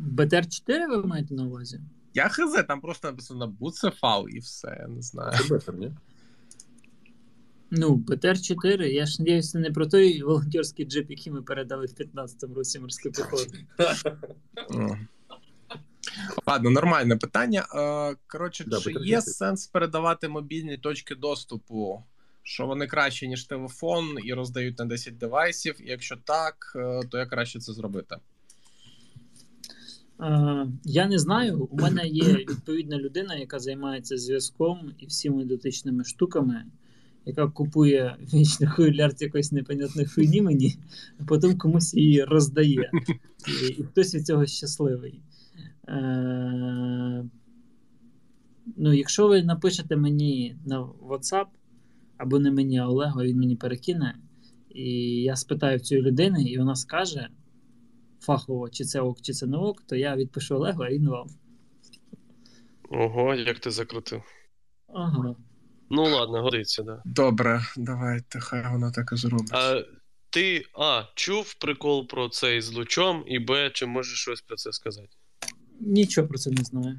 БТР-4 0.00 0.88
ви 0.88 1.02
маєте 1.02 1.34
на 1.34 1.44
увазі? 1.44 1.80
Я 2.14 2.28
хз, 2.28 2.64
там 2.68 2.80
просто 2.80 3.10
написано 3.10 3.46
Буцефал 3.48 4.26
і 4.28 4.38
все, 4.38 4.76
я 4.80 4.88
не 4.88 5.02
знаю. 5.02 5.60
Це 5.66 5.72
ні? 5.72 5.92
Ну, 7.70 7.96
БТР-4, 7.96 8.82
я 8.82 9.06
ж 9.06 9.22
надіюся, 9.22 9.52
це 9.52 9.58
не 9.58 9.70
про 9.70 9.86
той 9.86 10.22
волонтерський 10.22 10.86
джип, 10.86 11.10
який 11.10 11.32
ми 11.32 11.42
передали 11.42 11.86
в 11.86 11.90
15-му 11.90 12.54
році 12.54 12.80
морської 12.80 13.12
піхоти. 13.12 13.66
Ладно, 16.46 16.70
нормальне 16.70 17.16
питання. 17.16 17.66
Е, 17.74 18.16
Коротше, 18.26 18.64
Да, 18.66 18.80
чи 18.80 18.92
є 18.92 19.20
сенс 19.22 19.66
передавати 19.66 20.28
мобільні 20.28 20.78
точки 20.78 21.14
доступу, 21.14 22.02
що 22.42 22.66
вони 22.66 22.86
краще, 22.86 23.26
ніж 23.26 23.44
телефон, 23.44 24.16
і 24.24 24.34
роздають 24.34 24.78
на 24.78 24.84
10 24.84 25.18
девайсів? 25.18 25.74
І 25.80 25.90
якщо 25.90 26.16
так, 26.24 26.72
е, 26.76 27.00
то 27.10 27.18
як 27.18 27.28
краще 27.30 27.58
це 27.58 27.72
зробити? 27.72 28.16
Е, 30.20 30.66
Я 30.84 31.06
не 31.06 31.18
знаю. 31.18 31.64
У 31.70 31.76
мене 31.76 32.06
є 32.06 32.24
відповідна 32.24 32.98
людина, 32.98 33.34
яка 33.34 33.58
займається 33.58 34.16
зв'язком 34.18 34.92
і 34.98 35.06
всіми 35.06 35.44
дотичними 35.44 36.04
штуками. 36.04 36.64
яка 37.28 37.48
купує 37.48 38.16
вічно 38.34 38.70
хуйлярд 38.70 39.22
якоїсь 39.22 39.52
непонятної 39.52 40.08
хуйні 40.08 40.42
мені, 40.42 40.76
а 41.20 41.24
потім 41.24 41.58
комусь 41.58 41.94
її 41.94 42.24
роздає. 42.24 42.90
І, 43.62 43.66
і 43.68 43.82
хтось 43.84 44.14
від 44.14 44.26
цього 44.26 44.46
щасливий. 44.46 45.20
Е, 45.88 47.24
ну, 48.76 48.92
якщо 48.92 49.28
ви 49.28 49.42
напишете 49.42 49.96
мені 49.96 50.56
на 50.66 50.82
WhatsApp, 50.82 51.46
або 52.16 52.38
не 52.38 52.50
мені, 52.50 52.78
а 52.78 52.86
Олегу, 52.86 53.22
він 53.22 53.38
мені 53.38 53.56
перекине, 53.56 54.18
і 54.70 54.90
я 55.22 55.36
спитаю 55.36 55.78
в 55.78 55.80
цієї 55.80 56.06
людини, 56.06 56.42
і 56.42 56.58
вона 56.58 56.74
скаже 56.74 57.28
фахово, 58.20 58.68
чи 58.68 58.84
це 58.84 59.00
ок, 59.00 59.20
чи 59.20 59.32
це 59.32 59.46
не 59.46 59.56
ок, 59.56 59.82
то 59.86 59.96
я 59.96 60.16
відпишу 60.16 60.54
Олегу, 60.54 60.82
а 60.82 60.90
він 60.90 61.08
вам. 61.08 61.26
Ого, 62.90 63.34
як 63.34 63.58
ти 63.58 63.70
закрутив. 63.70 64.22
Ага. 64.88 65.36
Ну 65.90 66.02
ладно, 66.02 66.42
годиться, 66.42 66.82
да. 66.82 67.02
Добре, 67.04 67.60
давайте, 67.76 68.40
хай 68.40 68.72
воно 68.72 68.92
так 68.92 69.12
і 69.12 69.16
зробить. 69.16 69.50
А 69.52 69.84
ти 70.30 70.64
А, 70.78 71.02
чув 71.14 71.54
прикол 71.54 72.06
про 72.06 72.28
цей 72.28 72.60
з 72.60 72.72
лучом, 72.72 73.24
і 73.26 73.38
Б, 73.38 73.70
чи 73.70 73.86
можеш 73.86 74.20
щось 74.20 74.40
про 74.40 74.56
це 74.56 74.72
сказати? 74.72 75.08
Нічого 75.80 76.28
про 76.28 76.38
це 76.38 76.50
не 76.50 76.64
знаю. 76.64 76.98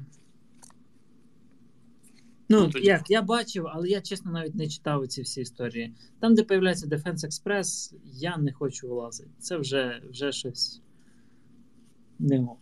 Ну, 2.50 2.60
Ну, 2.60 2.70
тоді- 2.70 2.86
як, 2.86 3.10
я 3.10 3.22
бачив, 3.22 3.66
але 3.66 3.88
я 3.88 4.00
чесно 4.00 4.32
навіть 4.32 4.54
не 4.54 4.68
читав 4.68 5.06
ці 5.08 5.22
всі 5.22 5.40
історії. 5.40 5.94
Там, 6.20 6.34
де 6.34 6.42
появляється 6.42 6.86
Defense 6.86 7.16
Express, 7.26 7.94
я 8.04 8.36
не 8.36 8.52
хочу 8.52 8.88
влазити. 8.88 9.30
Це 9.38 9.56
вже, 9.56 10.02
вже 10.10 10.32
щось 10.32 10.80
не 12.18 12.40
ок. 12.40 12.58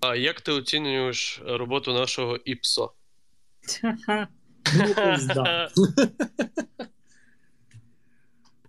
А 0.00 0.16
як 0.16 0.40
ти 0.40 0.52
оцінюєш 0.52 1.42
роботу 1.46 1.92
нашого 1.92 2.36
ІПСО? 2.36 2.92
Ну. 5.76 5.86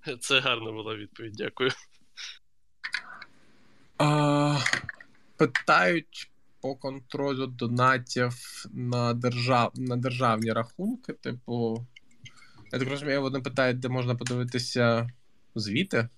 Це 0.20 0.40
гарна 0.40 0.72
була 0.72 0.96
відповідь, 0.96 1.34
дякую. 1.36 1.70
А, 4.00 4.58
питають 5.38 6.32
по 6.62 6.76
контролю 6.76 7.48
донатів 7.48 8.34
на, 8.74 9.14
держав... 9.14 9.72
на 9.76 9.98
державні 9.98 10.52
рахунки. 10.52 11.14
Типу, 11.14 11.86
я 12.74 12.80
так 12.80 12.90
розумію, 12.90 13.22
вони 13.22 13.40
питають, 13.40 13.80
де 13.80 13.90
можна 13.90 14.16
подивитися 14.16 15.10
звіти. 15.56 16.10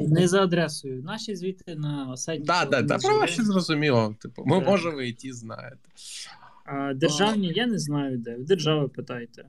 Не 0.00 0.28
за 0.28 0.42
адресою. 0.42 1.02
Наші 1.02 1.36
звіти 1.36 1.74
на 1.74 2.16
сайті. 2.16 2.44
Так, 2.44 2.70
так, 2.70 2.86
так, 2.86 3.00
про 3.02 3.18
ваші 3.18 3.42
зрозуміло. 3.42 4.16
Типу, 4.20 4.42
ми 4.46 4.60
можемо 4.60 5.02
і 5.02 5.12
ті 5.12 5.32
знаєте. 5.32 5.88
А 6.64 6.94
державні, 6.94 7.52
я 7.54 7.66
не 7.66 7.78
знаю 7.78 8.18
де. 8.18 8.36
В 8.36 8.44
держави 8.44 8.88
питайте. 8.88 9.44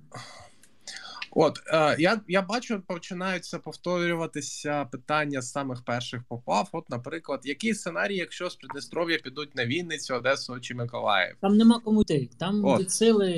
От 1.41 1.59
е, 1.67 1.95
я, 1.99 2.21
я 2.27 2.41
бачу, 2.41 2.81
починаються 2.87 3.59
повторюватися 3.59 4.85
питання 4.85 5.41
з 5.41 5.51
самих 5.51 5.83
перших 5.83 6.23
попав. 6.23 6.69
От, 6.71 6.89
наприклад, 6.89 7.41
який 7.43 7.73
сценарій, 7.73 8.15
якщо 8.15 8.49
з 8.49 8.55
Придністров'я 8.55 9.17
підуть 9.17 9.55
на 9.55 9.65
Вінницю, 9.65 10.15
Одесу 10.15 10.59
чи 10.59 10.75
Миколаїв? 10.75 11.35
Там 11.41 11.57
нема 11.57 11.79
кому 11.79 12.01
йти. 12.01 12.29
Там 12.37 12.65
От. 12.65 12.79
від 12.79 12.91
сили, 12.91 13.31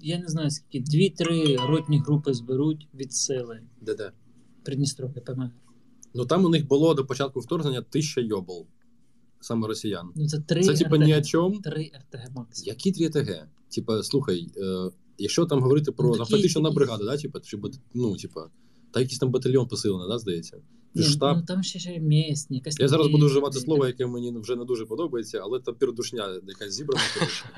я 0.00 0.18
не 0.18 0.26
знаю 0.26 0.50
скільки, 0.50 0.90
дві-три 0.90 1.56
ротні 1.56 1.98
групи 1.98 2.34
зберуть 2.34 2.88
від 2.94 3.12
сили. 3.12 3.60
Де-де? 3.80 4.12
Придністров'я, 4.64 5.22
ПМГ. 5.22 5.50
Ну 6.14 6.26
там 6.26 6.44
у 6.44 6.48
них 6.48 6.66
було 6.66 6.94
до 6.94 7.06
початку 7.06 7.40
вторгнення 7.40 7.82
тисяча 7.82 8.20
йобол. 8.20 8.66
Саме 9.40 9.68
росіян. 9.68 10.10
Ну 10.16 10.28
це 10.28 10.40
три 10.40 10.62
Це 10.62 10.74
типа 10.74 10.96
РТГ. 10.96 11.06
ні 11.06 11.16
о 11.16 11.22
чому. 11.22 11.60
Три 11.60 11.82
РТГ 11.82 12.30
максимум. 12.34 12.66
Які 12.66 12.92
дві 12.92 13.08
ТГ? 13.08 13.46
Типа, 13.68 14.02
слухай, 14.02 14.48
е, 14.56 14.90
якщо 15.18 15.46
там 15.46 15.60
говорити 15.60 15.92
про 15.92 16.16
Ну, 16.16 16.24
фактично 16.24 16.60
на 16.60 16.70
бригаду, 16.70 17.04
да, 17.04 17.16
типа, 17.16 17.40
чи, 17.40 17.58
ну, 17.94 18.16
типа, 18.16 18.50
та 18.90 19.00
якийсь 19.00 19.18
там 19.18 19.30
батальйон 19.30 19.68
посилений, 19.68 20.08
да, 20.08 20.18
здається? 20.18 20.58
Ні, 20.94 21.02
Штаб. 21.02 21.36
Ну 21.36 21.42
там 21.46 21.62
ще 21.62 21.78
ще 21.78 21.98
місні, 21.98 22.56
якась 22.56 22.80
Я 22.80 22.88
зараз 22.88 23.06
буду 23.06 23.26
вживати 23.26 23.58
слово, 23.60 23.86
яке 23.86 24.06
мені 24.06 24.38
вже 24.38 24.56
не 24.56 24.64
дуже 24.64 24.86
подобається, 24.86 25.40
але 25.42 25.60
там 25.60 25.74
передушня 25.74 26.40
якась 26.46 26.72
зібрана. 26.72 27.02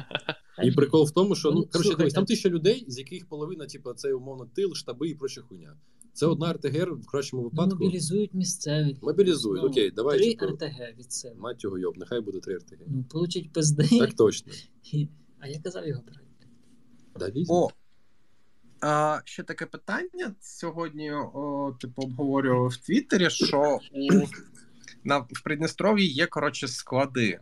І 0.65 0.71
прикол 0.71 1.05
в 1.05 1.11
тому, 1.11 1.35
що 1.35 1.51
ну 1.51 1.57
Ну, 1.57 1.69
коротше, 1.73 1.95
дивись, 1.97 2.13
там 2.13 2.25
тисяча 2.25 2.49
людей, 2.49 2.85
з 2.89 2.99
яких 2.99 3.29
половина, 3.29 3.67
типу, 3.67 3.93
це 3.93 4.13
умовно 4.13 4.47
тил, 4.55 4.75
штаби 4.75 5.09
і 5.09 5.15
проча 5.15 5.41
хуйня. 5.41 5.77
Це 6.13 6.27
одна 6.27 6.53
РТГ 6.53 6.93
в 6.93 7.07
кращому 7.07 7.43
Ну, 7.43 7.49
випадку. 7.49 7.85
мобілізують 7.85 8.35
місцеві. 8.35 8.97
Мобілізують, 9.03 9.63
Ну, 9.63 9.69
окей, 9.69 9.91
давай, 9.91 10.19
Три 10.19 10.35
типу, 10.35 10.47
РТГ 10.53 10.99
від 10.99 11.13
себе. 11.13 11.35
Мать 11.39 11.65
його 11.65 11.79
йоб, 11.79 11.99
нехай 11.99 12.21
буде 12.21 12.41
три 12.41 12.57
РТГ. 12.57 12.79
Ну, 12.87 13.05
получить 13.11 13.53
пизди. 13.53 13.89
Так 13.99 14.15
точно. 14.15 14.53
А 15.39 15.49
я 15.49 15.61
казав 15.61 15.89
його 15.89 16.03
брати. 16.07 16.26
Да. 17.19 17.33
О, 17.49 17.69
а, 18.81 19.21
ще 19.25 19.43
таке 19.43 19.67
питання. 19.67 20.35
Сьогодні, 20.41 21.13
о, 21.13 21.77
типу, 21.81 22.03
обговорював 22.03 22.69
в 22.69 22.77
Твіттері, 22.77 23.31
що 23.31 23.79
у, 23.93 24.27
на, 25.05 25.19
в 25.19 25.43
Придністров'ї 25.45 26.13
є, 26.13 26.27
коротше, 26.27 26.69
склади. 26.69 27.41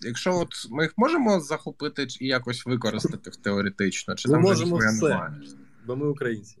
Якщо 0.00 0.38
от 0.38 0.48
ми 0.70 0.82
їх 0.82 0.94
можемо 0.96 1.40
захопити 1.40 2.06
і 2.20 2.26
якось 2.26 2.66
використати 2.66 3.30
теоретично, 3.30 4.14
чи 4.14 4.28
Ми 4.28 4.34
там 4.34 4.42
можемо 4.42 4.76
все. 4.76 5.08
немає? 5.08 5.40
Бо 5.86 5.96
ми 5.96 6.08
українці. 6.08 6.56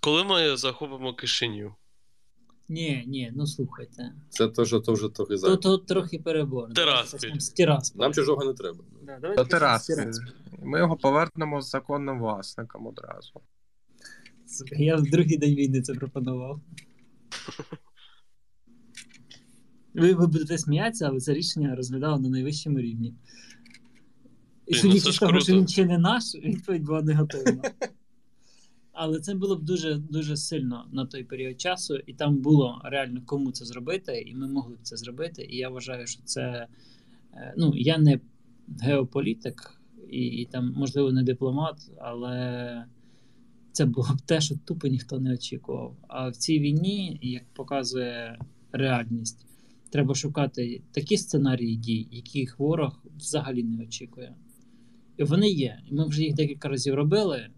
Коли 0.00 0.24
ми 0.24 0.56
захопимо 0.56 1.14
Кишинів? 1.14 1.72
Ні, 2.68 3.04
ні, 3.06 3.32
ну 3.34 3.46
слухайте. 3.46 4.12
Це 4.28 4.48
то, 4.48 4.64
то 4.80 4.92
вже 4.92 5.08
трохи 5.08 5.34
То, 5.34 5.36
за. 5.36 5.56
то 5.56 5.78
трохи 5.78 6.18
перебор. 6.18 6.68
З 7.38 7.48
Тирасполя. 7.48 8.04
Нам 8.04 8.12
чужого 8.12 8.44
не 8.44 8.54
треба. 8.54 8.84
Да, 9.02 9.44
Терасполя. 9.44 9.96
Тирасполя. 9.96 10.32
Ми 10.62 10.78
його 10.78 10.96
повернемо 10.96 11.60
з 11.62 11.70
законним 11.70 12.18
власником 12.18 12.86
одразу. 12.86 13.40
Я 14.76 14.96
в 14.96 15.02
другий 15.02 15.36
день 15.36 15.54
війни 15.54 15.82
це 15.82 15.94
пропонував. 15.94 16.60
Ви, 19.94 20.14
ви 20.14 20.26
будете 20.26 20.58
сміятися, 20.58 21.08
але 21.08 21.20
це 21.20 21.34
рішення 21.34 21.74
розглядало 21.76 22.18
на 22.18 22.28
найвищому 22.28 22.78
рівні. 22.78 23.14
І 24.66 24.74
ну 24.74 24.78
судячи 24.78 25.12
з 25.12 25.18
того, 25.18 25.40
що 25.40 25.52
він 25.52 25.68
ще 25.68 25.84
не 25.84 25.98
наш, 25.98 26.34
відповідь 26.34 26.82
була 26.82 27.02
негативна. 27.02 27.62
Але 28.94 29.20
це 29.20 29.34
було 29.34 29.56
б 29.56 29.62
дуже 29.62 29.94
дуже 29.94 30.36
сильно 30.36 30.86
на 30.92 31.06
той 31.06 31.24
період 31.24 31.60
часу, 31.60 31.96
і 32.06 32.14
там 32.14 32.36
було 32.36 32.80
реально 32.84 33.22
кому 33.26 33.52
це 33.52 33.64
зробити, 33.64 34.20
і 34.26 34.34
ми 34.34 34.48
могли 34.48 34.74
б 34.74 34.78
це 34.82 34.96
зробити. 34.96 35.46
І 35.50 35.56
я 35.56 35.68
вважаю, 35.68 36.06
що 36.06 36.22
це. 36.24 36.66
е, 37.34 37.54
Ну, 37.56 37.72
я 37.76 37.98
не 37.98 38.20
геополітик 38.80 39.80
і, 40.10 40.26
і 40.26 40.44
там, 40.44 40.72
можливо, 40.76 41.12
не 41.12 41.22
дипломат, 41.22 41.90
але 41.98 42.84
це 43.72 43.84
було 43.84 44.08
б 44.14 44.20
те, 44.20 44.40
що 44.40 44.54
тупо 44.64 44.88
ніхто 44.88 45.20
не 45.20 45.34
очікував. 45.34 45.96
А 46.08 46.28
в 46.28 46.36
цій 46.36 46.60
війні, 46.60 47.18
як 47.22 47.42
показує 47.54 48.38
реальність, 48.72 49.46
треба 49.90 50.14
шукати 50.14 50.82
такі 50.92 51.16
сценарії 51.16 51.76
дій, 51.76 52.08
яких 52.10 52.58
ворог 52.58 53.02
взагалі 53.16 53.62
не 53.62 53.82
очікує. 53.82 54.34
І 55.16 55.24
вони 55.24 55.48
є. 55.50 55.80
І 55.90 55.94
ми 55.94 56.06
вже 56.06 56.22
їх 56.22 56.34
декілька 56.34 56.68
разів 56.68 56.94
робили, 56.94 57.48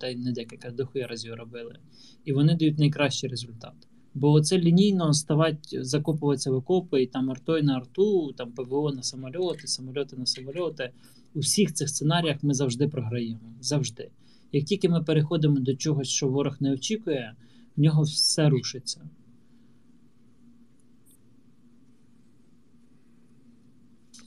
та 0.00 0.08
й 0.08 0.16
не 0.16 0.32
декілька, 0.32 0.70
дохуя 0.70 1.06
разів 1.06 1.34
робили. 1.34 1.78
І 2.24 2.32
вони 2.32 2.54
дають 2.54 2.78
найкращий 2.78 3.30
результат. 3.30 3.74
Бо 4.14 4.40
це 4.40 4.58
лінійно 4.58 5.12
ставати, 5.12 5.84
закопуватися 5.84 6.50
в 6.50 6.54
окопи, 6.54 7.02
і 7.02 7.06
там 7.06 7.30
артой 7.30 7.62
на 7.62 7.76
арту, 7.76 8.32
там 8.32 8.52
ПВО 8.52 8.92
на 8.92 9.02
самольоти, 9.02 9.66
самольоти 9.66 10.16
на 10.16 10.26
самольоти. 10.26 10.90
У 11.34 11.38
всіх 11.38 11.74
цих 11.74 11.88
сценаріях 11.88 12.42
ми 12.42 12.54
завжди 12.54 12.88
програємо. 12.88 13.54
Завжди. 13.60 14.10
Як 14.52 14.64
тільки 14.64 14.88
ми 14.88 15.02
переходимо 15.02 15.60
до 15.60 15.76
чогось, 15.76 16.08
що 16.08 16.28
ворог 16.28 16.56
не 16.60 16.72
очікує, 16.72 17.34
в 17.76 17.80
нього 17.80 18.02
все 18.02 18.48
рушиться. 18.48 19.08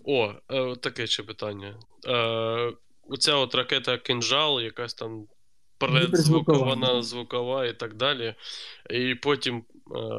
О, 0.04 0.34
е, 0.52 0.76
таке 0.76 1.08
ще 1.08 1.24
питання. 1.24 1.80
Е, 2.08 2.74
оця 3.12 3.36
от 3.36 3.56
ракета 3.56 3.98
Кинжал, 3.98 4.62
якась 4.62 4.94
там 4.94 5.28
предзвукована, 5.78 7.02
звукова 7.02 7.66
і 7.66 7.74
так 7.74 7.96
далі. 7.96 8.36
І 8.90 9.16
потім 9.16 9.58
е, 9.58 9.64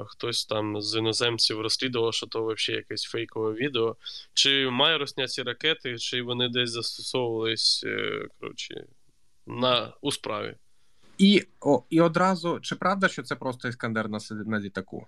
хтось 0.07 0.47
там 0.47 0.82
з 0.82 0.99
іноземців 0.99 1.61
розслідував, 1.61 2.14
що 2.14 2.26
то 2.26 2.47
взагалі 2.47 2.78
якесь 2.78 3.03
фейкове 3.03 3.53
відео. 3.53 3.97
Чи 4.34 4.70
має 4.70 4.99
росня 4.99 5.26
ці 5.26 5.43
ракети, 5.43 5.99
чи 5.99 6.22
вони 6.22 6.49
десь 6.49 6.70
застосовувались 6.70 7.84
е, 7.86 8.26
коротше, 8.40 8.84
на, 9.47 9.93
у 10.01 10.12
справі? 10.12 10.57
І, 11.18 11.43
о, 11.61 11.82
і 11.90 12.01
одразу, 12.01 12.61
чи 12.61 12.76
правда, 12.76 13.09
що 13.09 13.22
це 13.22 13.36
просто 13.36 13.68
іскандер 13.68 14.09
на, 14.09 14.18
на 14.30 14.61
літаку? 14.61 15.07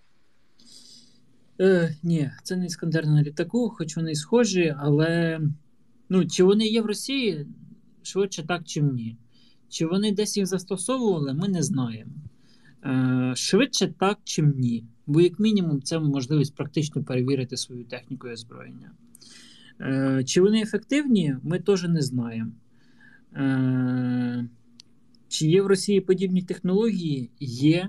Е, 1.61 1.97
ні, 2.03 2.31
це 2.43 2.57
не 2.57 2.67
іскандер 2.67 3.07
на 3.07 3.23
літаку, 3.23 3.71
хоч 3.71 3.97
вони 3.97 4.15
схожі, 4.15 4.75
але 4.79 5.41
ну, 6.09 6.27
чи 6.27 6.45
вони 6.45 6.67
є 6.67 6.83
в 6.83 6.87
Росії? 6.87 7.47
Швидше 8.07 8.43
так, 8.43 8.65
чим 8.65 8.95
ні. 8.95 9.17
Чи 9.69 9.87
вони 9.87 10.13
десь 10.13 10.37
їх 10.37 10.47
застосовували, 10.47 11.35
ми 11.35 11.49
не 11.49 11.63
знаємо. 11.63 12.13
Е, 12.85 13.33
швидше 13.37 13.95
так, 13.99 14.19
чим 14.25 14.55
ні. 14.57 14.85
Бо, 15.07 15.21
як 15.21 15.41
мінімум, 15.41 15.83
це 15.83 15.99
можливість 15.99 16.55
практично 16.55 17.05
перевірити 17.05 17.57
свою 17.57 17.85
техніку 17.85 18.29
і 18.29 18.33
озброєння. 18.33 18.91
Е, 19.81 20.25
Чи 20.27 20.41
вони 20.41 20.63
ефективні, 20.63 21.37
ми 21.43 21.59
теж 21.59 21.83
не 21.83 22.03
знаємо. 22.03 22.53
Е, 23.33 24.49
Чи 25.29 25.47
є 25.47 25.63
в 25.63 25.67
Росії 25.67 26.01
подібні 26.01 26.43
технології? 26.43 27.31
Є. 27.41 27.89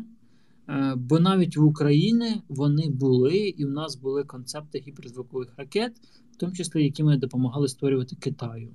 Бо 0.96 1.20
навіть 1.20 1.58
в 1.58 1.64
Україні 1.64 2.42
вони 2.50 2.90
були, 2.90 3.38
і 3.38 3.66
в 3.66 3.70
нас 3.70 3.96
були 3.96 4.24
концепти 4.24 4.80
гіперзвукових 4.88 5.54
ракет, 5.58 5.94
в 6.32 6.36
тому 6.36 6.54
числі 6.54 6.84
які 6.84 7.04
ми 7.04 7.18
допомагали 7.18 7.68
створювати 7.68 8.16
Китаю. 8.16 8.70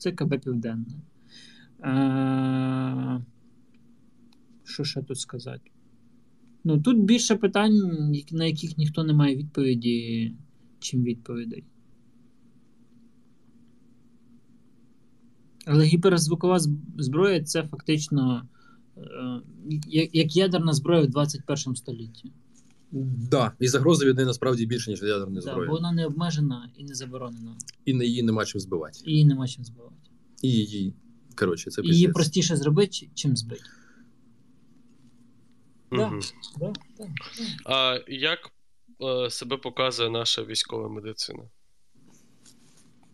Це 0.00 0.12
КБ 0.12 0.38
Південне. 0.38 0.86
Е, 1.84 3.20
Що 4.64 4.84
ще 4.84 5.02
тут 5.02 5.20
сказати? 5.20 5.70
Ну, 6.64 6.80
тут 6.80 7.04
більше 7.04 7.36
питань, 7.36 7.76
на 8.32 8.44
яких 8.44 8.78
ніхто 8.78 9.04
не 9.04 9.12
має 9.12 9.36
відповіді, 9.36 10.34
чим 10.78 11.02
відповідей. 11.02 11.64
Але 15.66 15.84
гіперзвукова 15.84 16.58
зброя 16.98 17.42
це 17.44 17.62
фактично 17.62 18.48
е, 18.96 19.40
як, 20.12 20.36
ядерна 20.36 20.72
зброя 20.72 21.02
в 21.02 21.06
21 21.06 21.76
столітті. 21.76 22.32
Да, 22.92 23.52
і 23.58 23.68
загрози 23.68 24.06
від 24.06 24.16
неї 24.16 24.26
насправді 24.26 24.66
більше, 24.66 24.90
ніж 24.90 25.02
від 25.02 25.08
ядерної 25.08 25.44
Да, 25.44 25.50
зброї. 25.52 25.68
бо 25.68 25.74
вона 25.74 25.92
не 25.92 26.06
обмежена 26.06 26.70
і 26.76 26.84
не 26.84 26.94
заборонена. 26.94 27.56
І 27.84 27.94
на 27.94 28.04
її 28.04 28.22
нема 28.22 28.44
чим 28.44 28.60
збивати. 28.60 29.00
І 29.04 29.10
її 29.10 29.24
нема 29.24 29.48
чим 29.48 29.64
збивати. 29.64 29.94
І 30.42 30.48
її. 30.50 30.94
Коротше, 31.36 31.70
це 31.70 31.82
Її 31.84 32.08
простіше 32.08 32.56
зробити, 32.56 33.10
чим 33.14 33.36
збити. 33.36 33.62
Да. 35.92 36.10
Да, 36.10 36.20
да, 36.60 36.72
да. 36.98 37.06
А 37.64 37.98
як 38.08 38.38
е, 39.26 39.30
себе 39.30 39.56
показує 39.56 40.10
наша 40.10 40.44
військова 40.44 40.88
медицина? 40.88 41.42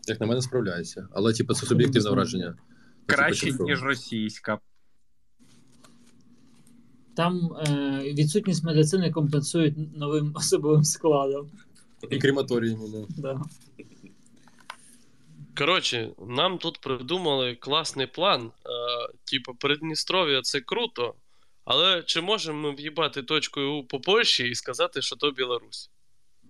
Як 0.08 0.20
на 0.20 0.26
мене 0.26 0.42
справляється. 0.42 1.08
Але, 1.12 1.32
типу, 1.32 1.54
це 1.54 1.66
суб'єктивне 1.66 2.10
враження. 2.10 2.54
Ну, 2.58 2.64
Краще, 3.06 3.52
ніж 3.60 3.82
російська. 3.82 4.58
Там 7.16 7.52
е, 7.68 8.00
відсутність 8.12 8.64
медицини 8.64 9.10
компенсують 9.10 9.96
новим 9.96 10.32
особовим 10.36 10.84
складом. 10.84 11.50
І 12.10 12.18
крематоріями, 12.18 12.88
да. 12.88 13.22
Да. 13.22 13.40
Коротше, 15.58 16.10
нам 16.28 16.58
тут 16.58 16.80
придумали 16.80 17.54
класний 17.54 18.06
план. 18.06 18.42
Е, 18.46 18.50
типу, 19.24 19.54
Придністров'я 19.54 20.42
це 20.42 20.60
круто, 20.60 21.14
але 21.64 22.02
чи 22.02 22.20
можемо 22.20 22.58
ми 22.58 22.74
в'їбати 22.74 23.22
точкою 23.22 23.72
У 23.72 23.84
по 23.84 24.00
Польщі 24.00 24.48
і 24.48 24.54
сказати, 24.54 25.02
що 25.02 25.16
то 25.16 25.30
Білорусь? 25.30 25.90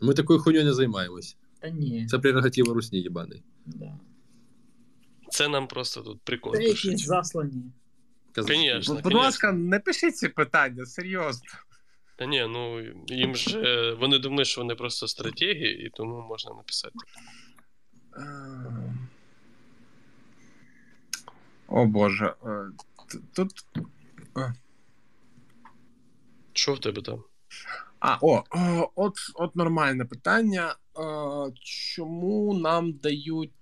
Ми 0.01 0.15
такою 0.15 0.39
хуйньою 0.39 0.65
не 0.65 0.73
займаємось. 0.73 1.37
Та 1.61 1.69
ні. 1.69 2.07
Це 2.07 2.19
прерогатива 2.19 2.75
Русні 2.75 3.01
їбаний. 3.01 3.43
Да. 3.67 3.99
Це 5.31 5.49
нам 5.49 5.69
просто 5.69 6.01
тут 6.01 6.21
прикол. 6.25 6.53
Та 6.53 6.61
якісь 6.61 6.83
пишуть. 6.83 7.55
Конечно. 8.43 9.01
Будь 9.03 9.15
ласка, 9.15 9.53
не 9.53 9.79
пишіть 9.81 10.17
ці 10.17 10.29
питання, 10.29 10.87
серйозно. 10.87 11.49
Та 12.19 12.27
ні, 12.27 12.47
ну 12.49 12.81
їм 13.07 13.37
ж 13.37 13.61
е, 13.61 13.95
вони 13.95 14.19
думають, 14.19 14.49
що 14.49 14.61
вони 14.61 14.75
просто 14.75 15.09
стратегії, 15.09 15.87
і 15.87 15.91
тому 15.91 16.21
можна 16.29 16.55
написати. 16.55 16.95
Е, 18.17 18.95
О 21.69 21.87
Боже. 21.87 22.35
е, 22.47 22.67
Тут. 23.35 23.51
Що 26.53 26.75
в 26.75 26.81
тебе 26.81 27.03
там? 27.03 27.23
А, 28.01 28.19
о, 28.21 28.43
от, 28.95 29.15
от 29.35 29.57
нормальне 29.57 30.05
питання. 30.05 30.75
Е, 30.99 31.53
Чому 31.63 32.55
нам 32.55 32.93
дають, 32.93 33.53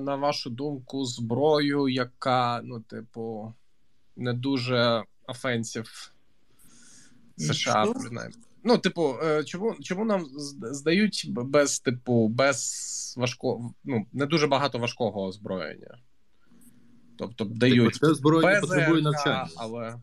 на 0.00 0.16
вашу 0.16 0.50
думку, 0.50 1.04
зброю, 1.04 1.88
яка, 1.88 2.60
ну, 2.64 2.80
типу, 2.80 3.54
не 4.20 4.32
дуже 4.32 5.04
офенсів 5.26 6.12
США, 7.36 7.84
Що? 7.84 7.94
принаймні. 7.94 8.36
Ну, 8.64 8.78
типу, 8.78 9.16
е, 9.22 9.44
чому, 9.44 9.76
чому 9.80 10.04
нам 10.04 10.26
здають 10.62 11.26
без, 11.28 11.80
типу, 11.80 12.28
без 12.28 13.14
важкого, 13.16 13.74
ну, 13.84 14.06
не 14.12 14.26
дуже 14.26 14.46
багато 14.46 14.78
важкого 14.78 15.22
озброєння? 15.24 15.98
Тобто 17.16 17.44
дають 17.44 17.84
Важке 17.84 18.06
озброєння 18.06 18.60
без 18.60 18.70
потребує 18.70 19.02
навчання. 19.02 19.48
але. 19.56 19.96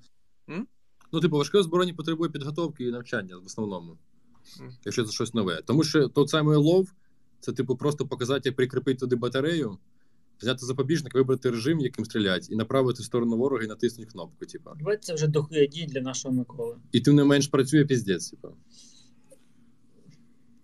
Ну, 1.12 1.20
типу, 1.20 1.38
важке 1.38 1.58
озброєння 1.58 1.94
потребує 1.94 2.32
підготовки 2.32 2.84
і 2.84 2.92
навчання 2.92 3.38
в 3.38 3.46
основному. 3.46 3.98
Якщо 4.86 5.04
це 5.04 5.12
щось 5.12 5.34
нове. 5.34 5.62
Тому 5.66 5.84
що 5.84 6.08
той 6.08 6.28
самий 6.28 6.58
лов, 6.58 6.94
це, 7.40 7.54
типу, 7.54 7.76
просто 7.76 8.08
показати, 8.08 8.50
як 8.50 8.56
прикріпити 8.56 9.00
туди 9.00 9.16
батарею, 9.16 9.78
взяти 10.42 10.66
запобіжник, 10.66 11.16
вибрати 11.16 11.50
режим, 11.50 11.80
яким 11.80 12.06
стрілять, 12.06 12.52
і 12.52 12.56
направити 12.56 13.02
в 13.02 13.06
сторону 13.06 13.38
ворога 13.38 13.64
і 13.64 13.68
натиснути 13.68 14.12
кнопку. 14.12 14.46
Давайте 14.80 15.04
це 15.04 15.14
вже 15.14 15.28
дохуя 15.28 15.66
дій 15.66 15.86
для 15.86 16.02
нашого 16.02 16.36
Миколи. 16.36 16.78
І 16.92 17.02
тим 17.02 17.16
не 17.16 17.24
менш 17.24 17.48
працює 17.48 17.86
піздець, 17.86 18.30
типу. 18.30 18.48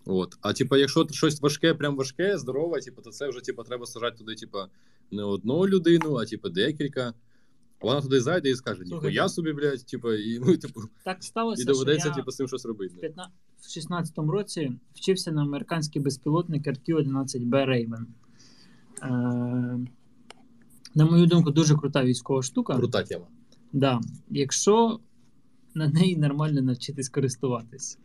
От. 0.05 0.37
А 0.41 0.53
типу, 0.53 0.75
якщо 0.75 1.07
щось 1.11 1.41
важке, 1.41 1.73
прям 1.73 1.95
важке, 1.95 2.37
здорове, 2.37 2.79
типу, 2.79 3.01
то 3.01 3.09
це 3.09 3.29
вже 3.29 3.41
типу, 3.41 3.63
треба 3.63 3.85
сажати 3.85 4.17
туди, 4.17 4.35
типу, 4.35 4.57
не 5.11 5.23
одну 5.23 5.67
людину, 5.67 6.15
а 6.15 6.25
типу 6.25 6.49
декілька. 6.49 7.13
Вона 7.81 8.01
туди 8.01 8.21
зайде 8.21 8.49
і 8.49 8.55
скаже, 8.55 8.83
ніхуя 8.83 9.29
собі, 9.29 9.53
блядь, 9.53 9.85
типу, 9.85 10.13
і, 10.13 10.39
ну, 10.39 10.57
типу, 10.57 10.81
Так 11.05 11.23
сталося, 11.23 11.61
і 11.61 11.65
доведеться, 11.65 12.07
я 12.07 12.13
типу, 12.13 12.31
з 12.31 12.35
цим 12.35 12.47
щось 12.47 12.65
в 12.65 12.67
робити. 12.67 12.95
15 13.01 13.33
в 13.61 13.65
16-му 13.65 14.31
році 14.31 14.71
вчився 14.93 15.31
на 15.31 15.41
американський 15.41 16.01
безпілотник 16.01 16.67
RQ-11B 16.67 17.49
Raven. 17.49 18.05
Е, 19.03 19.07
на 20.95 21.05
мою 21.05 21.25
думку, 21.25 21.51
дуже 21.51 21.75
крута 21.75 22.03
військова 22.03 22.43
штука. 22.43 22.75
Крута 22.75 23.03
тема. 23.03 23.25
Да, 23.73 24.01
якщо 24.29 24.99
на 25.73 25.87
неї 25.87 26.17
нормально 26.17 26.61
навчитись 26.61 27.09
користуватись. 27.09 27.97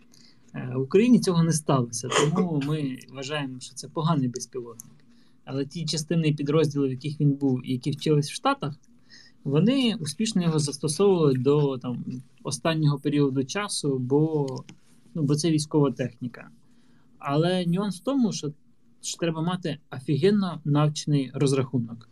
Е, 0.54 0.72
В 0.76 0.80
Україні 0.80 1.20
цього 1.20 1.42
не 1.42 1.52
сталося, 1.52 2.08
тому 2.08 2.62
ми 2.66 2.98
вважаємо, 3.12 3.60
що 3.60 3.74
це 3.74 3.88
поганий 3.88 4.28
безпілотник. 4.28 4.92
Але 5.44 5.66
ті 5.66 5.86
частини 5.86 6.28
і 6.28 6.34
підрозділи, 6.34 6.88
в 6.88 6.90
яких 6.90 7.20
він 7.20 7.32
був, 7.32 7.66
і 7.66 7.72
які 7.72 7.90
вчились 7.90 8.30
в 8.30 8.34
Штатах, 8.34 8.74
вони 9.44 9.94
успішно 10.00 10.42
його 10.42 10.58
застосовували 10.58 11.34
до 11.34 11.78
там, 11.78 12.04
останнього 12.42 12.98
періоду 12.98 13.44
часу, 13.44 13.98
бо, 13.98 14.46
ну, 15.14 15.22
бо 15.22 15.34
це 15.34 15.50
військова 15.50 15.90
техніка. 15.90 16.50
Але 17.18 17.66
нюанс 17.66 18.00
в 18.00 18.04
тому, 18.04 18.32
що, 18.32 18.52
що 19.00 19.18
треба 19.18 19.42
мати 19.42 19.78
офігенно 19.90 20.60
навчений 20.64 21.30
розрахунок 21.34 22.08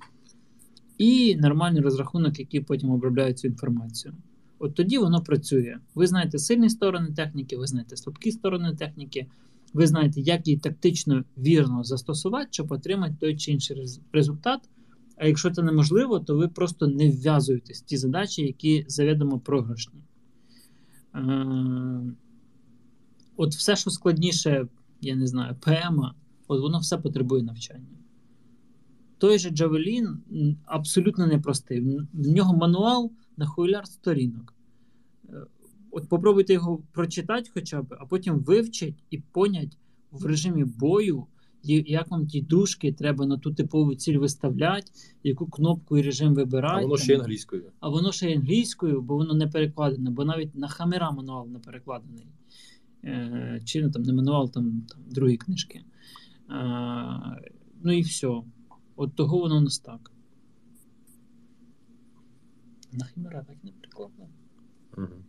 і 0.98 1.36
нормальний 1.36 1.82
розрахунок, 1.82 2.38
який 2.38 2.60
потім 2.60 2.90
обробляє 2.90 3.34
цю 3.34 3.48
інформацію. 3.48 4.14
От 4.58 4.74
тоді 4.74 4.98
воно 4.98 5.22
працює. 5.22 5.76
Ви 5.94 6.06
знаєте 6.06 6.38
сильні 6.38 6.70
сторони 6.70 7.12
техніки, 7.12 7.56
ви 7.56 7.66
знаєте 7.66 7.96
слабкі 7.96 8.32
сторони 8.32 8.74
техніки, 8.74 9.26
ви 9.74 9.86
знаєте, 9.86 10.20
як 10.20 10.46
її 10.46 10.58
тактично 10.58 11.24
вірно 11.38 11.84
застосувати, 11.84 12.48
щоб 12.50 12.72
отримати 12.72 13.14
той 13.20 13.36
чи 13.36 13.52
інший 13.52 13.86
результат. 14.12 14.60
А 15.16 15.26
якщо 15.26 15.50
це 15.50 15.62
неможливо, 15.62 16.20
то 16.20 16.36
ви 16.36 16.48
просто 16.48 16.86
не 16.86 17.10
вв'язуєтесь 17.10 17.82
в 17.82 17.84
ті 17.84 17.96
задачі, 17.96 18.42
які 18.42 18.84
завідомо 18.88 19.38
програшні. 19.38 20.00
От 23.36 23.54
все, 23.54 23.76
що 23.76 23.90
складніше, 23.90 24.68
я 25.00 25.16
не 25.16 25.26
знаю, 25.26 25.56
ПМа, 25.60 26.14
от 26.48 26.60
воно 26.60 26.78
все 26.78 26.98
потребує 26.98 27.42
навчання. 27.42 27.96
Той 29.18 29.38
же 29.38 29.50
Джавелін 29.50 30.18
абсолютно 30.64 31.26
непростий. 31.26 31.80
В 32.12 32.28
нього 32.28 32.56
мануал 32.56 33.12
на 33.36 33.46
хуйляр 33.46 33.86
сторінок. 33.86 34.54
Е, 35.28 35.32
От 35.90 36.08
попробуйте 36.08 36.52
його 36.52 36.82
прочитати 36.92 37.50
хоча 37.54 37.82
б, 37.82 37.96
а 38.00 38.06
потім 38.06 38.38
вивчить 38.38 39.04
і 39.10 39.18
понять 39.18 39.78
в 40.10 40.26
режимі 40.26 40.64
бою, 40.64 41.26
як 41.62 42.10
вам 42.10 42.26
ті 42.26 42.40
дужки 42.40 42.92
треба 42.92 43.26
на 43.26 43.38
ту 43.38 43.54
типову 43.54 43.94
ціль 43.94 44.18
виставляти, 44.18 44.92
яку 45.22 45.46
кнопку 45.46 45.98
і 45.98 46.02
режим 46.02 46.34
вибирати. 46.34 46.84
А 46.84 46.86
воно 46.86 46.96
ще 46.96 47.12
й 47.12 47.16
англійською. 47.16 47.72
А 47.80 47.88
воно 47.88 48.12
ще 48.12 48.30
й 48.30 48.34
англійською, 48.34 49.02
бо 49.02 49.16
воно 49.16 49.34
не 49.34 49.46
перекладене, 49.46 50.10
бо 50.10 50.24
навіть 50.24 50.54
на 50.54 50.68
хамера 50.68 51.10
мануал 51.10 51.48
не 51.48 51.58
перекладений. 51.58 52.26
Е, 53.04 53.60
чи 53.64 53.82
ну, 53.82 53.90
там 53.90 54.02
не 54.02 54.12
мануал, 54.12 54.50
там, 54.50 54.86
там 54.88 55.00
другі 55.10 55.36
книжки. 55.36 55.84
Ну 56.48 57.92
і 57.92 58.00
все. 58.00 58.42
От 58.96 59.16
того 59.16 59.38
воно 59.38 59.56
у 59.56 59.60
нас 59.60 59.78
так. 59.78 60.12
На 62.92 63.04
химера 63.04 63.44
так 63.44 63.64
не 63.64 63.72
перекладено. 63.72 64.28
Угу. 64.96 65.24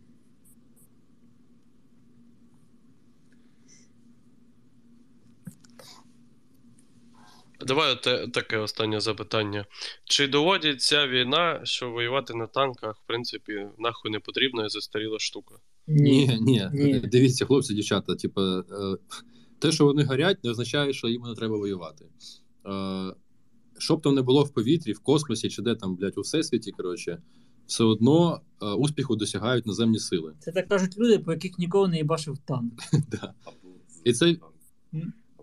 Давай 7.66 8.02
те, 8.02 8.28
таке 8.28 8.58
останнє 8.58 9.00
запитання. 9.00 9.64
Чи 10.04 10.28
доводить 10.28 10.82
ця 10.82 11.06
війна, 11.06 11.60
що 11.64 11.90
воювати 11.90 12.34
на 12.34 12.46
танках, 12.46 12.96
в 12.96 13.06
принципі, 13.06 13.66
нахуй 13.78 14.10
не 14.10 14.20
потрібна 14.20 14.66
і 14.66 14.68
застаріла 14.68 15.18
штука? 15.18 15.54
Ні, 15.86 16.38
ні, 16.40 16.68
Ні. 16.72 17.00
Дивіться, 17.00 17.46
хлопці, 17.46 17.74
дівчата, 17.74 18.14
типу, 18.14 18.40
е, 18.40 18.64
те, 19.58 19.72
що 19.72 19.84
вони 19.84 20.04
горять, 20.04 20.44
не 20.44 20.50
означає, 20.50 20.92
що 20.92 21.08
їм 21.08 21.22
не 21.22 21.34
треба 21.34 21.56
воювати. 21.56 22.04
Е, 22.66 23.14
що 23.78 23.96
там 23.96 24.14
не 24.14 24.22
було 24.22 24.44
в 24.44 24.50
повітрі, 24.50 24.92
в 24.92 24.98
космосі 25.00 25.48
чи 25.48 25.62
де 25.62 25.74
там, 25.74 25.96
блядь, 25.96 26.18
у 26.18 26.20
всесвіті, 26.20 26.70
коротше, 26.72 27.22
все 27.66 27.84
одно 27.84 28.40
е, 28.62 28.66
успіху 28.66 29.16
досягають 29.16 29.66
наземні 29.66 29.98
сили. 29.98 30.34
Це 30.38 30.52
так 30.52 30.68
кажуть 30.68 30.98
люди, 30.98 31.18
по 31.18 31.32
яких 31.32 31.58
ніколи 31.58 31.88
не 31.88 32.04
бачив 32.04 32.38
танк. 32.38 32.72
Да. 33.10 33.34
І 34.04 34.12
це- 34.12 34.36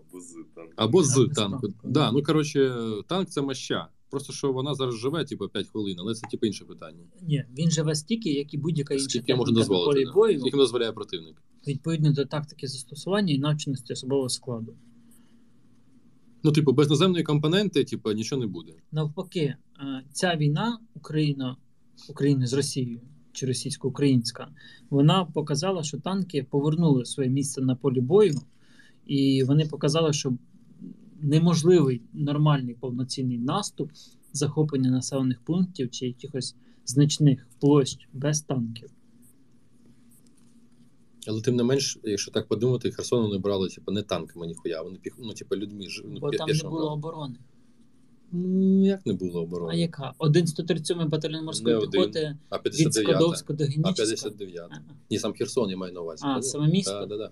Або 0.06 0.20
з 0.20 0.34
танку. 0.54 0.72
Або 0.76 1.02
з 1.04 1.28
танку. 1.34 1.68
да. 1.84 2.12
ну 2.12 2.22
коротше, 2.22 2.76
танк 3.08 3.28
це 3.28 3.42
моща. 3.42 3.88
Просто 4.16 4.32
що 4.32 4.52
вона 4.52 4.74
зараз 4.74 4.94
живе, 4.94 5.24
типу, 5.24 5.48
5 5.48 5.66
хвилин, 5.68 5.96
але 6.00 6.14
це 6.14 6.26
типу 6.30 6.46
інше 6.46 6.64
питання. 6.64 7.04
Ні, 7.22 7.44
він 7.58 7.70
живе 7.70 7.94
стільки, 7.94 8.30
як 8.32 8.54
і 8.54 8.58
будь-яка 8.58 8.94
інша 8.94 9.08
Скільки 9.08 9.34
можна 9.34 9.54
дозволити? 9.54 9.90
полі 9.92 10.04
Да. 10.04 10.12
бою, 10.12 10.40
Скільки 10.40 10.56
дозволяє 10.56 10.92
противник. 10.92 11.42
відповідно 11.66 12.12
до 12.12 12.24
тактики 12.24 12.68
застосування 12.68 13.34
і 13.34 13.38
навченості 13.38 13.92
особового 13.92 14.28
складу. 14.28 14.74
Ну, 16.42 16.52
типу, 16.52 16.72
без 16.72 16.90
наземної 16.90 17.24
компоненти, 17.24 17.84
типу, 17.84 18.12
нічого 18.12 18.40
не 18.40 18.46
буде. 18.46 18.72
Навпаки, 18.92 19.40
е, 19.40 19.56
ця 20.12 20.36
війна 20.36 20.78
Україна, 20.94 21.56
України 22.08 22.46
з 22.46 22.52
Росією 22.52 23.00
чи 23.32 23.46
російсько-українська, 23.46 24.48
вона 24.90 25.24
показала, 25.24 25.82
що 25.82 25.98
танки 26.00 26.46
повернули 26.50 27.04
своє 27.04 27.30
місце 27.30 27.62
на 27.62 27.76
полі 27.76 28.00
бою, 28.00 28.40
і 29.06 29.44
вони 29.44 29.66
показали, 29.66 30.12
що 30.12 30.32
неможливий 31.20 32.02
нормальний 32.12 32.74
повноцінний 32.74 33.38
наступ, 33.38 33.90
захоплення 34.32 34.90
населених 34.90 35.40
пунктів 35.40 35.90
чи 35.90 36.06
якихось 36.06 36.54
значних 36.84 37.46
площ 37.60 38.08
без 38.12 38.40
танків. 38.40 38.90
Але 41.28 41.40
тим 41.40 41.56
не 41.56 41.62
менш, 41.62 41.98
якщо 42.04 42.30
так 42.30 42.48
подумати, 42.48 42.90
Херсон 42.90 43.22
вони 43.22 43.38
брали, 43.38 43.68
типу, 43.68 43.92
не 43.92 44.02
танками 44.02 44.46
ніхуя, 44.46 44.82
вони 44.82 44.98
піх... 44.98 45.14
ну, 45.18 45.32
типу, 45.32 45.56
людьми 45.56 45.88
ж 45.88 46.02
ну, 46.04 46.20
Бо 46.20 46.30
там 46.30 46.48
не 46.48 46.62
було 46.62 46.70
брали. 46.70 46.92
оборони. 46.92 47.36
Ну, 48.32 48.86
як 48.86 49.06
не 49.06 49.12
було 49.12 49.42
оборони? 49.42 49.72
А 49.72 49.76
яка? 49.76 50.12
Один 50.18 50.46
137 50.46 51.08
батальйон 51.08 51.44
морської 51.44 51.74
Не 51.74 51.78
один. 51.78 51.90
піхоти 51.90 52.36
А 52.48 52.56
від 52.56 52.62
59 52.62 52.94
Скадовська 52.94 53.52
до 53.54 53.64
а 53.64 53.92
59 53.92 54.70
Ні, 55.10 55.18
сам 55.18 55.32
Херсон 55.32 55.70
я 55.70 55.76
маю 55.76 55.92
на 55.92 56.00
увазі. 56.00 56.24
А, 56.26 56.42
саме 56.42 56.68
місто? 56.68 56.92
Да, 56.92 57.06
да, 57.06 57.16
да. 57.16 57.30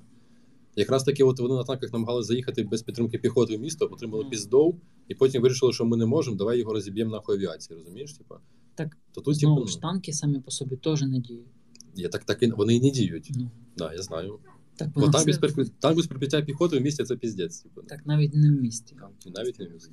Якраз 0.76 1.04
таки, 1.04 1.24
от 1.24 1.40
вони 1.40 1.54
на 1.54 1.64
танках 1.64 1.92
намагалися 1.92 2.26
заїхати 2.26 2.62
без 2.64 2.82
підтримки 2.82 3.18
піхоти 3.18 3.56
в 3.56 3.60
місто, 3.60 3.88
отримали 3.92 4.24
піздов, 4.24 4.80
і 5.08 5.14
потім 5.14 5.42
вирішили, 5.42 5.72
що 5.72 5.84
ми 5.84 5.96
не 5.96 6.06
можемо, 6.06 6.36
давай 6.36 6.58
його 6.58 6.72
розіб'ємо 6.72 7.10
нахуй 7.10 7.36
авіації, 7.36 7.78
розумієш? 7.78 8.12
Типа? 8.12 8.38
Так, 8.74 8.96
То 9.12 9.20
тут, 9.20 9.24
типу, 9.24 9.34
Знову 9.34 9.60
ну, 9.60 9.66
ж 9.66 9.80
танки 9.80 10.12
самі 10.12 10.40
по 10.40 10.50
собі 10.50 10.76
теж 10.76 11.02
не 11.02 11.18
діють. 11.18 11.46
є, 11.94 12.08
так, 12.08 12.24
так 12.24 12.42
і 12.42 12.46
вони 12.50 12.74
і 12.76 12.80
не 12.80 12.90
діють. 12.90 13.30
Ну, 13.36 13.50
Да, 13.76 13.92
я 13.92 14.02
знаю. 14.02 14.38
так, 14.76 14.88
Бо 14.94 15.00
танк 15.00 15.14
все- 15.16 15.26
без, 15.26 15.38
прикр- 15.38 15.70
танк 15.78 15.96
без 15.96 16.06
прикриття 16.06 16.42
піхоти 16.42 16.78
в 16.78 16.82
місті 16.82 17.04
це 17.04 17.16
піздець. 17.16 17.58
Типу. 17.58 17.82
так 17.82 18.06
навіть 18.06 18.34
не 18.34 18.48
в 18.50 18.60
місті. 18.60 18.96
Навіть 19.36 19.58
не 19.58 19.66
в 19.66 19.72
місті. 19.72 19.92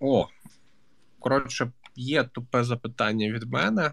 О, 0.00 0.26
коротше, 1.18 1.72
є 1.96 2.24
тупе 2.24 2.64
запитання 2.64 3.32
від 3.32 3.42
мене. 3.42 3.92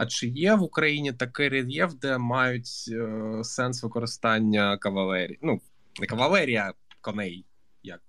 А 0.00 0.06
чи 0.06 0.28
є 0.28 0.54
в 0.54 0.62
Україні 0.62 1.12
такий 1.12 1.48
рельєф, 1.48 1.94
де 1.94 2.18
мають 2.18 2.68
е, 2.88 3.40
сенс 3.44 3.82
використання 3.82 4.76
кавалерії? 4.76 5.38
Ну, 5.42 5.60
не 6.00 6.06
кавалерія, 6.06 6.68
а 6.70 6.72
коней, 7.00 7.44
як 7.82 8.00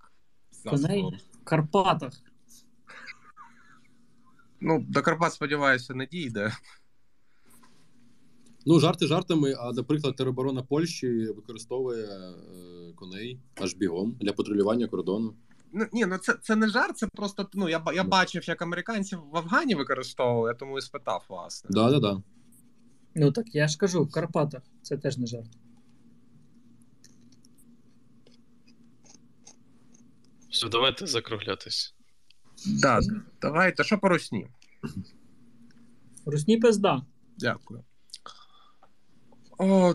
Коней? 0.66 1.04
В 1.42 1.44
Карпатах. 1.44 2.14
Ну, 4.62 4.86
до 4.90 5.02
Карпат, 5.02 5.34
сподіваюся, 5.34 5.94
не 5.94 6.06
дійде. 6.06 6.52
Ну, 8.66 8.80
жарти 8.80 9.08
жартами, 9.08 9.54
а, 9.60 9.72
наприклад, 9.72 10.16
тероборона 10.16 10.64
Польщі 10.64 11.26
використовує 11.26 12.06
е, 12.06 12.94
коней 12.96 13.40
аж 13.56 13.74
бігом 13.74 14.18
для 14.20 14.34
патрулювання 14.34 14.88
кордону. 14.88 15.36
Ну, 15.74 15.86
ні, 15.94 16.06
ну 16.06 16.18
це, 16.18 16.34
це 16.34 16.56
не 16.56 16.68
жарт, 16.70 16.98
це 16.98 17.08
просто 17.08 17.50
ну, 17.54 17.70
я, 17.70 17.84
я 17.94 18.04
бачив, 18.04 18.48
як 18.48 18.62
американці 18.62 19.16
в 19.16 19.38
Афгані 19.38 19.76
використовували, 19.76 20.50
я 20.50 20.54
тому 20.54 20.78
і 20.78 20.82
спитав, 20.82 21.26
власне. 21.30 21.70
Да, 21.74 21.92
да, 21.92 22.00
да. 22.00 22.22
Ну 23.16 23.32
так 23.32 23.56
я 23.56 23.68
ж 23.68 23.78
кажу, 23.78 24.04
в 24.04 24.12
Карпатах. 24.12 24.62
Це 24.82 24.98
теж 24.98 25.18
не 25.18 25.28
жарт. 25.28 25.50
Все, 30.50 30.70
давайте 30.70 31.08
закруглятись. 31.08 31.96
Да, 32.66 33.00
давайте, 33.42 33.84
що 33.84 33.98
по 33.98 34.10
русні? 34.10 34.48
Русні 36.26 36.58
пизда. 36.58 37.06
Дякую. 37.38 37.84
О, 39.58 39.94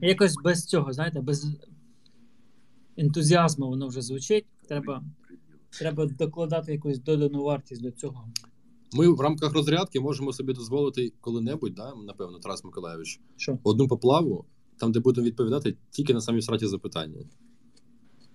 Якось 0.00 0.34
без 0.44 0.64
цього, 0.64 0.92
знаєте, 0.92 1.20
без 1.20 1.46
ентузіазму 2.96 3.68
воно 3.68 3.88
вже 3.88 4.02
звучить. 4.02 4.46
Треба, 4.68 5.02
треба 5.78 6.06
докладати 6.06 6.72
якусь 6.72 6.98
додану 6.98 7.42
вартість 7.42 7.82
до 7.82 7.90
цього. 7.90 8.28
Ми 8.92 9.08
в 9.08 9.20
рамках 9.20 9.52
розрядки 9.52 10.00
можемо 10.00 10.32
собі 10.32 10.52
дозволити 10.52 11.12
коли-небудь, 11.20 11.74
да, 11.74 11.94
напевно, 11.94 12.38
Тарас 12.38 12.64
Миколайович, 12.64 13.20
Що? 13.36 13.58
одну 13.64 13.88
поплаву, 13.88 14.44
там, 14.76 14.92
де 14.92 15.00
будемо 15.00 15.26
відповідати 15.26 15.76
тільки 15.90 16.14
на 16.14 16.20
самі 16.20 16.42
сраті 16.42 16.66
запитання. 16.66 17.18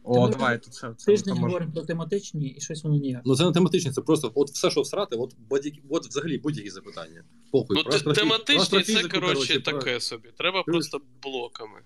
О, 0.04 0.26
ми 0.28 0.32
давайте 0.32 0.70
це. 0.72 0.94
це, 0.98 1.06
Тиждень 1.06 1.26
це 1.36 1.42
може- 1.42 1.46
говоримо 1.46 1.72
про 1.72 1.82
тематичні 1.82 2.48
і 2.48 2.62
щось 2.62 2.84
воно 2.84 2.96
ніяк. 2.98 3.22
Ну 3.26 3.36
це 3.36 3.46
не 3.46 3.52
тематичне, 3.52 3.92
це 3.92 4.02
просто 4.02 4.32
от 4.36 4.50
все, 4.50 4.70
що 4.70 4.82
всрати, 4.82 5.16
от, 5.16 5.36
будь-які- 5.50 5.82
от 5.90 6.08
взагалі 6.08 6.38
будь-які 6.38 6.70
запитання. 6.70 7.24
Похуй. 7.52 7.78
Ну, 7.78 7.84
про 7.84 7.92
те- 7.92 7.98
астрофі- 7.98 8.04
про 8.04 8.14
тематичні 8.14 8.84
це, 8.84 9.08
коротше, 9.08 9.60
про- 9.60 9.74
таке 9.80 10.00
собі. 10.00 10.30
Треба 10.38 10.64
просто 10.64 11.02
блоками. 11.24 11.80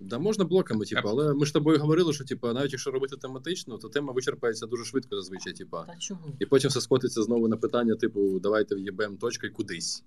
Да, 0.00 0.18
можна 0.18 0.44
блоками, 0.44 0.84
типу, 0.84 1.08
але 1.08 1.34
ми 1.34 1.46
ж 1.46 1.52
тобою 1.52 1.78
говорили, 1.78 2.12
що 2.12 2.24
типу, 2.24 2.52
навіть 2.52 2.72
якщо 2.72 2.90
робити 2.90 3.16
тематично, 3.16 3.78
то 3.78 3.88
тема 3.88 4.12
вичерпається 4.12 4.66
дуже 4.66 4.84
швидко 4.84 5.16
зазвичай, 5.16 5.52
типу. 5.52 5.76
Та 5.86 5.96
чого? 5.96 6.20
І 6.40 6.46
потім 6.46 6.70
все 6.70 6.80
скотиться 6.80 7.22
знову 7.22 7.48
на 7.48 7.56
питання, 7.56 7.94
типу, 7.94 8.40
давайте 8.40 8.74
в'єбем 8.74 9.16
точкою 9.16 9.54
кудись. 9.54 10.04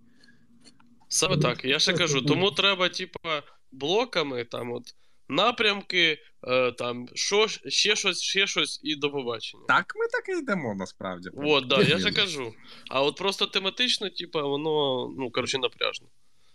Саме 1.10 1.38
так. 1.38 1.66
Я 1.66 1.80
ще 1.80 1.94
кажу, 1.94 2.22
тому 2.22 2.52
треба, 2.52 2.90
типа, 2.90 3.44
блоками, 3.72 4.44
там, 4.44 4.72
от, 4.72 4.84
напрямки, 5.30 6.18
е, 6.44 6.72
там, 6.72 7.08
що, 7.14 7.48
ще 7.68 7.96
щось, 7.96 8.22
ще 8.22 8.48
щось 8.48 8.80
і 8.84 8.96
до 8.96 9.12
побачення. 9.12 9.64
Так, 9.68 9.94
ми 9.96 10.06
так 10.08 10.38
і 10.38 10.40
йдемо 10.40 10.76
насправді. 10.76 11.30
От, 11.34 11.68
да, 11.68 11.82
я 11.82 11.98
ну. 11.98 12.14
кажу. 12.14 12.54
А 12.90 13.04
от 13.04 13.18
просто 13.18 13.46
тематично, 13.46 14.10
типа, 14.10 14.42
воно, 14.42 15.08
ну, 15.18 15.32
коротше, 15.32 15.58
напряжно. 15.58 16.08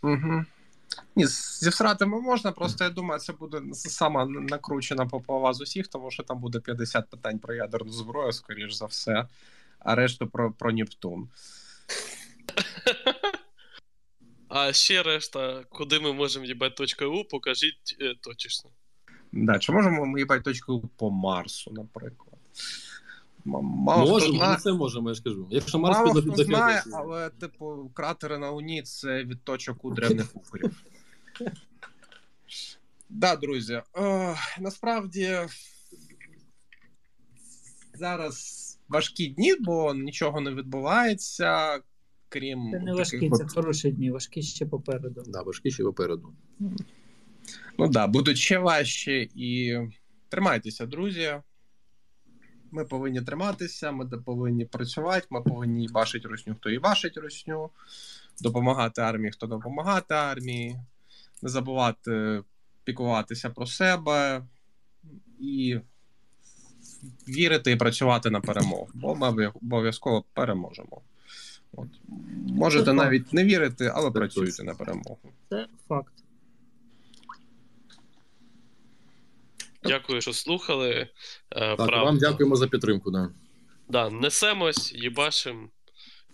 Угу. 0.03 0.45
Ні, 1.17 1.27
зі 1.27 1.71
всратами 1.71 2.21
можна, 2.21 2.53
просто 2.53 2.85
я 2.85 2.91
думаю, 2.91 3.21
це 3.21 3.33
буде 3.33 3.63
сама 3.73 4.25
накручена 4.27 5.07
попова 5.07 5.53
з 5.53 5.61
усіх, 5.61 5.89
тому 5.89 6.11
що 6.11 6.23
там 6.23 6.41
буде 6.41 6.61
50 6.61 7.11
питань 7.11 7.39
про 7.39 7.55
ядерну 7.55 7.93
зброю, 7.93 8.33
скоріш 8.33 8.73
за 8.73 8.87
все, 8.87 9.29
а 9.79 9.95
решту 9.95 10.27
про, 10.27 10.53
про 10.53 10.73
Нептун. 10.73 11.29
А 14.49 14.73
ще 14.73 15.03
решта, 15.03 15.65
куди 15.69 16.01
ми 16.01 16.13
можемо 16.13 16.45
їбати 16.45 16.75
точка 16.75 17.07
покажіть 17.31 17.97
е, 18.01 18.15
точечно. 18.21 18.71
Да, 19.33 19.59
чи 19.59 19.73
можемо 19.73 20.07
ми 20.07 20.21
їбати 20.21 20.43
точку 20.43 20.91
по 20.97 21.11
Марсу, 21.11 21.71
наприклад? 21.71 22.39
Мало 23.45 24.03
хто 24.05 24.13
можемо, 24.13 24.37
знає, 24.39 24.53
ну 24.53 24.59
це 24.63 24.73
можемо, 24.73 25.09
я 25.09 25.15
ж 25.15 25.23
кажу. 25.23 25.47
Якщо 25.51 25.79
Марс 25.79 25.99
мало 25.99 26.15
під 26.15 26.23
хто 26.23 26.31
захід, 26.37 26.47
знає, 26.47 26.83
то- 26.85 26.91
але, 26.95 27.31
типу, 27.31 27.91
кратери 27.95 28.39
на 28.39 28.51
Луні 28.51 28.83
це 28.83 29.25
від 29.25 29.43
точок 29.45 29.85
у 29.85 29.91
древніх 29.95 30.37
укрів. 30.37 30.83
Да, 33.11 33.37
друзі. 33.37 33.83
Е, 33.99 34.35
насправді 34.61 35.39
зараз 37.95 38.79
важкі 38.89 39.27
дні, 39.27 39.55
бо 39.61 39.95
нічого 39.95 40.41
не 40.41 40.51
відбувається, 40.55 41.81
крім 42.29 42.71
Це 42.73 42.79
не 42.79 42.85
таких 42.85 42.99
важкі, 42.99 43.29
от- 43.33 43.39
це 43.39 43.47
хороші 43.55 43.91
дні, 43.91 44.11
важкі 44.11 44.43
ще 44.43 44.67
попереду. 44.67 45.23
Да, 45.27 45.43
важкі 45.43 45.71
ще 45.71 45.83
попереду. 45.83 46.33
Ну 47.79 47.89
да, 47.89 48.07
будуть 48.07 48.39
ще 48.39 48.59
важче 48.59 49.29
і 49.35 49.79
тримайтеся, 50.29 50.87
друзі. 50.87 51.35
Ми 52.73 52.85
повинні 52.85 53.23
триматися, 53.23 53.93
ми 53.93 54.07
повинні 54.07 54.65
працювати, 54.65 55.27
ми 55.31 55.43
повинні 55.43 55.89
бачити 55.89 56.29
русню, 56.29 56.55
хто 56.61 56.71
і 56.71 56.79
бачить 56.79 57.17
русню, 57.17 57.71
допомагати 58.41 59.01
армії, 59.01 59.33
хто 59.33 59.47
допомагати 59.47 60.15
армії, 60.15 60.77
не 61.43 61.49
забувати 61.49 62.43
пікуватися 62.85 63.51
про 63.51 63.67
себе 63.67 64.43
і 65.41 65.81
вірити 67.29 67.71
і 67.71 67.77
працювати 67.77 68.31
на 68.31 68.41
перемогу, 68.41 68.89
бо 68.95 69.15
ми 69.15 69.47
обов'язково 69.47 70.25
переможемо. 70.33 71.01
От. 71.73 71.89
Можете 72.47 72.93
навіть 72.93 73.33
не 73.33 73.45
вірити, 73.45 73.93
але 73.95 74.11
працюйте 74.11 74.65
на 74.65 74.75
перемогу. 74.75 75.19
Це 75.51 75.67
факт. 75.89 76.13
Дякую, 79.85 80.21
що 80.21 80.33
слухали. 80.33 80.91
Е, 80.91 81.09
Так, 81.51 81.77
правда. 81.77 82.03
вам 82.05 82.19
дякуємо 82.19 82.57
за 82.57 82.67
підтримку. 82.69 83.11
Да. 83.11 83.31
Да, 83.89 84.11
несемось, 84.11 84.93
їбашим 84.95 85.71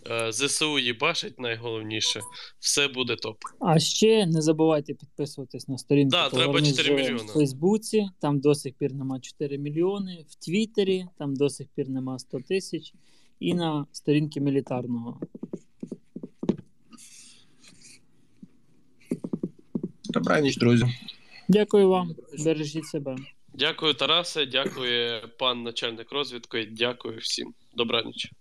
Е, 0.07 0.31
ЗСУ 0.31 0.79
їбашить 0.79 1.39
найголовніше. 1.39 2.19
Все 2.59 2.87
буде 2.87 3.15
топ. 3.15 3.37
А 3.59 3.79
ще 3.79 4.25
не 4.25 4.41
забувайте 4.41 4.93
підписуватись 4.93 5.67
на 5.67 5.77
сторінку 5.77 6.09
Да, 6.11 6.29
треба 6.29 6.61
4 6.61 6.95
мільйони. 6.95 7.23
в 7.23 7.27
Фейсбуці. 7.27 8.09
Там 8.19 8.39
до 8.39 8.55
сих 8.55 8.73
пір 8.73 8.93
нема 8.93 9.19
4 9.19 9.57
мільйони. 9.57 10.25
В 10.29 10.35
Твіттері 10.35 11.05
там 11.17 11.35
до 11.35 11.49
сих 11.49 11.67
пір 11.75 11.89
нема 11.89 12.19
100 12.19 12.39
тисяч. 12.39 12.93
І 13.39 13.53
на 13.53 13.85
сторінці 13.91 14.41
мілітарного. 14.41 15.19
Добраніч, 20.03 20.57
друзі. 20.57 20.85
Дякую 21.49 21.89
вам. 21.89 22.15
Бережіть 22.45 22.85
себе. 22.85 23.15
Дякую, 23.59 23.93
Тарасе, 23.93 24.45
дякую, 24.45 25.21
пан 25.39 25.63
начальник 25.63 26.11
розвідки. 26.11 26.67
Дякую 26.71 27.17
всім. 27.17 27.53
Добраніч. 27.73 28.31